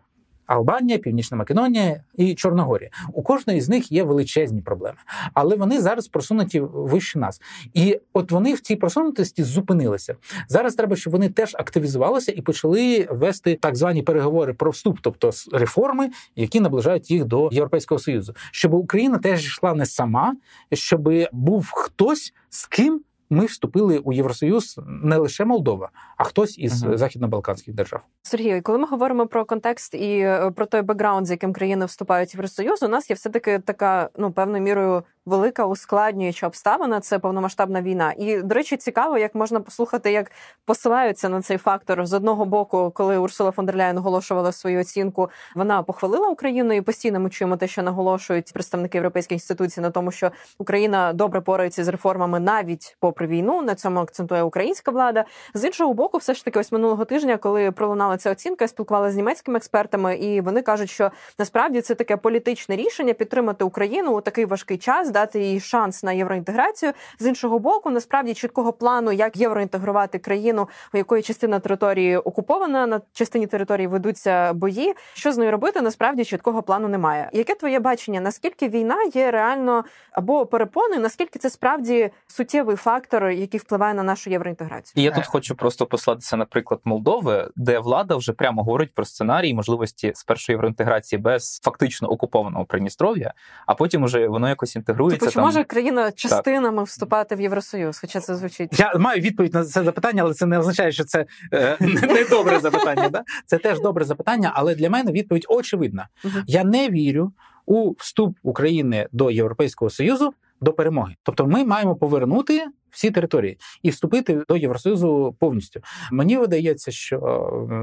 Албанія, 0.50 0.98
Північна 0.98 1.38
Македонія 1.38 2.04
і 2.16 2.36
Чорногорія. 2.36 2.90
У 3.14 3.22
кожної 3.24 3.62
з 3.62 3.70
них 3.70 3.92
є 3.92 4.04
величезні 4.04 4.62
проблеми, 4.62 4.98
але 5.34 5.56
вони 5.56 5.82
зараз 5.82 6.08
просунуті 6.08 6.60
вище 6.60 7.20
нас. 7.20 7.42
І 7.74 8.00
от 8.14 8.32
вони 8.32 8.54
в 8.54 8.60
цій 8.60 8.76
просунутості 8.76 9.44
зупинилися. 9.44 10.16
Зараз 10.48 10.76
треба, 10.76 10.96
щоб 10.96 11.14
вони 11.14 11.30
теж 11.30 11.56
активізувалися 11.56 12.32
і 12.32 12.42
почали 12.42 13.08
вести 13.12 13.56
так 13.62 13.76
звані 13.76 14.02
переговори 14.02 14.54
про 14.54 14.72
вступ, 14.72 14.98
тобто 15.02 15.32
реформи, 15.52 16.10
які 16.36 16.60
наближають 16.60 17.12
їх 17.12 17.26
до 17.26 17.50
Європейського 17.52 18.00
союзу, 18.00 18.34
щоб 18.52 18.74
Україна 18.74 19.18
теж 19.18 19.46
йшла 19.46 19.74
не 19.74 19.86
сама, 19.86 20.36
щоб 20.74 21.10
був 21.32 21.70
хтось 21.74 22.34
з 22.50 22.66
ким. 22.66 23.02
Ми 23.30 23.46
вступили 23.46 23.98
у 23.98 24.14
Євросоюз 24.14 24.80
не 24.88 25.18
лише 25.18 25.46
Молдова, 25.46 25.90
а 26.18 26.24
хтось 26.24 26.58
із 26.58 26.84
Мгм. 26.84 26.98
західно-балканських 26.98 27.74
держав. 27.74 28.02
Сергію, 28.22 28.64
коли 28.64 28.78
ми 28.78 28.88
говоримо 28.88 29.28
про 29.28 29.46
контекст 29.46 29.94
і 29.94 30.20
е, 30.20 30.52
про 30.56 30.66
той 30.66 30.82
бекграунд, 30.82 31.28
з 31.28 31.32
яким 31.32 31.54
країни 31.54 31.86
вступають 31.86 32.34
в 32.34 32.36
Євросоюз, 32.36 32.84
у 32.84 32.88
нас 32.88 33.10
є 33.10 33.16
все 33.16 33.30
таки 33.30 33.60
така 33.60 34.10
ну 34.18 34.32
певною 34.32 34.64
мірою 34.64 35.04
велика 35.26 35.66
ускладнююча 35.66 36.48
обставина. 36.48 37.00
Це 37.00 37.20
повномасштабна 37.20 37.82
війна. 37.82 38.14
І 38.18 38.42
до 38.42 38.56
речі, 38.56 38.78
цікаво, 38.78 39.18
як 39.18 39.36
можна 39.36 39.60
послухати, 39.60 40.12
як 40.12 40.32
посилаються 40.66 41.30
на 41.30 41.42
цей 41.42 41.58
фактор 41.58 42.06
з 42.06 42.14
одного 42.14 42.46
боку, 42.46 42.92
коли 42.96 43.18
Урсула 43.18 43.52
фон 43.52 43.66
дер 43.66 43.76
Ляєн 43.76 43.98
оголошувала 43.98 44.52
свою 44.52 44.80
оцінку, 44.82 45.30
вона 45.56 45.84
похвалила 45.84 46.28
Україну, 46.28 46.74
і 46.74 46.82
постійно 46.82 47.20
ми 47.20 47.30
чуємо 47.30 47.58
те, 47.58 47.68
що 47.68 47.84
наголошують 47.84 48.54
представники 48.54 48.98
європейських 48.98 49.36
інституцій 49.36 49.82
на 49.82 49.90
тому, 49.90 50.12
що 50.12 50.32
Україна 50.58 51.14
добре 51.14 51.42
порається 51.42 51.84
з 51.84 51.88
реформами 51.88 52.40
навіть 52.40 52.98
попри 53.00 53.19
війну. 53.28 53.62
На 53.62 53.76
цьому 53.76 54.00
акцентує 54.00 54.44
українська 54.44 54.92
влада. 54.92 55.26
З 55.54 55.66
іншого 55.66 55.94
боку, 55.94 56.18
все 56.18 56.34
ж 56.34 56.46
таки, 56.46 56.60
ось 56.60 56.72
минулого 56.72 57.06
тижня, 57.06 57.38
коли 57.38 57.72
пролунала 57.72 58.18
ця 58.18 58.32
оцінка, 58.32 58.64
я 58.64 58.68
спілкувалася 58.68 59.14
з 59.14 59.18
німецькими 59.18 59.58
експертами, 59.58 60.16
і 60.16 60.42
вони 60.42 60.62
кажуть, 60.62 60.90
що 60.90 61.12
насправді 61.40 61.82
це 61.82 61.96
таке 61.96 62.18
політичне 62.18 62.76
рішення 62.76 63.14
підтримати 63.14 63.64
Україну 63.64 64.18
у 64.18 64.22
такий 64.22 64.46
важкий 64.46 64.78
час, 64.78 65.10
дати 65.10 65.40
їй 65.44 65.60
шанс 65.60 66.04
на 66.04 66.12
євроінтеграцію. 66.12 66.94
З 67.20 67.26
іншого 67.26 67.60
боку, 67.60 67.90
насправді 67.90 68.34
чіткого 68.34 68.74
плану, 68.74 69.12
як 69.12 69.38
євроінтегрувати 69.38 70.20
країну, 70.20 70.68
у 70.94 70.98
якої 70.98 71.24
частина 71.24 71.60
території 71.60 72.18
окупована, 72.18 72.88
на 72.88 73.02
частині 73.14 73.48
території 73.48 73.88
ведуться 73.88 74.54
бої. 74.54 74.94
Що 75.14 75.32
з 75.32 75.38
нею 75.38 75.52
робити? 75.52 75.82
Насправді 75.82 76.26
чіткого 76.26 76.64
плану 76.64 76.88
немає. 76.88 77.30
Яке 77.34 77.56
твоє 77.56 77.80
бачення? 77.80 78.22
Наскільки 78.22 78.70
війна 78.70 78.98
є 79.14 79.32
реально 79.32 79.84
або 80.12 80.46
перепоною? 80.46 81.02
Наскільки 81.02 81.40
це 81.40 81.50
справді 81.50 82.12
суттєвий 82.28 82.76
фактор, 83.10 83.30
який 83.30 83.60
впливає 83.60 83.94
на 83.94 84.04
нашу 84.04 84.30
євроінтеграцію? 84.30 84.94
І 84.96 85.04
я 85.04 85.12
тут 85.12 85.26
хочу 85.26 85.56
просто 85.56 85.86
послатися 85.86 86.38
на 86.38 86.46
приклад 86.46 86.80
Молдови, 86.84 87.50
де 87.56 87.80
влада 87.80 88.16
вже 88.16 88.34
прямо 88.34 88.64
говорить 88.64 88.94
про 88.94 89.06
сценарій 89.06 89.54
можливості 89.54 90.12
спершу 90.16 90.52
євроінтеграції 90.52 91.20
без 91.20 91.60
фактично 91.64 92.08
окупованого 92.08 92.66
Придністров'я, 92.66 93.34
а 93.66 93.76
потім 93.76 94.04
уже 94.04 94.28
воно 94.28 94.50
якось 94.50 94.76
інтегрується. 94.76 95.20
Типу, 95.20 95.32
чи 95.32 95.36
там... 95.36 95.44
може 95.44 95.64
країна 95.64 96.12
частинами 96.12 96.84
вступати 96.84 97.36
в 97.36 97.42
Євросоюз? 97.42 98.00
Хоча 98.00 98.20
це 98.20 98.36
звучить 98.36 98.80
Я 98.80 98.94
маю 98.96 99.22
відповідь 99.22 99.54
на 99.54 99.66
це 99.66 99.84
запитання, 99.84 100.24
але 100.24 100.34
це 100.34 100.46
не 100.46 100.60
означає, 100.60 100.92
що 100.92 101.04
це 101.04 101.26
е, 101.54 101.78
не 102.14 102.26
добре 102.30 102.60
запитання. 102.60 103.10
Да? 103.10 103.24
Це 103.46 103.58
теж 103.58 103.80
добре 103.80 104.06
запитання, 104.06 104.52
але 104.56 104.76
для 104.76 104.90
мене 104.90 105.12
відповідь 105.12 105.46
очевидна. 105.50 106.08
Мгм. 106.24 106.44
Я 106.48 106.64
не 106.64 106.90
вірю 106.90 107.32
у 107.66 107.92
вступ 107.98 108.38
України 108.44 109.08
до 109.12 109.32
Європейського 109.32 109.90
Союзу 109.90 110.34
до 110.62 110.74
перемоги. 110.74 111.16
Тобто, 111.24 111.48
ми 111.48 111.66
маємо 111.66 111.96
повернути 111.96 112.66
всі 112.92 113.12
території 113.12 113.58
і 113.84 113.90
вступити 113.90 114.44
до 114.50 114.58
Євросоюзу 114.58 115.36
повністю. 115.40 115.82
Мені 116.12 116.38
видається, 116.38 116.92
що 116.92 117.18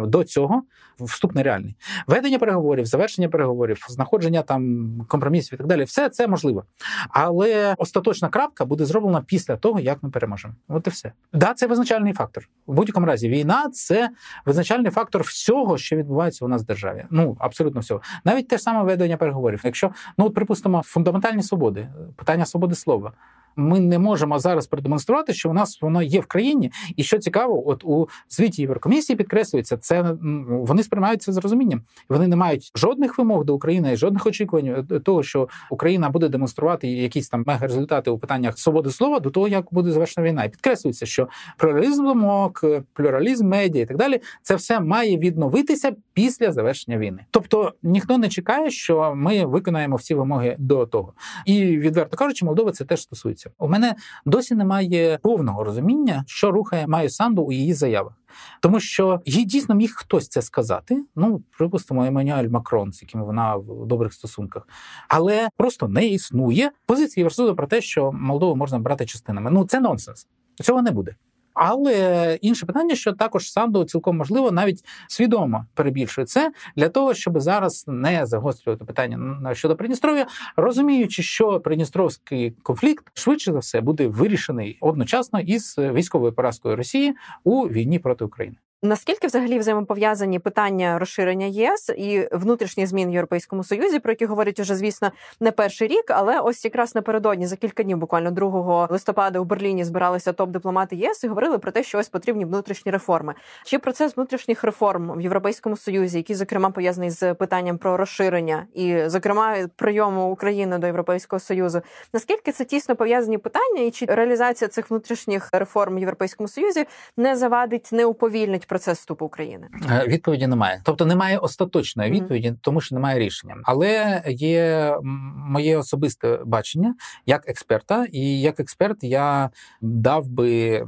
е, 0.05 0.07
до 0.07 0.25
цього 0.25 0.63
вступ 1.01 1.35
нереальний. 1.35 1.77
Ведення 2.07 2.39
переговорів, 2.39 2.87
завершення 2.87 3.29
переговорів, 3.29 3.87
знаходження 3.89 4.43
там 4.43 4.91
компромісів 5.09 5.55
і 5.55 5.57
так 5.57 5.67
далі, 5.67 5.85
все 5.85 6.09
це 6.09 6.29
можливо. 6.29 6.65
Але 7.09 7.75
остаточна 7.79 8.29
крапка 8.29 8.65
буде 8.65 8.85
зроблена 8.85 9.21
після 9.27 9.57
того, 9.57 9.81
як 9.81 10.03
ми 10.03 10.11
переможемо. 10.11 10.55
От 10.69 10.87
і 10.87 10.91
все. 10.91 11.13
Да, 11.33 11.55
це 11.55 11.67
визначальний 11.67 12.13
фактор. 12.13 12.49
В 12.67 12.75
будь-якому 12.75 13.07
разі, 13.07 13.29
війна 13.29 13.71
це 13.73 14.11
визначальний 14.47 14.91
фактор 14.91 15.23
всього, 15.23 15.79
що 15.79 15.97
відбувається 15.97 16.45
у 16.45 16.49
нас 16.49 16.63
в 16.63 16.67
державі. 16.67 17.05
Ну 17.11 17.37
абсолютно 17.41 17.81
всього. 17.81 18.01
Навіть 18.25 18.49
те 18.49 18.57
ж 18.57 18.63
саме 18.63 18.83
ведення 18.83 19.17
переговорів. 19.17 19.61
Якщо 19.65 19.91
ну 20.19 20.27
от 20.27 20.35
припустимо 20.35 20.83
фундаментальні 20.85 21.43
свободи, 21.43 21.89
питання 22.17 22.47
свободи 22.47 22.75
слова. 22.75 23.13
Ми 23.57 23.81
не 23.81 23.99
можемо 23.99 24.39
зараз 24.39 24.67
продемонструвати, 24.67 25.35
що 25.35 25.51
у 25.51 25.53
нас 25.53 25.83
воно 25.83 26.03
є 26.03 26.21
в 26.21 26.27
країні, 26.27 26.73
і 26.97 27.03
що 27.03 27.19
цікаво, 27.19 27.69
от 27.69 27.85
у 27.85 28.09
звіті 28.29 28.63
Єврокомісії 28.63 29.17
підкреслюється, 29.17 29.77
це 29.77 30.17
вони 30.49 30.83
сприймаються 30.83 31.33
з 31.33 31.37
розумінням. 31.37 31.83
Вони 32.09 32.29
не 32.29 32.37
мають 32.37 32.73
жодних 32.75 33.19
вимог 33.19 33.45
до 33.45 33.55
України, 33.55 33.93
і 33.93 33.97
жодних 33.97 34.27
очікувань 34.27 34.87
е, 34.91 35.01
того, 35.01 35.23
що 35.23 35.49
Україна 35.71 36.11
буде 36.11 36.29
демонструвати 36.29 36.89
якісь 36.89 37.29
там 37.29 37.45
мега 37.47 37.67
результати 37.67 38.11
у 38.11 38.19
питаннях 38.19 38.59
свободи 38.59 38.91
слова 38.91 39.21
до 39.21 39.31
того, 39.31 39.49
як 39.49 39.67
буде 39.71 39.93
завершена 39.93 40.27
війна. 40.27 40.45
І 40.45 40.49
підкреслюється, 40.49 41.07
що 41.07 41.29
плюралізм 41.59 42.05
думок, 42.05 42.65
плюралізм 42.93 43.49
медіа 43.49 43.83
і 43.83 43.87
так 43.87 43.97
далі, 43.97 44.21
це 44.43 44.55
все 44.55 44.81
має 44.81 45.17
відновитися 45.19 45.93
після 46.13 46.53
завершення 46.53 46.99
війни. 46.99 47.25
Тобто 47.31 47.73
ніхто 47.83 48.19
не 48.19 48.29
чекає, 48.29 48.71
що 48.71 49.15
ми 49.15 49.47
виконаємо 49.47 49.97
всі 49.97 50.15
вимоги 50.15 50.57
до 50.59 50.87
того. 50.87 51.13
І 51.45 51.67
відверто 51.67 52.17
кажучи, 52.17 52.45
Молдова 52.45 52.73
це 52.73 52.85
теж 52.85 53.03
стосується. 53.03 53.46
У 53.59 53.69
мене 53.69 53.95
досі 54.25 54.55
немає 54.55 55.19
повного 55.23 55.65
розуміння, 55.65 56.25
що 56.27 56.51
рухає 56.51 56.87
Майю 56.87 57.09
Санду 57.09 57.43
у 57.43 57.53
її 57.53 57.75
заявах. 57.75 58.13
Тому 58.61 58.81
що 58.81 59.21
їй 59.25 59.45
дійсно 59.45 59.75
міг 59.75 59.93
хтось 59.95 60.29
це 60.29 60.43
сказати. 60.43 61.05
Ну, 61.17 61.43
припустимо, 61.59 62.05
Еммануель 62.05 62.49
Макрон, 62.49 62.93
з 62.93 63.03
яким 63.03 63.23
вона 63.25 63.57
в 63.57 63.87
добрих 63.87 64.13
стосунках, 64.13 64.69
але 65.09 65.49
просто 65.57 65.89
не 65.89 66.07
існує 66.07 66.71
позиції 66.87 67.23
Євросоюзу 67.23 67.57
про 67.57 67.67
те, 67.67 67.81
що 67.81 68.13
Молдову 68.13 68.57
можна 68.57 68.79
брати 68.79 69.07
частинами. 69.07 69.51
Ну 69.51 69.65
це 69.65 69.81
нонсенс. 69.81 70.27
Цього 70.63 70.83
не 70.83 70.91
буде. 70.91 71.15
Але 71.57 72.39
інше 72.43 72.67
питання, 72.67 72.95
що 72.95 73.13
також 73.13 73.53
Санду 73.53 73.85
цілком 73.85 74.17
можливо 74.17 74.51
навіть 74.51 74.85
свідомо 75.09 75.67
перебільшує 75.75 76.27
це 76.27 76.53
для 76.77 76.89
того, 76.89 77.15
щоб 77.15 77.41
зараз 77.41 77.85
не 77.87 78.27
загострювати 78.27 78.85
питання 78.85 79.55
щодо 79.55 79.77
Придністров'я, 79.77 80.27
розуміючи, 80.57 81.23
що 81.23 81.61
Придністровський 81.61 82.51
конфлікт 82.63 83.11
швидше 83.15 83.53
за 83.53 83.59
все 83.59 83.81
буде 83.81 84.07
вирішений 84.07 84.79
одночасно 84.81 85.41
із 85.41 85.79
військовою 85.79 86.33
поразкою 86.33 86.77
Росії 86.77 87.15
у 87.45 87.69
війні 87.69 87.99
проти 87.99 88.25
України. 88.25 88.57
Наскільки 88.83 89.27
взагалі 89.27 89.59
взаємопов'язані 89.59 90.39
питання 90.39 90.99
розширення 90.99 91.47
ЄС 91.47 91.91
і 91.97 92.29
внутрішніх 92.33 92.87
змін 92.87 93.09
в 93.09 93.13
Європейському 93.13 93.65
Союзі, 93.65 93.99
про 93.99 94.13
які 94.13 94.27
говорять 94.27 94.61
уже, 94.61 94.77
звісно, 94.77 95.13
не 95.41 95.53
перший 95.53 95.89
рік, 95.89 96.05
але 96.09 96.41
ось 96.41 96.65
якраз 96.65 96.95
напередодні 96.95 97.47
за 97.47 97.57
кілька 97.57 97.83
днів, 97.83 97.99
буквально 97.99 98.31
2 98.31 98.89
листопада 98.91 99.39
у 99.41 99.45
Берліні 99.45 99.85
збиралися 99.85 100.33
топ-дипломати 100.33 100.97
ЄС 100.97 101.25
і 101.25 101.29
говорили 101.29 101.59
про 101.59 101.73
те, 101.73 101.83
що 101.83 101.99
ось 101.99 102.09
потрібні 102.09 102.45
внутрішні 102.45 102.93
реформи. 102.93 103.35
Чи 103.65 103.79
процес 103.79 104.17
внутрішніх 104.17 104.65
реформ 104.65 105.13
в 105.19 105.21
Європейському 105.21 105.77
Союзі, 105.77 106.19
який 106.19 106.37
зокрема 106.37 106.71
пов'язаний 106.71 107.11
з 107.11 107.35
питанням 107.35 107.79
про 107.79 107.97
розширення 107.97 108.67
і, 108.75 109.09
зокрема, 109.09 109.57
прийому 109.77 110.33
України 110.33 110.79
до 110.79 110.87
Європейського 110.87 111.41
союзу, 111.41 111.81
наскільки 112.13 112.53
це 112.53 112.65
тісно 112.65 112.97
пов'язані 112.97 113.39
питання, 113.39 113.83
і 113.83 113.91
чи 113.91 114.07
реалізація 114.07 114.69
цих 114.69 114.91
внутрішніх 114.91 115.49
реформ 115.53 115.97
в 115.97 115.99
Європейському 115.99 116.49
Союзі 116.49 116.87
не 117.17 117.37
завадить, 117.37 117.89
не 117.93 118.05
уповільнить 118.05 118.66
процес 118.67 118.99
вступу 118.99 119.25
України? 119.27 119.69
Е, 119.91 120.07
відповіді 120.09 120.47
немає, 120.47 120.81
тобто 120.85 121.07
немає 121.07 121.39
остаточної 121.39 122.11
відповіді, 122.11 122.49
mm-hmm. 122.49 122.59
тому 122.61 122.81
що 122.81 122.95
немає 122.95 123.19
рішення. 123.19 123.57
Але 123.65 124.23
є 124.27 124.95
моє 125.37 125.77
особисте 125.77 126.39
бачення 126.45 126.95
як 127.27 127.49
експерта, 127.49 128.07
і 128.13 128.41
як 128.41 128.61
експерт 128.61 129.05
я 129.05 129.51
дав 129.81 130.29
би, 130.29 130.83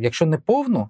якщо 0.00 0.26
не 0.26 0.38
повну 0.38 0.88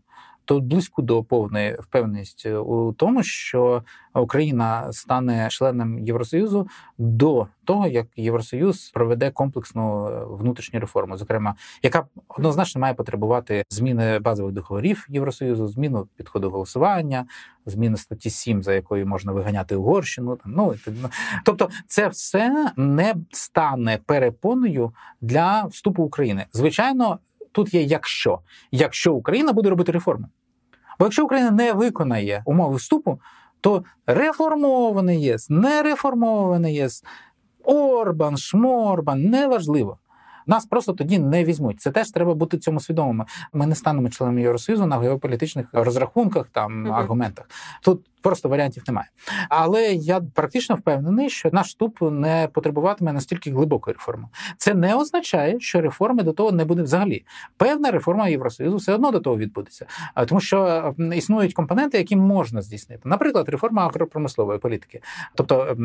то 0.48 0.60
близько 0.60 1.02
до 1.02 1.24
повної 1.24 1.76
впевненості 1.80 2.52
у 2.52 2.92
тому, 2.92 3.22
що 3.22 3.82
Україна 4.14 4.92
стане 4.92 5.48
членом 5.50 5.98
Євросоюзу 5.98 6.68
до 6.98 7.46
того, 7.64 7.86
як 7.86 8.06
Євросоюз 8.16 8.90
проведе 8.90 9.30
комплексну 9.30 10.08
е, 10.08 10.24
внутрішню 10.24 10.80
реформу, 10.80 11.16
зокрема, 11.16 11.54
яка 11.82 12.06
однозначно 12.28 12.80
має 12.80 12.94
потребувати 12.94 13.64
зміни 13.70 14.18
базових 14.18 14.54
договорів 14.54 15.06
Євросоюзу, 15.08 15.68
зміну 15.68 16.08
підходу 16.16 16.50
голосування, 16.50 17.26
зміни 17.66 17.96
статті 17.96 18.30
7, 18.30 18.62
за 18.62 18.74
якою 18.74 19.06
можна 19.06 19.32
виганяти 19.32 19.76
Угорщину. 19.76 20.36
Там 20.36 20.52
ну 20.56 20.74
тобто, 21.44 21.68
це 21.86 22.08
все 22.08 22.72
не 22.76 23.14
стане 23.30 23.98
перепоною 24.06 24.92
для 25.20 25.64
вступу 25.64 26.02
України. 26.02 26.46
Звичайно. 26.52 27.18
Тут 27.58 27.74
є 27.74 27.82
якщо 27.82 28.38
якщо 28.72 29.14
Україна 29.14 29.52
буде 29.52 29.70
робити 29.70 29.92
реформи, 29.92 30.28
Бо 30.98 31.04
якщо 31.06 31.24
Україна 31.24 31.50
не 31.50 31.72
виконає 31.72 32.42
умови 32.46 32.76
вступу, 32.76 33.20
то 33.60 33.84
реформований 34.06 35.22
ЄС, 35.22 35.50
не 35.50 35.82
реформований 35.82 36.74
єс, 36.74 37.04
Орбан, 37.64 38.36
Шморбан 38.36 39.22
неважливо. 39.22 39.98
Нас 40.48 40.66
просто 40.66 40.92
тоді 40.92 41.18
не 41.18 41.44
візьмуть. 41.44 41.80
Це 41.80 41.90
теж 41.90 42.10
треба 42.10 42.34
бути 42.34 42.58
цьому 42.58 42.80
свідомими. 42.80 43.24
Ми 43.52 43.66
не 43.66 43.74
станемо 43.74 44.08
членами 44.08 44.42
Євросоюзу 44.42 44.86
на 44.86 44.98
геополітичних 44.98 45.66
розрахунках 45.72 46.46
там 46.52 46.86
uh-huh. 46.86 46.92
аргументах. 46.92 47.50
Тут 47.82 48.00
просто 48.22 48.48
варіантів 48.48 48.82
немає. 48.86 49.08
Але 49.48 49.92
я 49.92 50.20
практично 50.20 50.76
впевнений, 50.76 51.30
що 51.30 51.50
наш 51.52 51.66
вступ 51.66 52.02
не 52.02 52.48
потребуватиме 52.52 53.12
настільки 53.12 53.50
глибокої 53.50 53.94
реформи. 53.94 54.28
Це 54.56 54.74
не 54.74 54.94
означає, 54.94 55.60
що 55.60 55.80
реформи 55.80 56.22
до 56.22 56.32
того 56.32 56.52
не 56.52 56.64
буде 56.64 56.82
взагалі. 56.82 57.24
Певна 57.56 57.90
реформа 57.90 58.28
Євросоюзу 58.28 58.76
все 58.76 58.94
одно 58.94 59.10
до 59.10 59.20
того 59.20 59.36
відбудеться, 59.36 59.86
тому 60.26 60.40
що 60.40 60.94
існують 61.14 61.54
компоненти, 61.54 61.98
які 61.98 62.16
можна 62.16 62.62
здійснити. 62.62 63.02
Наприклад, 63.04 63.48
реформа 63.48 63.86
агропромислової 63.86 64.58
політики, 64.58 65.00
тобто 65.34 65.76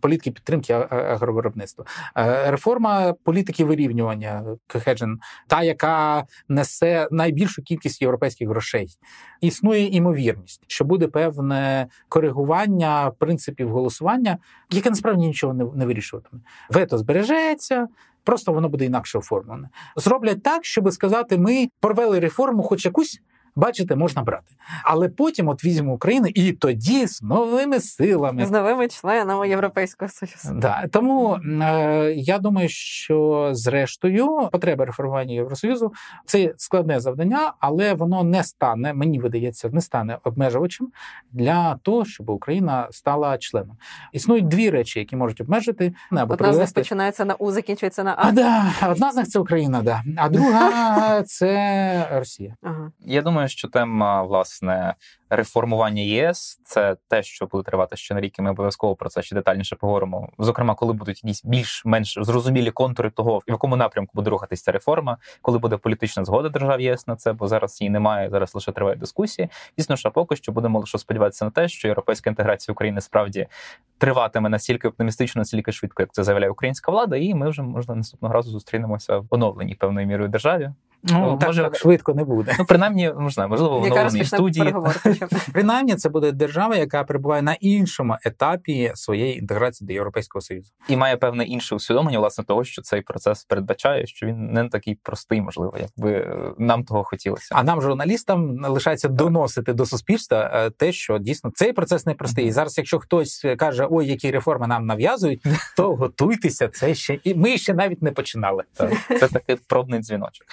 політики 0.00 0.30
підтримки 0.30 0.72
агровиробництва, 0.90 1.84
е, 2.16 2.50
реформа 2.50 3.14
політики 3.22 3.64
вирівнювання 3.88 4.44
Кхеджен, 4.66 5.18
та 5.46 5.62
яка 5.62 6.24
несе 6.48 7.08
найбільшу 7.10 7.62
кількість 7.62 8.02
європейських 8.02 8.48
грошей. 8.48 8.88
Існує 9.40 9.86
імовірність, 9.86 10.64
що 10.66 10.84
буде 10.84 11.08
певне 11.08 11.86
коригування 12.08 13.10
принципів 13.18 13.70
голосування, 13.70 14.38
яке 14.70 14.90
насправді 14.90 15.26
нічого 15.26 15.54
не, 15.54 15.64
не 15.74 15.86
вирішуватиме. 15.86 16.42
Вето 16.70 16.98
збережеться. 16.98 17.88
Просто 18.24 18.52
воно 18.52 18.68
буде 18.68 18.84
інакше 18.84 19.18
оформлене. 19.18 19.68
Зроблять 19.96 20.42
так, 20.42 20.64
щоб 20.64 20.92
сказати, 20.92 21.38
ми 21.38 21.68
провели 21.80 22.20
реформу, 22.20 22.62
хоч 22.62 22.84
якусь 22.84 23.20
бачите, 23.58 23.96
можна 23.96 24.22
брати. 24.22 24.54
Але 24.84 25.08
потім 25.08 25.48
от 25.48 25.64
візьмемо 25.64 25.92
Україну, 25.92 26.26
і 26.34 26.52
тоді 26.52 27.06
з 27.06 27.22
новими 27.22 27.80
силами 27.80 28.46
з 28.46 28.50
новими 28.50 28.88
членами 28.88 29.48
Європейського 29.48 30.08
союзу. 30.08 30.60
Да 30.60 30.86
тому 30.92 31.34
е, 31.34 32.12
я 32.16 32.38
думаю, 32.38 32.68
що 32.68 33.48
зрештою 33.52 34.48
потреба 34.52 34.84
реформування 34.84 35.34
Євросоюзу 35.34 35.92
це 36.24 36.54
складне 36.56 37.00
завдання, 37.00 37.52
але 37.58 37.94
воно 37.94 38.24
не 38.24 38.44
стане, 38.44 38.94
мені 38.94 39.18
видається, 39.18 39.70
не 39.72 39.80
стане 39.80 40.18
обмежувачем 40.24 40.88
для 41.32 41.76
того, 41.82 42.04
щоб 42.04 42.30
Україна 42.30 42.88
стала 42.90 43.38
членом. 43.38 43.76
Існують 44.12 44.48
дві 44.48 44.70
речі, 44.70 44.98
які 44.98 45.16
можуть 45.16 45.40
обмежити 45.40 45.94
або 46.10 46.22
Одна 46.22 46.36
привести... 46.36 46.66
з 46.66 46.76
них 46.76 46.84
починається 46.84 47.24
на 47.24 47.34
У, 47.34 47.50
закінчується 47.50 48.04
на 48.04 48.14
А. 48.18 48.28
А, 48.28 48.32
да. 48.32 48.64
Одна 48.88 49.12
з 49.12 49.16
них 49.16 49.28
це 49.28 49.38
Україна, 49.38 49.82
да. 49.82 50.02
а 50.16 50.28
друга 50.28 51.22
це 51.22 52.08
Росія. 52.12 52.56
Ага. 52.62 52.92
Я 53.00 53.22
думаю 53.22 53.47
що 53.48 53.68
тема 53.68 54.22
власне 54.22 54.94
реформування 55.30 56.02
ЄС 56.02 56.60
це 56.64 56.96
те, 57.08 57.22
що 57.22 57.46
буде 57.46 57.64
тривати 57.64 57.96
ще 57.96 58.14
на 58.14 58.20
рік. 58.20 58.38
і 58.38 58.42
Ми 58.42 58.50
обов'язково 58.50 58.96
про 58.96 59.08
це 59.08 59.22
ще 59.22 59.34
детальніше 59.34 59.76
поговоримо. 59.76 60.28
Зокрема, 60.38 60.74
коли 60.74 60.92
будуть 60.92 61.24
якісь 61.24 61.44
більш-менш 61.44 62.18
зрозумілі 62.20 62.70
контури 62.70 63.10
того, 63.10 63.38
в 63.38 63.42
якому 63.46 63.76
напрямку 63.76 64.12
буде 64.14 64.30
рухатися 64.30 64.64
ця 64.64 64.72
реформа, 64.72 65.16
коли 65.42 65.58
буде 65.58 65.76
політична 65.76 66.24
згода 66.24 66.48
держав 66.48 66.80
ЄС 66.80 67.06
на 67.06 67.16
це, 67.16 67.32
бо 67.32 67.48
зараз 67.48 67.80
її 67.80 67.90
немає. 67.90 68.30
Зараз 68.30 68.54
лише 68.54 68.72
тривають 68.72 69.00
дискусії. 69.00 69.48
Дійсно, 69.78 69.96
що 69.96 70.10
поки 70.10 70.36
що 70.36 70.52
будемо 70.52 70.80
лише 70.80 70.98
сподіватися 70.98 71.44
на 71.44 71.50
те, 71.50 71.68
що 71.68 71.88
європейська 71.88 72.30
інтеграція 72.30 72.72
України 72.72 73.00
справді 73.00 73.46
триватиме 73.98 74.48
настільки 74.48 74.88
оптимістично, 74.88 75.40
настільки 75.40 75.72
швидко, 75.72 76.02
як 76.02 76.12
це 76.12 76.24
заявляє 76.24 76.50
українська 76.50 76.92
влада, 76.92 77.16
і 77.16 77.34
ми 77.34 77.50
вже 77.50 77.62
можна 77.62 77.94
наступного 77.94 78.34
разу 78.34 78.50
зустрінемося 78.50 79.18
в 79.18 79.26
оновленій 79.30 79.74
певною 79.74 80.06
мірою 80.06 80.28
державі. 80.28 80.70
Ну, 81.02 81.36
так, 81.40 81.48
може, 81.48 81.62
так 81.62 81.76
швидко 81.76 82.14
не 82.14 82.24
буде. 82.24 82.56
Ну, 82.58 82.64
принаймні, 82.64 83.12
можна, 83.18 83.46
можливо, 83.46 83.80
в 83.80 83.82
оновленій 83.82 84.24
студії. 84.24 84.74
Принаймні, 85.52 85.96
це 85.96 86.08
буде 86.08 86.32
держава, 86.32 86.76
яка 86.76 87.04
перебуває 87.04 87.42
на 87.42 87.54
іншому 87.54 88.16
етапі 88.24 88.92
своєї 88.94 89.38
інтеграції 89.38 89.86
до 89.86 89.92
Європейського 89.92 90.42
Союзу. 90.42 90.72
І 90.88 90.96
має 90.96 91.16
певне 91.16 91.44
інше 91.44 91.74
усвідомлення, 91.74 92.18
власне, 92.18 92.44
того, 92.44 92.64
що 92.64 92.82
цей 92.82 93.02
процес 93.02 93.44
передбачає, 93.44 94.06
що 94.06 94.26
він 94.26 94.52
не 94.52 94.68
такий 94.68 94.94
простий, 95.02 95.40
можливо, 95.40 95.76
якби 95.80 96.12
е, 96.12 96.52
нам 96.58 96.84
того 96.84 97.04
хотілося. 97.04 97.54
А 97.54 97.62
нам, 97.62 97.82
журналістам, 97.82 98.64
лишається 98.64 99.08
доносити 99.08 99.72
до 99.72 99.86
суспільства 99.86 100.50
е, 100.54 100.70
те, 100.70 100.92
що 100.92 101.18
дійсно 101.18 101.50
цей 101.54 101.72
процес 101.72 102.06
не 102.06 102.14
простий. 102.14 102.46
І 102.46 102.52
зараз, 102.52 102.78
якщо 102.78 102.98
хтось 102.98 103.46
каже, 103.58 103.86
ой, 103.90 104.06
які 104.06 104.30
реформи 104.30 104.66
нам 104.66 104.86
нав'язують, 104.86 105.42
то 105.76 105.96
готуйтеся, 105.96 106.68
це 106.68 106.94
ще 106.94 107.18
і 107.24 107.34
ми 107.34 107.58
ще 107.58 107.74
навіть 107.74 108.02
не 108.02 108.12
починали. 108.12 108.64
Це 109.20 109.28
такий 109.28 109.56
пробний 109.68 110.00
дзвіночок. 110.00 110.46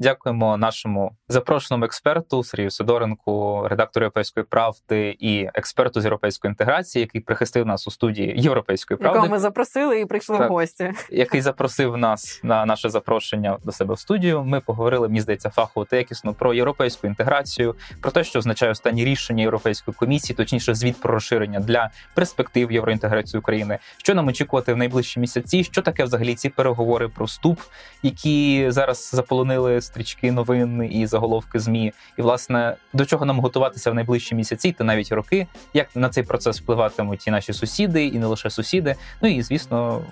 Дякуємо 0.00 0.56
нашому 0.56 1.12
запрошеному 1.28 1.84
експерту 1.84 2.44
Сергію 2.44 2.70
Сидоренку, 2.70 3.66
редактору 3.68 4.04
Європейської 4.04 4.46
правди 4.46 5.16
і 5.18 5.48
експерту 5.54 6.00
з 6.00 6.04
європейської 6.04 6.50
інтеграції, 6.50 7.00
який 7.00 7.20
прихистив 7.20 7.66
нас 7.66 7.88
у 7.88 7.90
студії 7.90 8.34
Європейської 8.36 8.98
правди. 8.98 9.16
Якого 9.16 9.32
ми 9.32 9.38
запросили 9.38 10.00
і 10.00 10.06
прийшли 10.06 10.38
так, 10.38 10.50
в 10.50 10.52
гості. 10.52 10.92
Який 11.10 11.40
запросив 11.40 11.96
нас 11.96 12.40
на 12.42 12.66
наше 12.66 12.88
запрошення 12.88 13.58
до 13.64 13.72
себе 13.72 13.94
в 13.94 13.98
студію. 13.98 14.44
Ми 14.44 14.60
поговорили, 14.60 15.08
мені 15.08 15.20
здається, 15.20 15.50
фахово 15.50 15.86
та 15.86 15.96
якісно 15.96 16.34
про 16.34 16.54
європейську 16.54 17.06
інтеграцію, 17.06 17.74
про 18.00 18.10
те, 18.10 18.24
що 18.24 18.38
означає 18.38 18.72
останні 18.72 19.04
рішення 19.04 19.42
Європейської 19.42 19.94
комісії, 19.94 20.36
точніше, 20.36 20.74
звіт 20.74 21.00
про 21.00 21.14
розширення 21.14 21.60
для 21.60 21.90
перспектив 22.14 22.72
євроінтеграції 22.72 23.38
України. 23.38 23.78
Що 23.96 24.14
нам 24.14 24.28
очікувати 24.28 24.74
в 24.74 24.76
найближчі 24.76 25.20
місяці? 25.20 25.64
Що 25.64 25.82
таке 25.82 26.04
взагалі 26.04 26.34
ці 26.34 26.48
переговори 26.48 27.08
про 27.08 27.26
вступ, 27.26 27.60
які 28.02 28.66
зараз 28.70 29.10
заполонили 29.12 29.80
стрічки 29.88 30.32
новин 30.32 30.88
і 30.92 31.06
заголовки 31.06 31.58
змі, 31.58 31.92
і 32.16 32.22
власне 32.22 32.76
до 32.92 33.06
чого 33.06 33.24
нам 33.24 33.40
готуватися 33.40 33.90
в 33.90 33.94
найближчі 33.94 34.34
місяці 34.34 34.72
та 34.72 34.84
навіть 34.84 35.12
роки, 35.12 35.46
як 35.74 35.96
на 35.96 36.08
цей 36.08 36.24
процес 36.24 36.60
впливатимуть 36.60 37.26
і 37.26 37.30
наші 37.30 37.52
сусіди, 37.52 38.06
і 38.06 38.18
не 38.18 38.26
лише 38.26 38.50
сусіди. 38.50 38.94
Ну 39.22 39.28
і 39.28 39.42
звісно, 39.42 40.02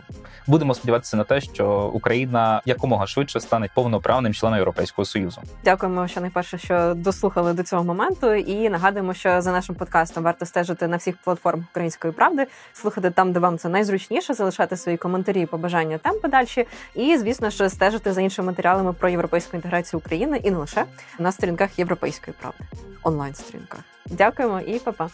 будемо 0.47 0.75
сподіватися 0.75 1.17
на 1.17 1.25
те, 1.25 1.41
що 1.41 1.91
Україна 1.95 2.63
якомога 2.65 3.07
швидше 3.07 3.41
стане 3.41 3.69
повноправним 3.75 4.35
членом 4.35 4.57
Європейського 4.57 5.05
союзу. 5.05 5.43
Дякуємо, 5.65 6.09
що 6.09 6.21
найперше, 6.21 6.59
що 6.59 6.95
дослухали 6.97 7.53
до 7.53 7.63
цього 7.63 7.85
моменту, 7.85 8.35
і 8.35 8.69
нагадуємо, 8.69 9.15
що 9.15 9.41
за 9.41 9.53
нашим 9.53 9.75
подкастом 9.75 10.25
варто 10.25 10.47
стежити 10.47 10.87
на 10.89 10.97
всіх 10.97 11.17
платформах 11.17 11.67
української 11.71 12.13
правди, 12.13 12.47
слухати 12.73 13.11
там, 13.11 13.33
де 13.33 13.41
вам 13.41 13.59
це 13.59 13.69
найзручніше, 13.69 14.35
залишати 14.35 14.77
свої 14.77 14.99
коментарі, 14.99 15.47
побажання 15.47 15.99
там 15.99 16.21
подальші, 16.21 16.67
і 16.95 17.17
звісно 17.17 17.51
ж 17.51 17.69
стежити 17.69 18.13
за 18.13 18.21
іншими 18.21 18.47
матеріалами 18.47 18.93
про 18.93 19.09
європейську 19.09 19.57
інтеграцію 19.67 20.01
України 20.01 20.41
і 20.45 20.51
не 20.51 20.57
лише 20.57 20.85
на 21.19 21.33
сторінках 21.33 21.79
Європейської 21.79 22.37
правди, 22.41 22.65
онлайн 23.03 23.35
сторінках. 23.35 23.81
Дякуємо 24.07 24.61
і 24.61 24.79
па-па! 24.79 25.11